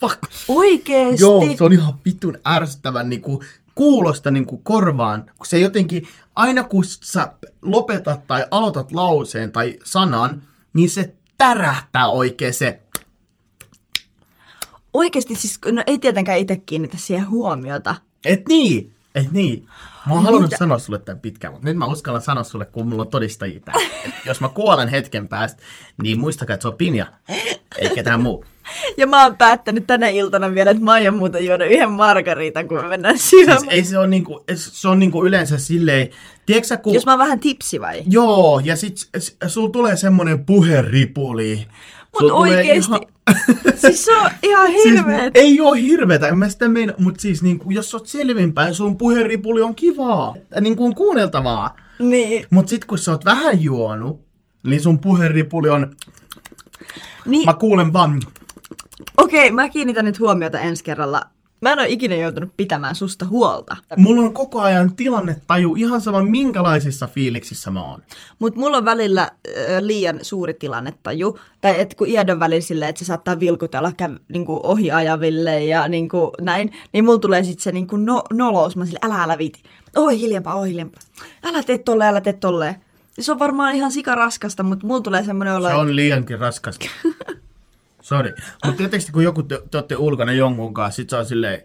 fuck. 0.01 0.19
Oikeesti? 0.49 1.23
Joo, 1.23 1.57
se 1.59 1.65
on 1.65 1.73
ihan 1.73 1.95
vitun 2.05 2.39
ärsyttävän 2.49 3.09
niinku, 3.09 3.43
kuulosta 3.75 4.31
niinku 4.31 4.57
korvaan, 4.59 5.31
kun 5.37 5.47
se 5.47 5.59
jotenkin, 5.59 6.09
aina 6.37 6.65
kun 6.65 6.85
sä 6.85 7.33
lopetat 7.63 8.27
tai 8.27 8.47
aloitat 8.51 8.93
lauseen 8.93 9.53
tai 9.53 9.79
sanan, 9.85 10.43
niin 10.73 10.91
se 10.91 11.15
tärähtää 11.39 12.09
oikein 12.09 12.55
se, 12.55 12.81
Oikeesti 14.95 15.35
siis, 15.35 15.59
no 15.73 15.83
ei 15.87 15.99
tietenkään 15.99 16.39
itse 16.39 16.57
kiinnitä 16.57 16.97
siihen 16.99 17.31
huomiota. 17.31 17.95
et 18.25 18.49
niin, 18.49 18.93
et 19.15 19.33
niin. 19.33 19.69
Mä 20.07 20.15
oon 20.15 20.23
halunnut 20.23 20.51
Mitä? 20.51 20.59
sanoa 20.59 20.79
sulle 20.79 20.99
tämän 20.99 21.21
pitkään, 21.21 21.53
mutta 21.53 21.69
nyt 21.69 21.77
mä 21.77 21.87
uskallan 21.87 22.23
sanoa 22.23 22.45
sulle, 22.45 22.65
kun 22.65 22.89
mulla 22.89 23.03
on 23.03 23.09
todistajia 23.09 23.61
täällä. 23.61 23.89
Jos 24.25 24.41
mä 24.41 24.49
kuolen 24.49 24.89
hetken 24.89 25.29
päästä, 25.29 25.63
niin 26.03 26.21
muistakaa, 26.21 26.55
että 26.55 26.63
se 26.63 26.69
on 26.69 26.77
Pinja, 26.77 27.07
ei 27.79 27.91
ketään 27.95 28.23
muu. 28.23 28.45
Ja 28.97 29.07
mä 29.07 29.23
oon 29.25 29.37
päättänyt 29.37 29.87
tänä 29.87 30.09
iltana 30.09 30.55
vielä, 30.55 30.71
että 30.71 30.85
mä 30.85 30.93
aion 30.93 31.15
muuten 31.17 31.47
juoda 31.47 31.65
yhden 31.65 31.91
margaritan, 31.91 32.69
kun 32.69 32.77
me 32.83 32.89
mennään 32.89 33.19
syömään. 33.19 33.59
Siis 33.61 33.73
ei 33.73 33.85
se 33.85 33.99
on 33.99 34.11
niinku, 34.11 34.45
se 34.55 34.89
on 34.89 34.99
niinku 34.99 35.25
yleensä 35.25 35.59
silleen, 35.59 36.09
tiedätkö 36.47 36.77
kun... 36.77 36.95
Jos 36.95 37.07
mä 37.07 37.13
oon 37.13 37.19
vähän 37.19 37.41
tipsi 37.41 37.81
vai? 37.81 38.03
Joo, 38.11 38.61
ja 38.65 38.77
sit 38.77 38.97
s- 38.99 39.11
s- 39.19 39.37
sul 39.47 39.69
tulee 39.69 39.97
semmonen 39.97 40.45
puheripuli. 40.47 41.67
Mut 42.21 42.31
oikeesti, 42.33 42.93
siis 43.81 44.05
se 44.05 44.17
on 44.17 44.31
ihan 44.43 44.67
Siis 44.71 44.85
hirveet. 44.85 45.37
ei 45.37 45.61
oo 45.61 45.73
hirveetä, 45.73 46.29
en 46.29 46.39
mä 46.39 46.49
sitä 46.49 46.69
meina, 46.69 46.93
mut 46.99 47.21
siis 47.21 47.43
niinku, 47.43 47.71
jos 47.71 47.91
sä 47.91 47.97
oot 47.97 48.07
selvinpäin, 48.07 48.75
sun 48.75 48.97
puheripuli 48.99 49.63
on 49.63 49.75
kivaa. 49.75 50.35
Niinku 50.61 50.85
on 50.85 50.95
kuunneltavaa. 50.95 51.77
Niin, 51.99 52.47
Mut 52.51 52.69
sit 52.69 52.85
kun 52.85 52.99
sä 52.99 53.11
oot 53.11 53.25
vähän 53.25 53.63
juonut, 53.63 54.21
niin 54.67 54.81
sun 54.81 54.99
puheripuli 54.99 55.69
on, 55.69 55.97
niin 57.27 57.47
mä 57.47 57.55
kuulen 57.55 57.93
vaan, 57.93 58.21
okei, 59.17 59.51
mä 59.51 59.69
kiinnitän 59.69 60.05
nyt 60.05 60.21
huomiota 60.21 60.61
ensi 60.61 60.85
kerralla. 60.85 61.23
Mä 61.61 61.73
en 61.73 61.79
ole 61.79 61.89
ikinä 61.89 62.15
joutunut 62.15 62.51
pitämään 62.57 62.95
susta 62.95 63.27
huolta. 63.27 63.77
mulla 63.97 64.23
on 64.23 64.35
koko 64.35 64.61
ajan 64.61 64.97
tilannetaju 64.97 65.75
ihan 65.75 66.01
sama 66.01 66.23
minkälaisissa 66.23 67.07
fiiliksissä 67.07 67.71
mä 67.71 67.83
oon. 67.85 68.03
Mutta 68.39 68.61
mulla 68.61 68.77
on 68.77 68.85
välillä 68.85 69.23
äh, 69.23 69.31
liian 69.81 70.19
suuri 70.23 70.55
tilannetaju. 70.55 71.39
Tai 71.61 71.81
et 71.81 71.95
kun 71.95 72.09
iädön 72.09 72.41
välillä 72.41 72.61
silleen, 72.61 72.89
että 72.89 72.99
se 72.99 73.05
saattaa 73.05 73.41
vilkutella 73.41 73.93
kä- 74.03 74.21
niinku 74.29 74.61
ohiajaville 74.63 75.65
ja 75.65 75.89
niinku 75.89 76.33
näin. 76.41 76.73
Niin 76.93 77.05
mulla 77.05 77.19
tulee 77.19 77.45
sitten 77.45 77.63
se 77.63 77.73
niinku 77.73 77.97
no- 77.97 78.25
nolous. 78.33 78.77
Mä 78.77 78.87
sille, 78.87 78.99
älä 79.03 79.23
älä 79.23 79.39
viiti. 79.39 79.63
Oi 79.97 80.21
hiljempaa, 80.21 80.55
oi 80.55 80.69
hiljempaa. 80.69 81.03
Älä 81.45 81.63
tee 81.63 81.79
tolleen, 81.79 82.11
älä 82.11 82.21
tee 82.21 82.33
tolleen. 82.33 82.75
Se 83.21 83.33
on 83.33 83.39
varmaan 83.39 83.75
ihan 83.75 83.93
sikaraskasta, 83.93 84.63
mutta 84.63 84.87
mulla 84.87 85.01
tulee 85.01 85.25
semmoinen 85.25 85.55
olo, 85.55 85.69
Se 85.69 85.75
on 85.75 85.97
liiankin 85.97 86.39
raskasta. 86.39 86.87
Sori. 88.05 88.33
Mutta 88.65 88.79
tietysti 88.79 89.13
kun 89.13 89.25
joku 89.25 89.43
te, 89.43 89.63
te 89.71 89.77
olette 89.79 89.97
ulkona 89.97 90.33
jonkun 90.33 90.75
kanssa, 90.75 90.97
sit 90.97 91.11
se 91.11 91.17
on 91.17 91.27
silleen, 91.27 91.63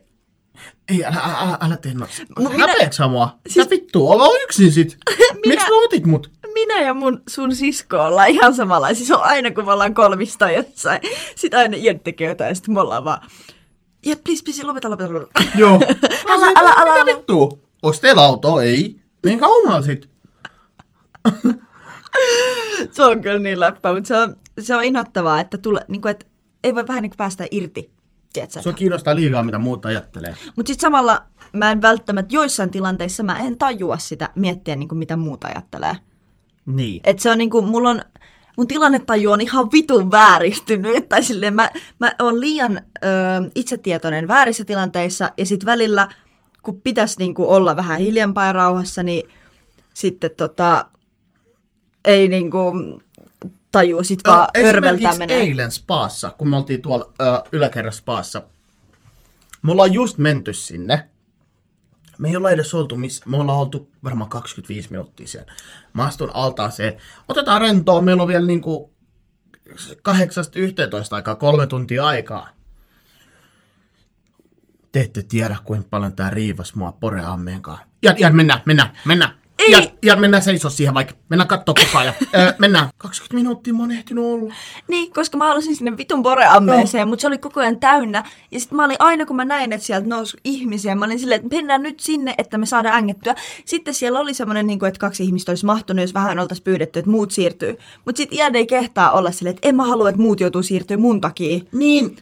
ei, 0.89 1.05
älä, 1.05 1.15
älä, 1.23 1.37
älä, 1.41 1.57
älä 1.61 1.77
tee 1.77 1.93
noin. 1.93 2.11
Mut 2.39 2.51
minä- 2.51 2.67
Häpeäks 2.67 2.95
sä 2.95 3.07
mua? 3.07 3.35
Siis... 3.43 3.53
Siis- 3.53 3.69
vittua, 3.69 4.13
olla 4.13 4.27
yksin 4.43 4.71
sit. 4.71 4.97
Miksi 5.47 5.69
mä 5.69 5.83
otit 5.83 6.05
mut? 6.05 6.31
minä 6.53 6.81
ja 6.81 6.93
mun 6.93 7.21
sun 7.29 7.55
sisko 7.55 7.97
ollaan 8.05 8.29
ihan 8.29 8.55
samanlaisia. 8.55 9.05
Se 9.05 9.15
on 9.15 9.23
aina, 9.23 9.51
kun 9.51 9.65
me 9.65 9.71
ollaan 9.71 9.93
kolmista 9.93 10.51
jossain. 10.51 11.01
Sitten 11.35 11.59
aina 11.59 11.77
Ian 11.77 11.99
tekee 11.99 12.29
jotain, 12.29 12.49
ja 12.49 12.55
sitten 12.55 12.73
me 12.73 12.79
ollaan 12.81 13.03
vaan, 13.05 13.21
ja 14.05 14.15
please, 14.23 14.43
please, 14.43 14.63
lopeta, 14.63 14.89
lopeta, 14.89 15.13
lopeta. 15.13 15.41
Joo. 15.57 15.79
Älä, 16.29 16.45
älä, 16.57 16.69
älä, 16.77 16.91
Mitä 16.93 17.01
älä. 17.01 17.05
vittua? 17.05 17.49
Onks 17.83 17.99
teillä 17.99 18.21
auto? 18.21 18.61
Ei. 18.61 18.95
Niin 19.25 19.39
kauan 19.39 19.83
sit. 19.83 20.09
Se 22.91 23.03
on 23.03 23.21
kyllä 23.21 23.39
niin 23.39 23.59
läppä, 23.59 23.93
mutta 23.93 24.07
se 24.07 24.17
on, 24.17 24.35
se 24.59 24.75
on 24.75 24.83
inhottavaa, 24.83 25.39
että, 25.41 25.57
tule, 25.57 25.85
niin 25.87 26.01
kuin, 26.01 26.11
että 26.11 26.25
ei 26.63 26.75
voi 26.75 26.87
vähän 26.87 27.01
niin 27.01 27.09
kuin 27.09 27.17
päästä 27.17 27.47
irti. 27.51 27.91
Tiedätkö? 28.33 28.61
Se 28.61 28.69
on 28.69 28.75
kiinnostaa 28.75 29.15
liikaa, 29.15 29.43
mitä 29.43 29.57
muut 29.57 29.85
ajattelee. 29.85 30.35
Mutta 30.55 30.67
sitten 30.69 30.81
samalla 30.81 31.21
mä 31.53 31.71
en 31.71 31.81
välttämättä 31.81 32.35
joissain 32.35 32.71
tilanteissa 32.71 33.23
mä 33.23 33.39
en 33.39 33.57
tajua 33.57 33.97
sitä 33.97 34.29
miettiä, 34.35 34.75
niin 34.75 34.89
kuin 34.89 34.99
mitä 34.99 35.17
muut 35.17 35.43
ajattelee. 35.43 35.95
Niin. 36.65 37.01
Et 37.03 37.19
se 37.19 37.31
on 37.31 37.37
niin 37.37 37.49
kuin, 37.49 37.65
mulla 37.65 37.89
on, 37.89 38.01
mun 38.57 38.67
tilannetaju 38.67 39.31
on 39.31 39.41
ihan 39.41 39.71
vitun 39.71 40.11
vääristynyt. 40.11 41.09
Tai 41.09 41.23
silleen 41.23 41.53
mä, 41.53 41.69
mä 41.99 42.15
oon 42.19 42.39
liian 42.39 42.81
ö, 43.03 43.07
itsetietoinen 43.55 44.27
väärissä 44.27 44.65
tilanteissa 44.65 45.31
ja 45.37 45.45
sitten 45.45 45.65
välillä, 45.65 46.07
kun 46.63 46.81
pitäisi 46.81 47.19
niin 47.19 47.33
kuin 47.33 47.49
olla 47.49 47.75
vähän 47.75 47.99
hiljempaa 47.99 48.45
ja 48.45 48.53
rauhassa, 48.53 49.03
niin 49.03 49.29
sitten 49.93 50.31
tota, 50.37 50.85
ei 52.05 52.27
niin 52.27 52.51
kuin 52.51 53.03
tajua, 53.71 54.03
sit 54.03 54.19
vaan 54.27 54.47
Ö, 54.57 54.61
örveltää 54.67 55.15
menee. 55.17 55.37
eilen 55.39 55.71
spaassa, 55.71 56.31
kun 56.37 56.49
me 56.49 56.57
oltiin 56.57 56.81
tuolla 56.81 57.13
ö, 57.21 57.23
yläkerran 57.51 57.93
spaassa. 57.93 58.41
Me 59.61 59.71
ollaan 59.71 59.93
just 59.93 60.17
menty 60.17 60.53
sinne. 60.53 61.09
Me 62.17 62.29
ei 62.29 62.35
olla 62.35 62.51
edes 62.51 62.73
oltu 62.73 62.95
missä. 62.95 63.23
Me 63.29 63.37
ollaan 63.37 63.59
oltu 63.59 63.91
varmaan 64.03 64.29
25 64.29 64.89
minuuttia 64.91 65.27
siellä. 65.27 65.51
Mä 65.93 66.05
astun 66.05 66.31
altaaseen. 66.33 66.97
Otetaan 67.27 67.61
rentoa. 67.61 68.01
Meillä 68.01 68.21
on 68.21 68.27
vielä 68.27 68.45
niinku 68.45 68.93
8-11 69.69 69.71
aikaa, 71.11 71.35
kolme 71.35 71.67
tuntia 71.67 72.05
aikaa. 72.05 72.49
Te 74.91 75.01
ette 75.01 75.23
tiedä, 75.23 75.57
kuinka 75.63 75.87
paljon 75.89 76.15
tää 76.15 76.29
riivas 76.29 76.75
mua 76.75 76.91
poreammeen 76.91 77.61
kanssa. 77.61 77.85
Ja, 78.03 78.15
ja 78.17 78.29
mennään, 78.29 78.61
mennään, 78.65 78.97
mennään. 79.05 79.33
Ei. 79.59 79.71
Ja, 79.71 79.81
ja 80.03 80.15
mennään 80.15 80.43
seisoo 80.43 80.71
siihen 80.71 80.93
vaikka. 80.93 81.13
Mennään 81.29 81.47
kattoo 81.47 81.75
koko 81.75 81.97
ajan. 81.97 82.13
Öö, 82.35 82.53
mennään. 82.57 82.89
20 82.97 83.35
minuuttia 83.35 83.73
mä 83.73 83.83
oon 83.83 83.91
ehtinyt 83.91 84.23
olla. 84.23 84.53
Niin, 84.87 85.13
koska 85.13 85.37
mä 85.37 85.47
halusin 85.47 85.75
sinne 85.75 85.97
vitun 85.97 86.23
poreammeeseen, 86.23 87.07
mutta 87.07 87.21
se 87.21 87.27
oli 87.27 87.37
koko 87.37 87.59
ajan 87.59 87.79
täynnä. 87.79 88.23
Ja 88.51 88.59
sitten 88.59 88.75
mä 88.75 88.85
olin 88.85 88.95
aina, 88.99 89.25
kun 89.25 89.35
mä 89.35 89.45
näin, 89.45 89.73
että 89.73 89.87
sieltä 89.87 90.07
nousi 90.07 90.37
ihmisiä, 90.43 90.95
mä 90.95 91.05
olin 91.05 91.19
silleen, 91.19 91.41
että 91.41 91.55
mennään 91.55 91.83
nyt 91.83 91.99
sinne, 91.99 92.35
että 92.37 92.57
me 92.57 92.65
saadaan 92.65 92.95
ängettyä. 92.95 93.35
Sitten 93.65 93.93
siellä 93.93 94.19
oli 94.19 94.33
semmoinen, 94.33 94.67
niin 94.67 94.79
kuin, 94.79 94.87
että 94.87 94.99
kaksi 94.99 95.23
ihmistä 95.23 95.51
olisi 95.51 95.65
mahtunut, 95.65 96.01
jos 96.01 96.13
vähän 96.13 96.39
oltaisiin 96.39 96.63
pyydetty, 96.63 96.99
että 96.99 97.11
muut 97.11 97.31
siirtyy. 97.31 97.77
Mutta 98.05 98.17
sitten 98.17 98.39
Ian 98.39 98.55
ei 98.55 98.67
kehtaa 98.67 99.11
olla 99.11 99.31
silleen, 99.31 99.55
että 99.55 99.69
en 99.69 99.75
mä 99.75 99.83
halua, 99.85 100.09
että 100.09 100.21
muut 100.21 100.39
joutuu 100.39 100.63
siirtyä 100.63 100.97
mun 100.97 101.21
takia. 101.21 101.59
Niin, 101.71 102.17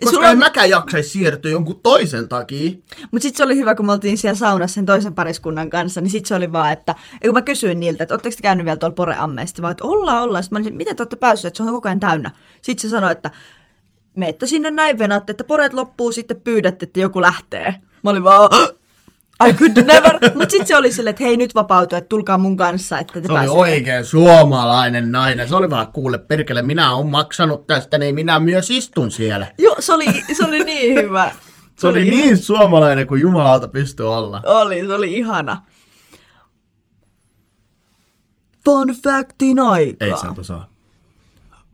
Koska 0.00 0.16
Sulla 0.16 0.30
en 0.30 0.38
mäkään 0.38 0.70
jaksaisi 0.70 1.08
siirtyä 1.08 1.50
jonkun 1.50 1.80
toisen 1.82 2.28
takia. 2.28 2.70
Mutta 3.10 3.22
sitten 3.22 3.36
se 3.36 3.44
oli 3.44 3.56
hyvä, 3.56 3.74
kun 3.74 3.86
me 3.86 3.92
oltiin 3.92 4.18
siellä 4.18 4.38
saunassa 4.38 4.74
sen 4.74 4.86
toisen 4.86 5.14
pariskunnan 5.14 5.70
kanssa, 5.70 6.00
niin 6.00 6.10
sitten 6.10 6.28
se 6.28 6.34
oli 6.34 6.52
vaan, 6.52 6.72
että 6.72 6.94
kun 7.22 7.34
mä 7.34 7.42
kysyin 7.42 7.80
niiltä, 7.80 8.02
että 8.02 8.14
ootteko 8.14 8.36
te 8.36 8.42
käynyt 8.42 8.64
vielä 8.64 8.76
tuolla 8.76 8.94
Poreammeesta, 8.94 9.62
vaan 9.62 9.72
että 9.72 9.84
ollaan, 9.84 10.22
ollaan. 10.22 10.42
Sitten 10.42 10.62
mä 10.62 10.66
olin, 10.66 10.76
miten 10.76 10.96
te 10.96 11.02
olette 11.02 11.16
päässeet, 11.16 11.50
että 11.50 11.56
se 11.56 11.62
on 11.62 11.74
koko 11.74 11.88
ajan 11.88 12.00
täynnä. 12.00 12.30
Sitten 12.62 12.82
se 12.82 12.88
sanoi, 12.88 13.12
että 13.12 13.30
meette 14.16 14.46
sinne 14.46 14.70
näin 14.70 14.98
venaatte, 14.98 15.30
että 15.30 15.44
poreet 15.44 15.72
loppuu, 15.72 16.12
sitten 16.12 16.40
pyydätte, 16.40 16.86
että 16.86 17.00
joku 17.00 17.20
lähtee. 17.20 17.74
Mä 18.04 18.10
olin 18.10 18.24
vaan, 18.24 18.50
I 19.46 19.52
could 19.52 19.76
never. 19.76 20.18
Mutta 20.34 20.50
sitten 20.50 20.66
se 20.66 20.76
oli 20.76 20.92
silleen, 20.92 21.10
että 21.10 21.24
hei 21.24 21.36
nyt 21.36 21.54
vapautu, 21.54 21.96
että 21.96 22.08
tulkaa 22.08 22.38
mun 22.38 22.56
kanssa, 22.56 22.98
että 22.98 23.20
te 23.20 23.26
Se 23.26 23.32
oli 23.32 23.48
oikein 23.48 24.04
suomalainen 24.04 25.12
nainen. 25.12 25.48
Se 25.48 25.56
oli 25.56 25.70
vaan, 25.70 25.92
kuule 25.92 26.18
perkele, 26.18 26.62
minä 26.62 26.94
olen 26.94 27.06
maksanut 27.06 27.66
tästä, 27.66 27.98
niin 27.98 28.14
minä 28.14 28.40
myös 28.40 28.70
istun 28.70 29.10
siellä. 29.10 29.46
Joo, 29.58 29.76
se 29.78 29.92
oli, 29.92 30.06
se 30.36 30.44
oli 30.44 30.64
niin 30.64 30.94
hyvä. 31.02 31.30
Se 31.78 31.86
oli 31.86 32.10
niin 32.10 32.36
suomalainen 32.36 33.06
kuin 33.06 33.20
jumalauta 33.20 33.68
pystyy 33.68 34.14
olla. 34.14 34.42
Oli, 34.46 34.86
se 34.86 34.94
oli 34.94 35.14
ihana. 35.14 35.62
Fun 38.64 38.88
factin 38.88 39.58
aikaa. 39.58 40.08
Ei 40.08 40.16
saa 40.16 40.34
saa. 40.42 40.68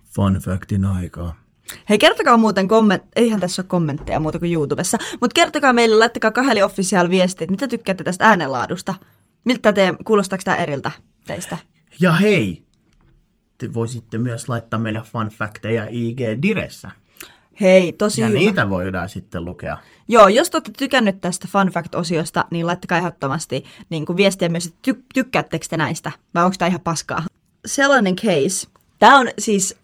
Fun 0.05 0.35
factin 0.35 0.85
aikaa. 0.85 1.43
Hei, 1.89 1.99
kertokaa 1.99 2.37
muuten 2.37 2.69
komment... 2.69 3.03
Eihän 3.17 3.41
tässä 3.41 3.62
ole 3.62 3.69
kommentteja 3.69 4.21
muuta 4.21 4.39
kuin 4.39 4.53
YouTubessa. 4.53 4.99
Mutta 5.21 5.35
kertokaa 5.35 5.73
meille, 5.73 5.97
laittakaa 5.97 6.31
Kaheli 6.31 6.62
Official 6.62 7.11
viestit, 7.11 7.51
mitä 7.51 7.69
tykkäätte 7.69 8.05
tästä 8.05 8.27
äänenlaadusta. 8.29 8.95
Miltä 9.45 9.73
te, 9.73 9.95
kuulostaako 10.05 10.43
tämä 10.45 10.57
eriltä 10.57 10.91
teistä? 11.27 11.59
Ja 12.01 12.12
hei, 12.12 12.62
te 13.59 13.75
voisitte 13.75 14.19
myös 14.19 14.49
laittaa 14.49 14.81
meille 14.81 15.03
fun 15.12 15.29
facteja 15.29 15.87
IG 15.91 16.21
Diressä. 16.43 16.91
Hei, 17.61 17.93
tosi 17.93 18.21
Ja 18.21 18.27
hyvä. 18.27 18.39
niitä 18.39 18.71
voidaan 18.71 19.09
sitten 19.09 19.45
lukea. 19.45 19.79
Joo, 20.09 20.29
jos 20.29 20.51
te 20.51 20.57
olette 20.57 20.73
tykännyt 20.79 21.21
tästä 21.21 21.49
Fun 21.51 21.69
Fact-osiosta, 21.69 22.45
niin 22.51 22.67
laittakaa 22.67 22.99
ehdottomasti 22.99 23.65
niin 23.91 24.07
kuin 24.07 24.17
viestiä 24.17 24.49
myös, 24.49 24.67
että 24.67 24.91
ty- 24.91 25.05
tykkäättekö 25.15 25.67
te 25.71 25.77
näistä, 25.77 26.12
vai 26.35 26.45
onko 26.45 26.55
tämä 26.59 26.69
ihan 26.69 26.81
paskaa. 26.81 27.23
Sellainen 27.67 28.17
case. 28.17 28.67
Tämä 28.99 29.19
on 29.19 29.29
siis, 29.39 29.77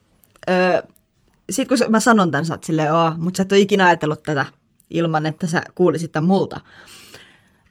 öö, 0.51 0.83
sit 1.51 1.69
kun 1.69 1.79
mä 1.89 2.01
sanon 2.01 2.31
tämän, 2.31 2.45
sä 2.47 2.55
oot 2.55 2.65
silleen, 2.65 2.95
oo, 2.95 3.13
mutta 3.17 3.37
sä 3.37 3.43
et 3.43 3.53
ole 3.53 3.61
ikinä 3.61 3.87
ajatellut 3.87 4.23
tätä 4.23 4.47
ilman, 4.91 5.27
että 5.27 5.47
sä 5.47 5.63
kuulisit 5.75 6.13
tämän 6.13 6.29
multa. 6.29 6.61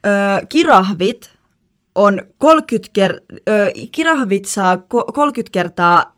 Öö, 0.06 0.46
kirahvit 0.48 1.30
on 1.94 2.20
30 2.38 2.88
ker- 2.98 3.40
öö, 3.48 3.70
kirahvit 3.92 4.44
saa 4.44 4.74
ko- 4.76 5.12
30 5.12 5.50
kertaa 5.52 6.16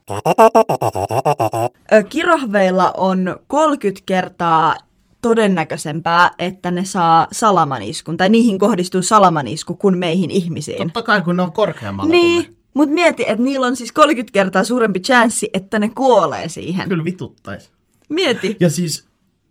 Ö, 1.93 2.03
Kirahveilla 2.03 2.93
on 2.97 3.37
30 3.47 4.03
kertaa 4.07 4.75
todennäköisempää, 5.23 6.31
että 6.39 6.71
ne 6.71 6.85
saa 6.85 7.27
salamaniskun, 7.33 8.17
tai 8.17 8.29
niihin 8.29 8.59
kohdistuu 8.59 9.03
salamanisku 9.03 9.75
kuin 9.75 9.99
meihin 9.99 10.31
ihmisiin. 10.31 10.79
Totta 10.79 11.03
kai, 11.03 11.23
kun 11.23 11.37
ne 11.37 11.43
on 11.43 11.53
korkeammalla 11.53 12.11
kuin 12.11 12.21
Niin, 12.23 12.57
mutta 12.75 12.95
mieti, 12.95 13.23
että 13.23 13.45
niillä 13.45 13.67
on 13.67 13.77
siis 13.77 13.93
30 13.93 14.33
kertaa 14.33 14.65
suurempi 14.65 15.01
chanssi, 15.01 15.51
että 15.55 15.79
ne 15.79 15.89
kuolee 15.89 16.49
siihen. 16.49 16.89
Kyllä 16.89 17.05
vituttais. 17.05 17.71
Mieti. 18.09 18.57
Ja 18.61 18.71
siis 18.71 19.09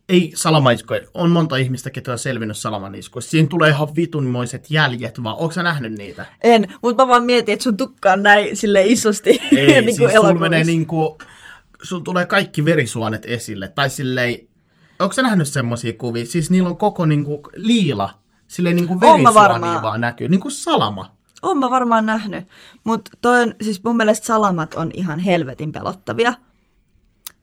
ei 0.10 0.32
salamaniskoja. 0.36 1.02
On 1.14 1.32
monta 1.32 1.58
ihmistä, 1.58 1.90
ketkä 1.90 2.12
on 2.12 2.20
selvinnyt 2.20 2.58
salamaniskoista. 2.58 3.32
Siinä 3.32 3.48
tulee 3.48 3.70
ihan 3.70 3.96
vitunmoiset 3.96 4.72
jäljet 4.72 5.24
vaan. 5.24 5.38
Onko 5.38 5.52
sä 5.52 5.64
nähnyt 5.64 5.92
niitä? 5.92 6.26
En, 6.44 6.68
mutta 6.82 7.04
mä 7.04 7.08
vaan 7.08 7.24
mietin, 7.24 7.54
että 7.54 7.64
sun 7.64 7.78
tukka 7.78 8.12
on 8.14 8.24
näin 8.24 8.58
sille 8.58 8.86
isosti. 8.86 9.30
Ei, 9.30 9.40
niin 9.68 9.84
kuin 9.84 9.86
siis 9.86 9.98
sulla 9.98 10.12
elokuvissa. 10.12 10.40
menee 10.40 10.64
niinku, 10.64 11.18
sulla 11.84 12.04
tulee 12.04 12.26
kaikki 12.26 12.66
verisuonet 12.66 13.26
esille. 13.26 13.68
Tai 13.68 13.90
silleen, 13.90 14.40
onko 15.00 15.14
sä 15.14 15.22
nähnyt 15.22 15.48
semmosia 15.48 15.94
kuvia? 15.94 16.26
Siis 16.26 16.50
niillä 16.50 16.70
on 16.70 16.78
koko 16.78 17.06
niinku 17.06 17.42
liila. 17.56 18.10
Silleen 18.48 18.76
niinku 18.76 18.98
Oon 19.02 19.22
mä 19.22 19.34
verisuonia 19.34 19.82
vaan 19.82 20.02
näkyy. 20.02 20.30
Niinku 20.30 20.50
salama. 20.50 21.16
Oon 21.42 21.58
mä 21.58 21.70
varmaan 21.70 22.06
nähnyt. 22.06 22.48
Mutta 22.84 23.12
toi 23.22 23.42
on, 23.42 23.56
siis 23.62 23.84
mun 23.84 23.98
mielestä 23.98 24.26
salamat 24.26 24.74
on 24.74 24.92
ihan 24.94 25.20
helvetin 25.20 25.72
pelottavia. 25.72 26.34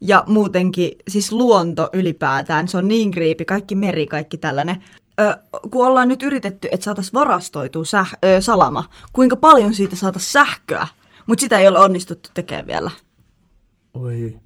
Ja 0.00 0.24
muutenkin, 0.26 0.92
siis 1.08 1.32
luonto 1.32 1.90
ylipäätään, 1.92 2.68
se 2.68 2.76
on 2.76 2.88
niin 2.88 3.10
kriipi, 3.10 3.44
kaikki 3.44 3.74
meri, 3.74 4.06
kaikki 4.06 4.38
tällainen. 4.38 4.84
Ö, 5.20 5.36
kun 5.70 5.86
ollaan 5.86 6.08
nyt 6.08 6.22
yritetty, 6.22 6.68
että 6.72 6.84
saataisiin 6.84 7.12
varastoitua 7.12 7.82
säh- 7.82 8.18
ö, 8.24 8.40
salama, 8.40 8.84
kuinka 9.12 9.36
paljon 9.36 9.74
siitä 9.74 9.96
saataisiin 9.96 10.32
sähköä, 10.32 10.86
mutta 11.26 11.40
sitä 11.40 11.58
ei 11.58 11.68
ole 11.68 11.78
onnistuttu 11.78 12.30
tekemään 12.34 12.66
vielä. 12.66 12.90
Oi. 13.94 14.38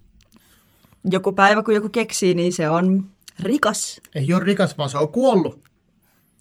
Joku 1.10 1.32
päivä, 1.32 1.62
kun 1.62 1.74
joku 1.74 1.88
keksii, 1.88 2.34
niin 2.34 2.52
se 2.52 2.70
on 2.70 3.06
rikas. 3.40 4.00
Ei 4.14 4.34
ole 4.34 4.44
rikas, 4.44 4.78
vaan 4.78 4.90
se 4.90 4.98
on 4.98 5.08
kuollut. 5.08 5.60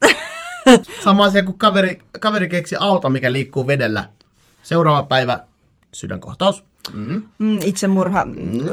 Sama 1.04 1.26
asia 1.26 1.44
kuin 1.44 1.58
kaveri, 1.58 2.02
kaveri 2.20 2.50
keksi 2.50 2.76
auto, 2.80 3.10
mikä 3.10 3.32
liikkuu 3.32 3.68
vedellä. 3.68 4.10
Seuraava 4.64 5.04
päivä, 5.04 5.40
sydänkohtaus. 5.94 6.64
Mm. 6.94 7.24
Mm, 7.38 7.60
itsemurha, 7.62 8.26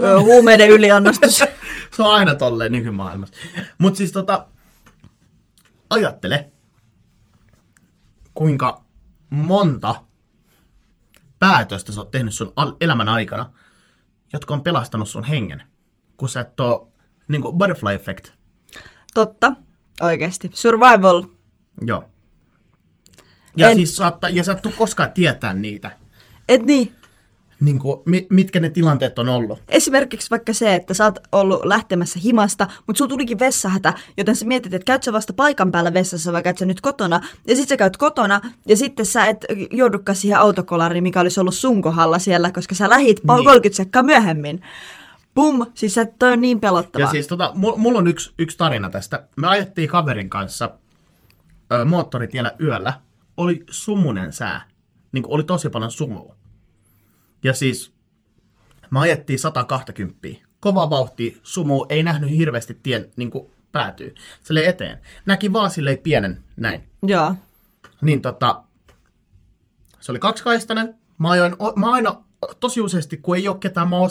ö, 0.03 0.20
huumeiden 0.20 0.70
yliannostus. 0.70 1.39
Se 1.97 2.03
on 2.03 2.14
aina 2.14 2.34
tolleen 2.34 2.72
nykymaailmassa. 2.72 3.34
Mutta 3.78 3.99
siis 3.99 4.12
tota, 4.12 4.47
ajattele, 5.91 6.51
kuinka 8.34 8.84
monta 9.30 9.95
päätöstä 11.39 11.93
sä 11.93 12.01
oot 12.01 12.11
tehnyt 12.11 12.34
sun 12.34 12.53
elämän 12.80 13.09
aikana, 13.09 13.53
jotka 14.32 14.55
on 14.55 14.62
pelastanut 14.62 15.09
sun 15.09 15.24
hengen, 15.24 15.62
kun 16.16 16.28
sä 16.28 16.41
et 16.41 16.61
oo, 16.61 16.93
niin 17.28 17.43
butterfly 17.43 17.93
effect. 17.93 18.28
Totta, 19.14 19.53
oikeasti. 20.01 20.51
Survival 20.55 21.22
Joo. 21.86 22.04
Ja 23.56 23.70
En- 23.70 23.76
siis 23.76 23.96
saattaa, 23.96 24.30
ja 24.30 24.44
sä 24.44 24.52
et 24.52 24.74
koskaan 24.78 25.12
tietää 25.12 25.54
niitä, 25.54 25.90
Et 26.48 26.62
niin, 26.62 26.92
niin 27.60 27.78
kuin, 27.78 28.00
mi- 28.04 28.26
mitkä 28.30 28.60
ne 28.60 28.70
tilanteet 28.70 29.18
on 29.18 29.28
ollut. 29.28 29.62
Esimerkiksi 29.68 30.30
vaikka 30.30 30.52
se, 30.52 30.74
että 30.74 30.94
sä 30.94 31.04
oot 31.04 31.18
ollut 31.32 31.64
lähtemässä 31.64 32.18
himasta, 32.24 32.66
mutta 32.86 32.98
sulla 32.98 33.08
tulikin 33.08 33.38
vessahätä, 33.38 33.92
joten 34.16 34.36
sä 34.36 34.46
mietit, 34.46 34.74
että 34.74 34.84
käyt 34.84 35.02
sä 35.02 35.12
vasta 35.12 35.32
paikan 35.32 35.72
päällä 35.72 35.94
vessassa 35.94 36.32
vai 36.32 36.42
käyt 36.42 36.58
sä 36.58 36.66
nyt 36.66 36.80
kotona. 36.80 37.20
Ja 37.46 37.56
sit 37.56 37.68
sä 37.68 37.76
käyt 37.76 37.96
kotona 37.96 38.40
ja 38.66 38.76
sitten 38.76 39.06
sä 39.06 39.26
et 39.26 39.44
joudukaan 39.70 40.16
siihen 40.16 40.38
autokolariin, 40.38 41.02
mikä 41.02 41.20
olisi 41.20 41.40
ollut 41.40 41.54
sun 41.54 41.82
kohdalla 41.82 42.18
siellä, 42.18 42.52
koska 42.52 42.74
sä 42.74 42.88
lähit 42.90 43.20
niin. 43.24 43.36
Niin. 43.36 43.44
30 43.44 43.76
sekkaa 43.76 44.02
myöhemmin. 44.02 44.62
Pum, 45.34 45.66
siis 45.74 45.94
se 45.94 46.12
toi 46.18 46.32
on 46.32 46.40
niin 46.40 46.60
pelottavaa. 46.60 47.06
Ja 47.06 47.10
siis 47.10 47.26
tota, 47.26 47.52
mulla 47.54 47.76
mul 47.76 47.96
on 47.96 48.06
yksi, 48.06 48.32
yksi 48.38 48.58
tarina 48.58 48.90
tästä. 48.90 49.24
Me 49.36 49.46
ajettiin 49.48 49.88
kaverin 49.88 50.30
kanssa 50.30 50.70
ö, 51.72 51.84
moottoritiellä 51.84 52.52
yöllä. 52.60 53.00
Oli 53.36 53.64
sumunen 53.70 54.32
sää. 54.32 54.68
Niin 55.12 55.22
kuin 55.22 55.34
oli 55.34 55.44
tosi 55.44 55.68
paljon 55.68 55.90
sumua. 55.90 56.36
Ja 57.44 57.54
siis 57.54 57.92
me 58.90 59.00
ajettiin 59.00 59.38
120. 59.38 60.28
Kova 60.60 60.90
vauhti, 60.90 61.40
sumu 61.42 61.86
ei 61.88 62.02
nähnyt 62.02 62.30
hirveästi 62.30 62.78
tien 62.82 63.10
niin 63.16 63.30
kuin 63.30 63.50
päätyy. 63.72 64.14
Sille 64.42 64.66
eteen. 64.66 64.98
Näki 65.26 65.52
vaan 65.52 65.70
silleen 65.70 65.98
pienen 65.98 66.44
näin. 66.56 66.88
Joo. 67.02 67.34
Niin 68.00 68.22
tota, 68.22 68.62
se 70.00 70.12
oli 70.12 70.18
kaksikaistainen. 70.18 70.94
Mä 71.18 71.30
ajoin, 71.30 71.56
mä 71.76 71.92
aina 71.92 72.22
tosi 72.60 72.80
useasti, 72.80 73.16
kun 73.16 73.36
ei 73.36 73.48
ole 73.48 73.58
ketään, 73.58 73.88
mä 73.88 73.96
ö, 73.96 74.06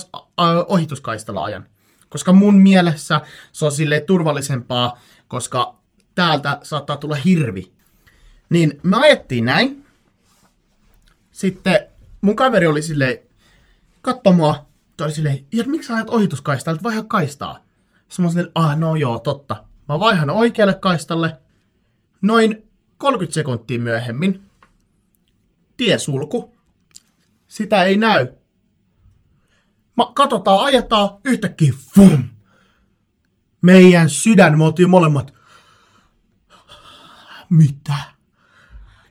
ohituskaistalla 0.68 1.44
ajan. 1.44 1.68
Koska 2.10 2.34
mun 2.34 2.56
mielessä 2.56 3.22
se 3.52 3.66
on 3.66 3.72
silleen 3.72 4.06
turvallisempaa, 4.06 5.00
koska 5.28 5.76
täältä 6.18 6.60
saattaa 6.64 6.98
tulla 6.98 7.16
hirvi. 7.16 7.72
Niin 8.50 8.80
me 8.84 8.98
ajettiin 8.98 9.46
näin. 9.46 9.86
Sitten 11.32 11.80
mun 12.22 12.36
kaveri 12.36 12.68
oli 12.68 12.82
silleen, 12.82 13.18
katso 14.02 14.32
mua. 14.32 14.68
Toi 14.98 15.06
oli 15.06 15.14
silleen, 15.14 15.46
miksi 15.66 15.88
sä 15.88 15.96
ajat 15.96 16.10
ohituskaistalta, 16.10 16.84
vaiha 16.84 17.04
kaistaa. 17.04 17.60
Sitten 18.10 18.26
mä 18.26 18.30
silleen, 18.30 18.52
ah 18.56 18.78
no 18.78 18.96
joo, 18.96 19.20
totta. 19.20 19.64
Mä 19.90 20.00
vaihan 20.00 20.30
oikealle 20.30 20.74
kaistalle. 20.74 21.38
Noin 22.22 22.70
30 22.98 23.34
sekuntia 23.34 23.80
myöhemmin 23.80 24.42
tiesulku. 25.78 26.56
Sitä 27.48 27.84
ei 27.84 27.98
näy. 27.98 28.28
Mä 29.98 30.06
katsotaan, 30.14 30.66
ajetaan 30.66 31.10
yhtäkkiä, 31.26 31.74
fum! 31.96 32.24
Meidän 33.62 34.10
sydän, 34.10 34.58
me 34.58 34.64
molemmat. 34.88 35.37
Mitä? 37.50 37.94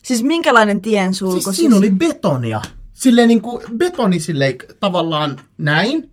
Siis 0.02 0.22
minkälainen 0.22 0.80
tiensulku? 0.80 1.40
Siis 1.40 1.56
siinä 1.56 1.76
oli 1.76 1.90
betonia. 1.90 2.62
Silleen 2.92 3.28
niinku 3.28 3.62
betoni 3.76 4.20
silleen 4.20 4.56
tavallaan 4.80 5.40
näin. 5.58 6.10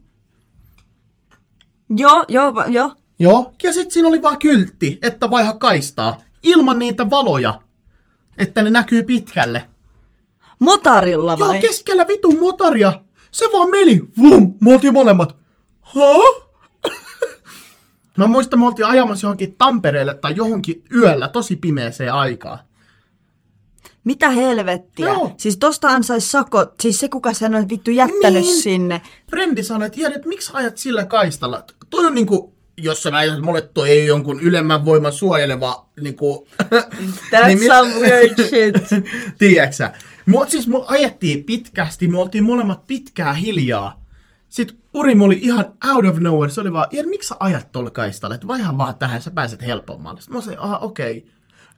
Joo, 1.98 2.26
joo, 2.28 2.66
joo. 2.68 2.92
Joo. 3.20 3.54
Ja 3.64 3.74
sitten 3.74 3.92
siinä 3.92 4.08
oli 4.08 4.22
vaan 4.22 4.40
kyltti, 4.40 5.00
että 5.02 5.30
vaiha 5.30 5.54
kaistaa. 5.54 6.22
Ilman 6.44 6.80
niitä 6.80 7.10
valoja. 7.10 7.62
Että 8.38 8.62
ne 8.62 8.70
näkyy 8.70 9.04
pitkälle. 9.04 9.70
Motarilla 10.60 11.40
vai? 11.40 11.56
Joo, 11.56 11.62
keskellä 11.62 12.08
vitun 12.08 12.40
motoria. 12.40 13.02
Se 13.32 13.46
vaan 13.54 13.70
meni. 13.70 14.02
Vum, 14.18 14.54
me 14.62 14.74
oltiin 14.74 14.94
molemmat. 14.94 15.36
Ha? 15.82 16.43
Mä 18.18 18.28
muistan, 18.28 18.60
me 18.60 18.66
oltiin 18.68 18.86
ajamassa 18.86 19.26
johonkin 19.28 19.56
Tampereelle 19.58 20.14
tai 20.14 20.36
johonkin 20.36 20.84
yöllä 20.96 21.28
tosi 21.28 21.56
pimeeseen 21.56 22.14
aikaan. 22.14 22.60
Mitä 24.04 24.30
helvettiä? 24.30 25.06
Joo. 25.08 25.32
Siis 25.38 25.58
tostahan 25.58 26.04
sais 26.04 26.32
sakot, 26.32 26.74
siis 26.82 27.00
se 27.00 27.10
kuka 27.10 27.34
sen 27.34 27.56
on 27.56 27.70
vittu 27.70 27.92
jättänyt 27.92 28.44
Niin. 28.44 28.62
sinne. 28.62 29.02
Frendi 29.30 29.64
sanoi, 29.64 29.86
että 29.86 29.96
tiedät, 29.96 30.26
miksi 30.26 30.52
ajat 30.54 30.78
sillä 30.78 31.06
kaistalla? 31.06 31.64
Toi 31.90 32.06
on 32.06 32.16
niinku, 32.16 32.54
jos 32.78 33.04
sä 33.04 33.12
väität, 33.12 33.34
että 33.36 33.46
mulle 33.46 33.62
toi 33.62 33.90
ei 33.90 34.06
jonkun 34.06 34.40
ylemmän 34.40 34.86
voiman 34.86 35.14
suojeleva, 35.14 35.90
niinku... 36.02 36.48
That's 37.32 37.46
niin 37.48 37.60
some 37.68 37.94
weird 38.00 38.34
shit. 38.50 39.04
Tiedätkö 39.38 39.76
sä? 39.76 39.94
Mut 40.26 40.50
siis 40.50 40.68
me 40.68 40.78
ajettiin 40.88 41.44
pitkästi, 41.44 42.08
me 42.08 42.20
oltiin 42.20 42.44
molemmat 42.44 42.88
pitkää 42.88 43.34
hiljaa. 43.34 44.03
Sitten 44.54 44.78
Urim 44.94 45.22
oli 45.22 45.40
ihan 45.42 45.66
out 45.94 46.06
of 46.06 46.18
nowhere, 46.18 46.50
se 46.54 46.62
oli 46.62 46.74
vaan, 46.74 46.88
Ian, 46.92 47.10
miksi 47.10 47.28
sä 47.28 47.36
ajat 47.40 47.72
tuolla 47.72 47.90
kaistalla? 47.90 48.36
Että 48.36 48.48
vaihan 48.48 48.78
vaan 48.78 48.96
tähän, 48.96 49.22
sä 49.22 49.32
pääset 49.32 49.62
helpommalle. 49.62 50.22
Sitten 50.22 50.36
mä 50.38 50.42
sanoin, 50.42 50.60
aha, 50.60 50.78
okei. 50.78 51.18
Okay. 51.18 51.32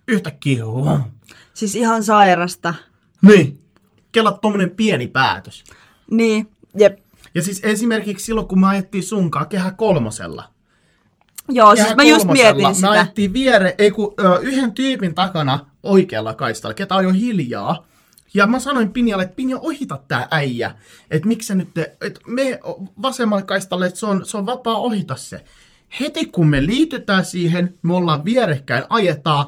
Yhtäkkiä, 0.07 0.65
hum. 0.65 1.03
Siis 1.53 1.75
ihan 1.75 2.03
sairasta. 2.03 2.73
Niin. 3.21 3.59
Kela 4.11 4.31
tommonen 4.31 4.69
pieni 4.69 5.07
päätös. 5.07 5.63
Niin, 6.11 6.49
jep. 6.77 6.99
Ja 7.35 7.41
siis 7.41 7.59
esimerkiksi 7.63 8.25
silloin, 8.25 8.47
kun 8.47 8.59
me 8.59 8.67
ajettiin 8.67 9.03
sunkaan 9.03 9.47
kehä 9.47 9.71
kolmosella. 9.71 10.43
Joo, 11.49 11.75
siis 11.75 11.87
Kehä 11.87 11.95
mä 11.95 12.03
just 12.03 12.27
mietin 12.27 12.75
sitä. 12.75 12.89
ajettiin 12.89 13.33
viere, 13.33 13.75
ei 13.77 13.91
kun, 13.91 14.13
ö, 14.19 14.39
yhden 14.41 14.71
tyypin 14.71 15.15
takana 15.15 15.59
oikealla 15.83 16.33
kaistalla, 16.33 16.73
ketä 16.73 16.95
on 16.95 17.03
jo 17.03 17.11
hiljaa. 17.11 17.87
Ja 18.35 18.47
mä 18.47 18.59
sanoin 18.59 18.91
Pinjalle, 18.91 19.23
että 19.23 19.35
Pinja, 19.35 19.59
ohita 19.59 19.99
tää 20.07 20.27
äijä. 20.31 20.75
Että 21.11 21.27
miksi 21.27 21.55
nyt, 21.55 21.73
te, 21.73 21.95
et 22.01 22.19
me 22.27 22.59
vasemmalle 23.01 23.43
kaistalle, 23.43 23.85
että 23.85 23.99
se 23.99 24.05
on, 24.05 24.25
se 24.25 24.37
on 24.37 24.45
vapaa 24.45 24.77
ohita 24.77 25.15
se. 25.15 25.45
Heti 25.99 26.25
kun 26.25 26.47
me 26.47 26.65
liitytään 26.65 27.25
siihen, 27.25 27.73
me 27.81 27.95
ollaan 27.95 28.25
vierekkäin, 28.25 28.83
ajetaan, 28.89 29.45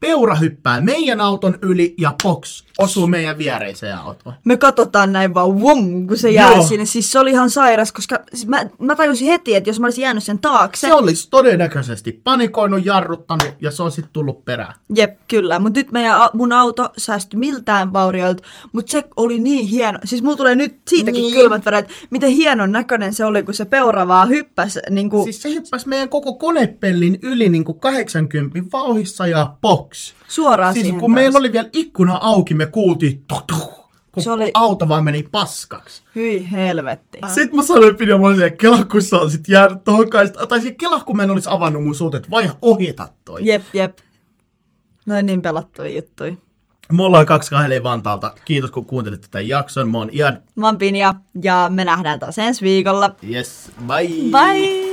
peura 0.00 0.34
hyppää 0.34 0.80
meidän 0.80 1.20
auton 1.20 1.58
yli 1.62 1.94
ja 1.98 2.14
box 2.22 2.64
osuu 2.78 3.06
meidän 3.06 3.38
viereiseen 3.38 3.96
autoon. 3.96 4.34
Me 4.44 4.56
katsotaan 4.56 5.12
näin 5.12 5.34
vaan 5.34 5.60
wom, 5.60 6.06
kun 6.06 6.16
se 6.16 6.30
jää 6.30 6.52
Joo. 6.52 6.62
sinne. 6.66 6.86
Siis 6.86 7.12
se 7.12 7.18
oli 7.18 7.30
ihan 7.30 7.50
sairas, 7.50 7.92
koska 7.92 8.20
siis 8.34 8.46
mä, 8.46 8.66
mä 8.78 8.96
tajusin 8.96 9.26
heti, 9.26 9.54
että 9.54 9.70
jos 9.70 9.80
mä 9.80 9.86
olisin 9.86 10.02
jäänyt 10.02 10.24
sen 10.24 10.38
taakse. 10.38 10.86
Se 10.86 10.94
olisi 10.94 11.30
todennäköisesti 11.30 12.12
panikoinut, 12.24 12.86
jarruttanut 12.86 13.48
ja 13.60 13.70
se 13.70 13.82
on 13.82 13.90
sitten 13.92 14.12
tullut 14.12 14.44
perään. 14.44 14.74
Jep, 14.96 15.18
kyllä. 15.28 15.58
Mutta 15.58 15.80
nyt 15.80 15.92
meidän, 15.92 16.20
mun 16.32 16.52
auto 16.52 16.88
säästyi 16.98 17.38
miltään 17.40 17.92
vaurioilta, 17.92 18.42
mutta 18.72 18.90
se 18.92 19.04
oli 19.16 19.38
niin 19.38 19.66
hieno. 19.66 19.98
Siis 20.04 20.22
mulla 20.22 20.36
tulee 20.36 20.54
nyt 20.54 20.76
siitäkin 20.88 21.22
Niin. 21.22 21.34
kylmät 21.34 21.64
väreet, 21.64 21.88
miten 22.10 22.30
hienon 22.30 22.72
näköinen 22.72 23.14
se 23.14 23.24
oli, 23.24 23.42
kun 23.42 23.54
se 23.54 23.64
peura 23.64 24.08
vaan 24.08 24.28
hyppäsi. 24.28 24.80
Niin 24.90 25.10
kuin, 25.10 25.24
siis 25.24 25.42
se 25.42 25.50
hyppäsi 25.50 25.88
meidän 25.88 26.08
koko 26.08 26.34
konepellin 26.34 27.18
yli 27.22 27.48
niin 27.48 27.64
kuin 27.64 27.80
80 27.80 28.58
vauhissa 28.72 29.26
ja 29.26 29.54
box. 29.90 30.14
suoraan 30.28 30.74
Siis 30.74 30.94
kun 31.00 31.12
meillä 31.14 31.38
oli 31.38 31.52
vielä 31.52 31.68
ikkuna 31.72 32.18
auki, 32.22 32.54
me 32.54 32.66
kuultiin 32.66 33.24
tuk, 33.28 33.44
tuk, 33.46 33.90
kun 34.12 34.22
Se 34.22 34.30
oli- 34.30 34.50
auto 34.54 34.88
vaan 34.88 35.04
meni 35.04 35.22
paskaksi. 35.22 36.02
Hyi 36.14 36.50
helvetti. 36.52 37.18
Sitten 37.26 37.56
mä 37.56 37.62
sanoin 37.62 37.96
pidä 37.96 38.18
mulle 38.18 38.34
siihen 38.34 38.56
kela, 38.56 38.84
kun 38.84 39.02
sä 39.02 39.16
olisit 39.18 39.48
jäänyt 39.48 39.84
tohon 39.84 40.10
kaista. 40.10 40.46
Tai 40.46 40.60
siihen 40.60 40.76
kela, 40.76 41.00
kun 41.00 41.16
mä 41.16 41.22
en 41.22 41.30
olisi 41.30 41.48
avannut 41.52 41.84
mun 41.84 41.94
suut, 41.94 42.14
että 42.14 42.30
vai 42.30 42.50
ohita 42.62 43.08
toi. 43.24 43.40
Jep, 43.46 43.62
jep. 43.74 43.98
Noin 45.06 45.26
niin 45.26 45.42
pelottavia 45.42 45.94
juttuja. 45.96 46.32
Me 46.92 47.02
ollaan 47.02 47.26
kaksi 47.26 47.50
kahdeleen 47.50 47.82
Vantaalta. 47.82 48.34
Kiitos 48.44 48.70
kun 48.70 48.86
kuuntelit 48.86 49.20
tätä 49.20 49.40
jakson. 49.40 49.90
Mä 49.90 49.98
oon 49.98 50.08
Ian. 50.12 50.42
Mä 50.56 50.66
oon 50.66 50.78
Pinja 50.78 51.14
ja 51.42 51.70
me 51.72 51.84
nähdään 51.84 52.18
taas 52.20 52.38
ensi 52.38 52.64
viikolla. 52.64 53.14
Yes, 53.30 53.70
bye. 53.86 54.08
Bye! 54.30 54.89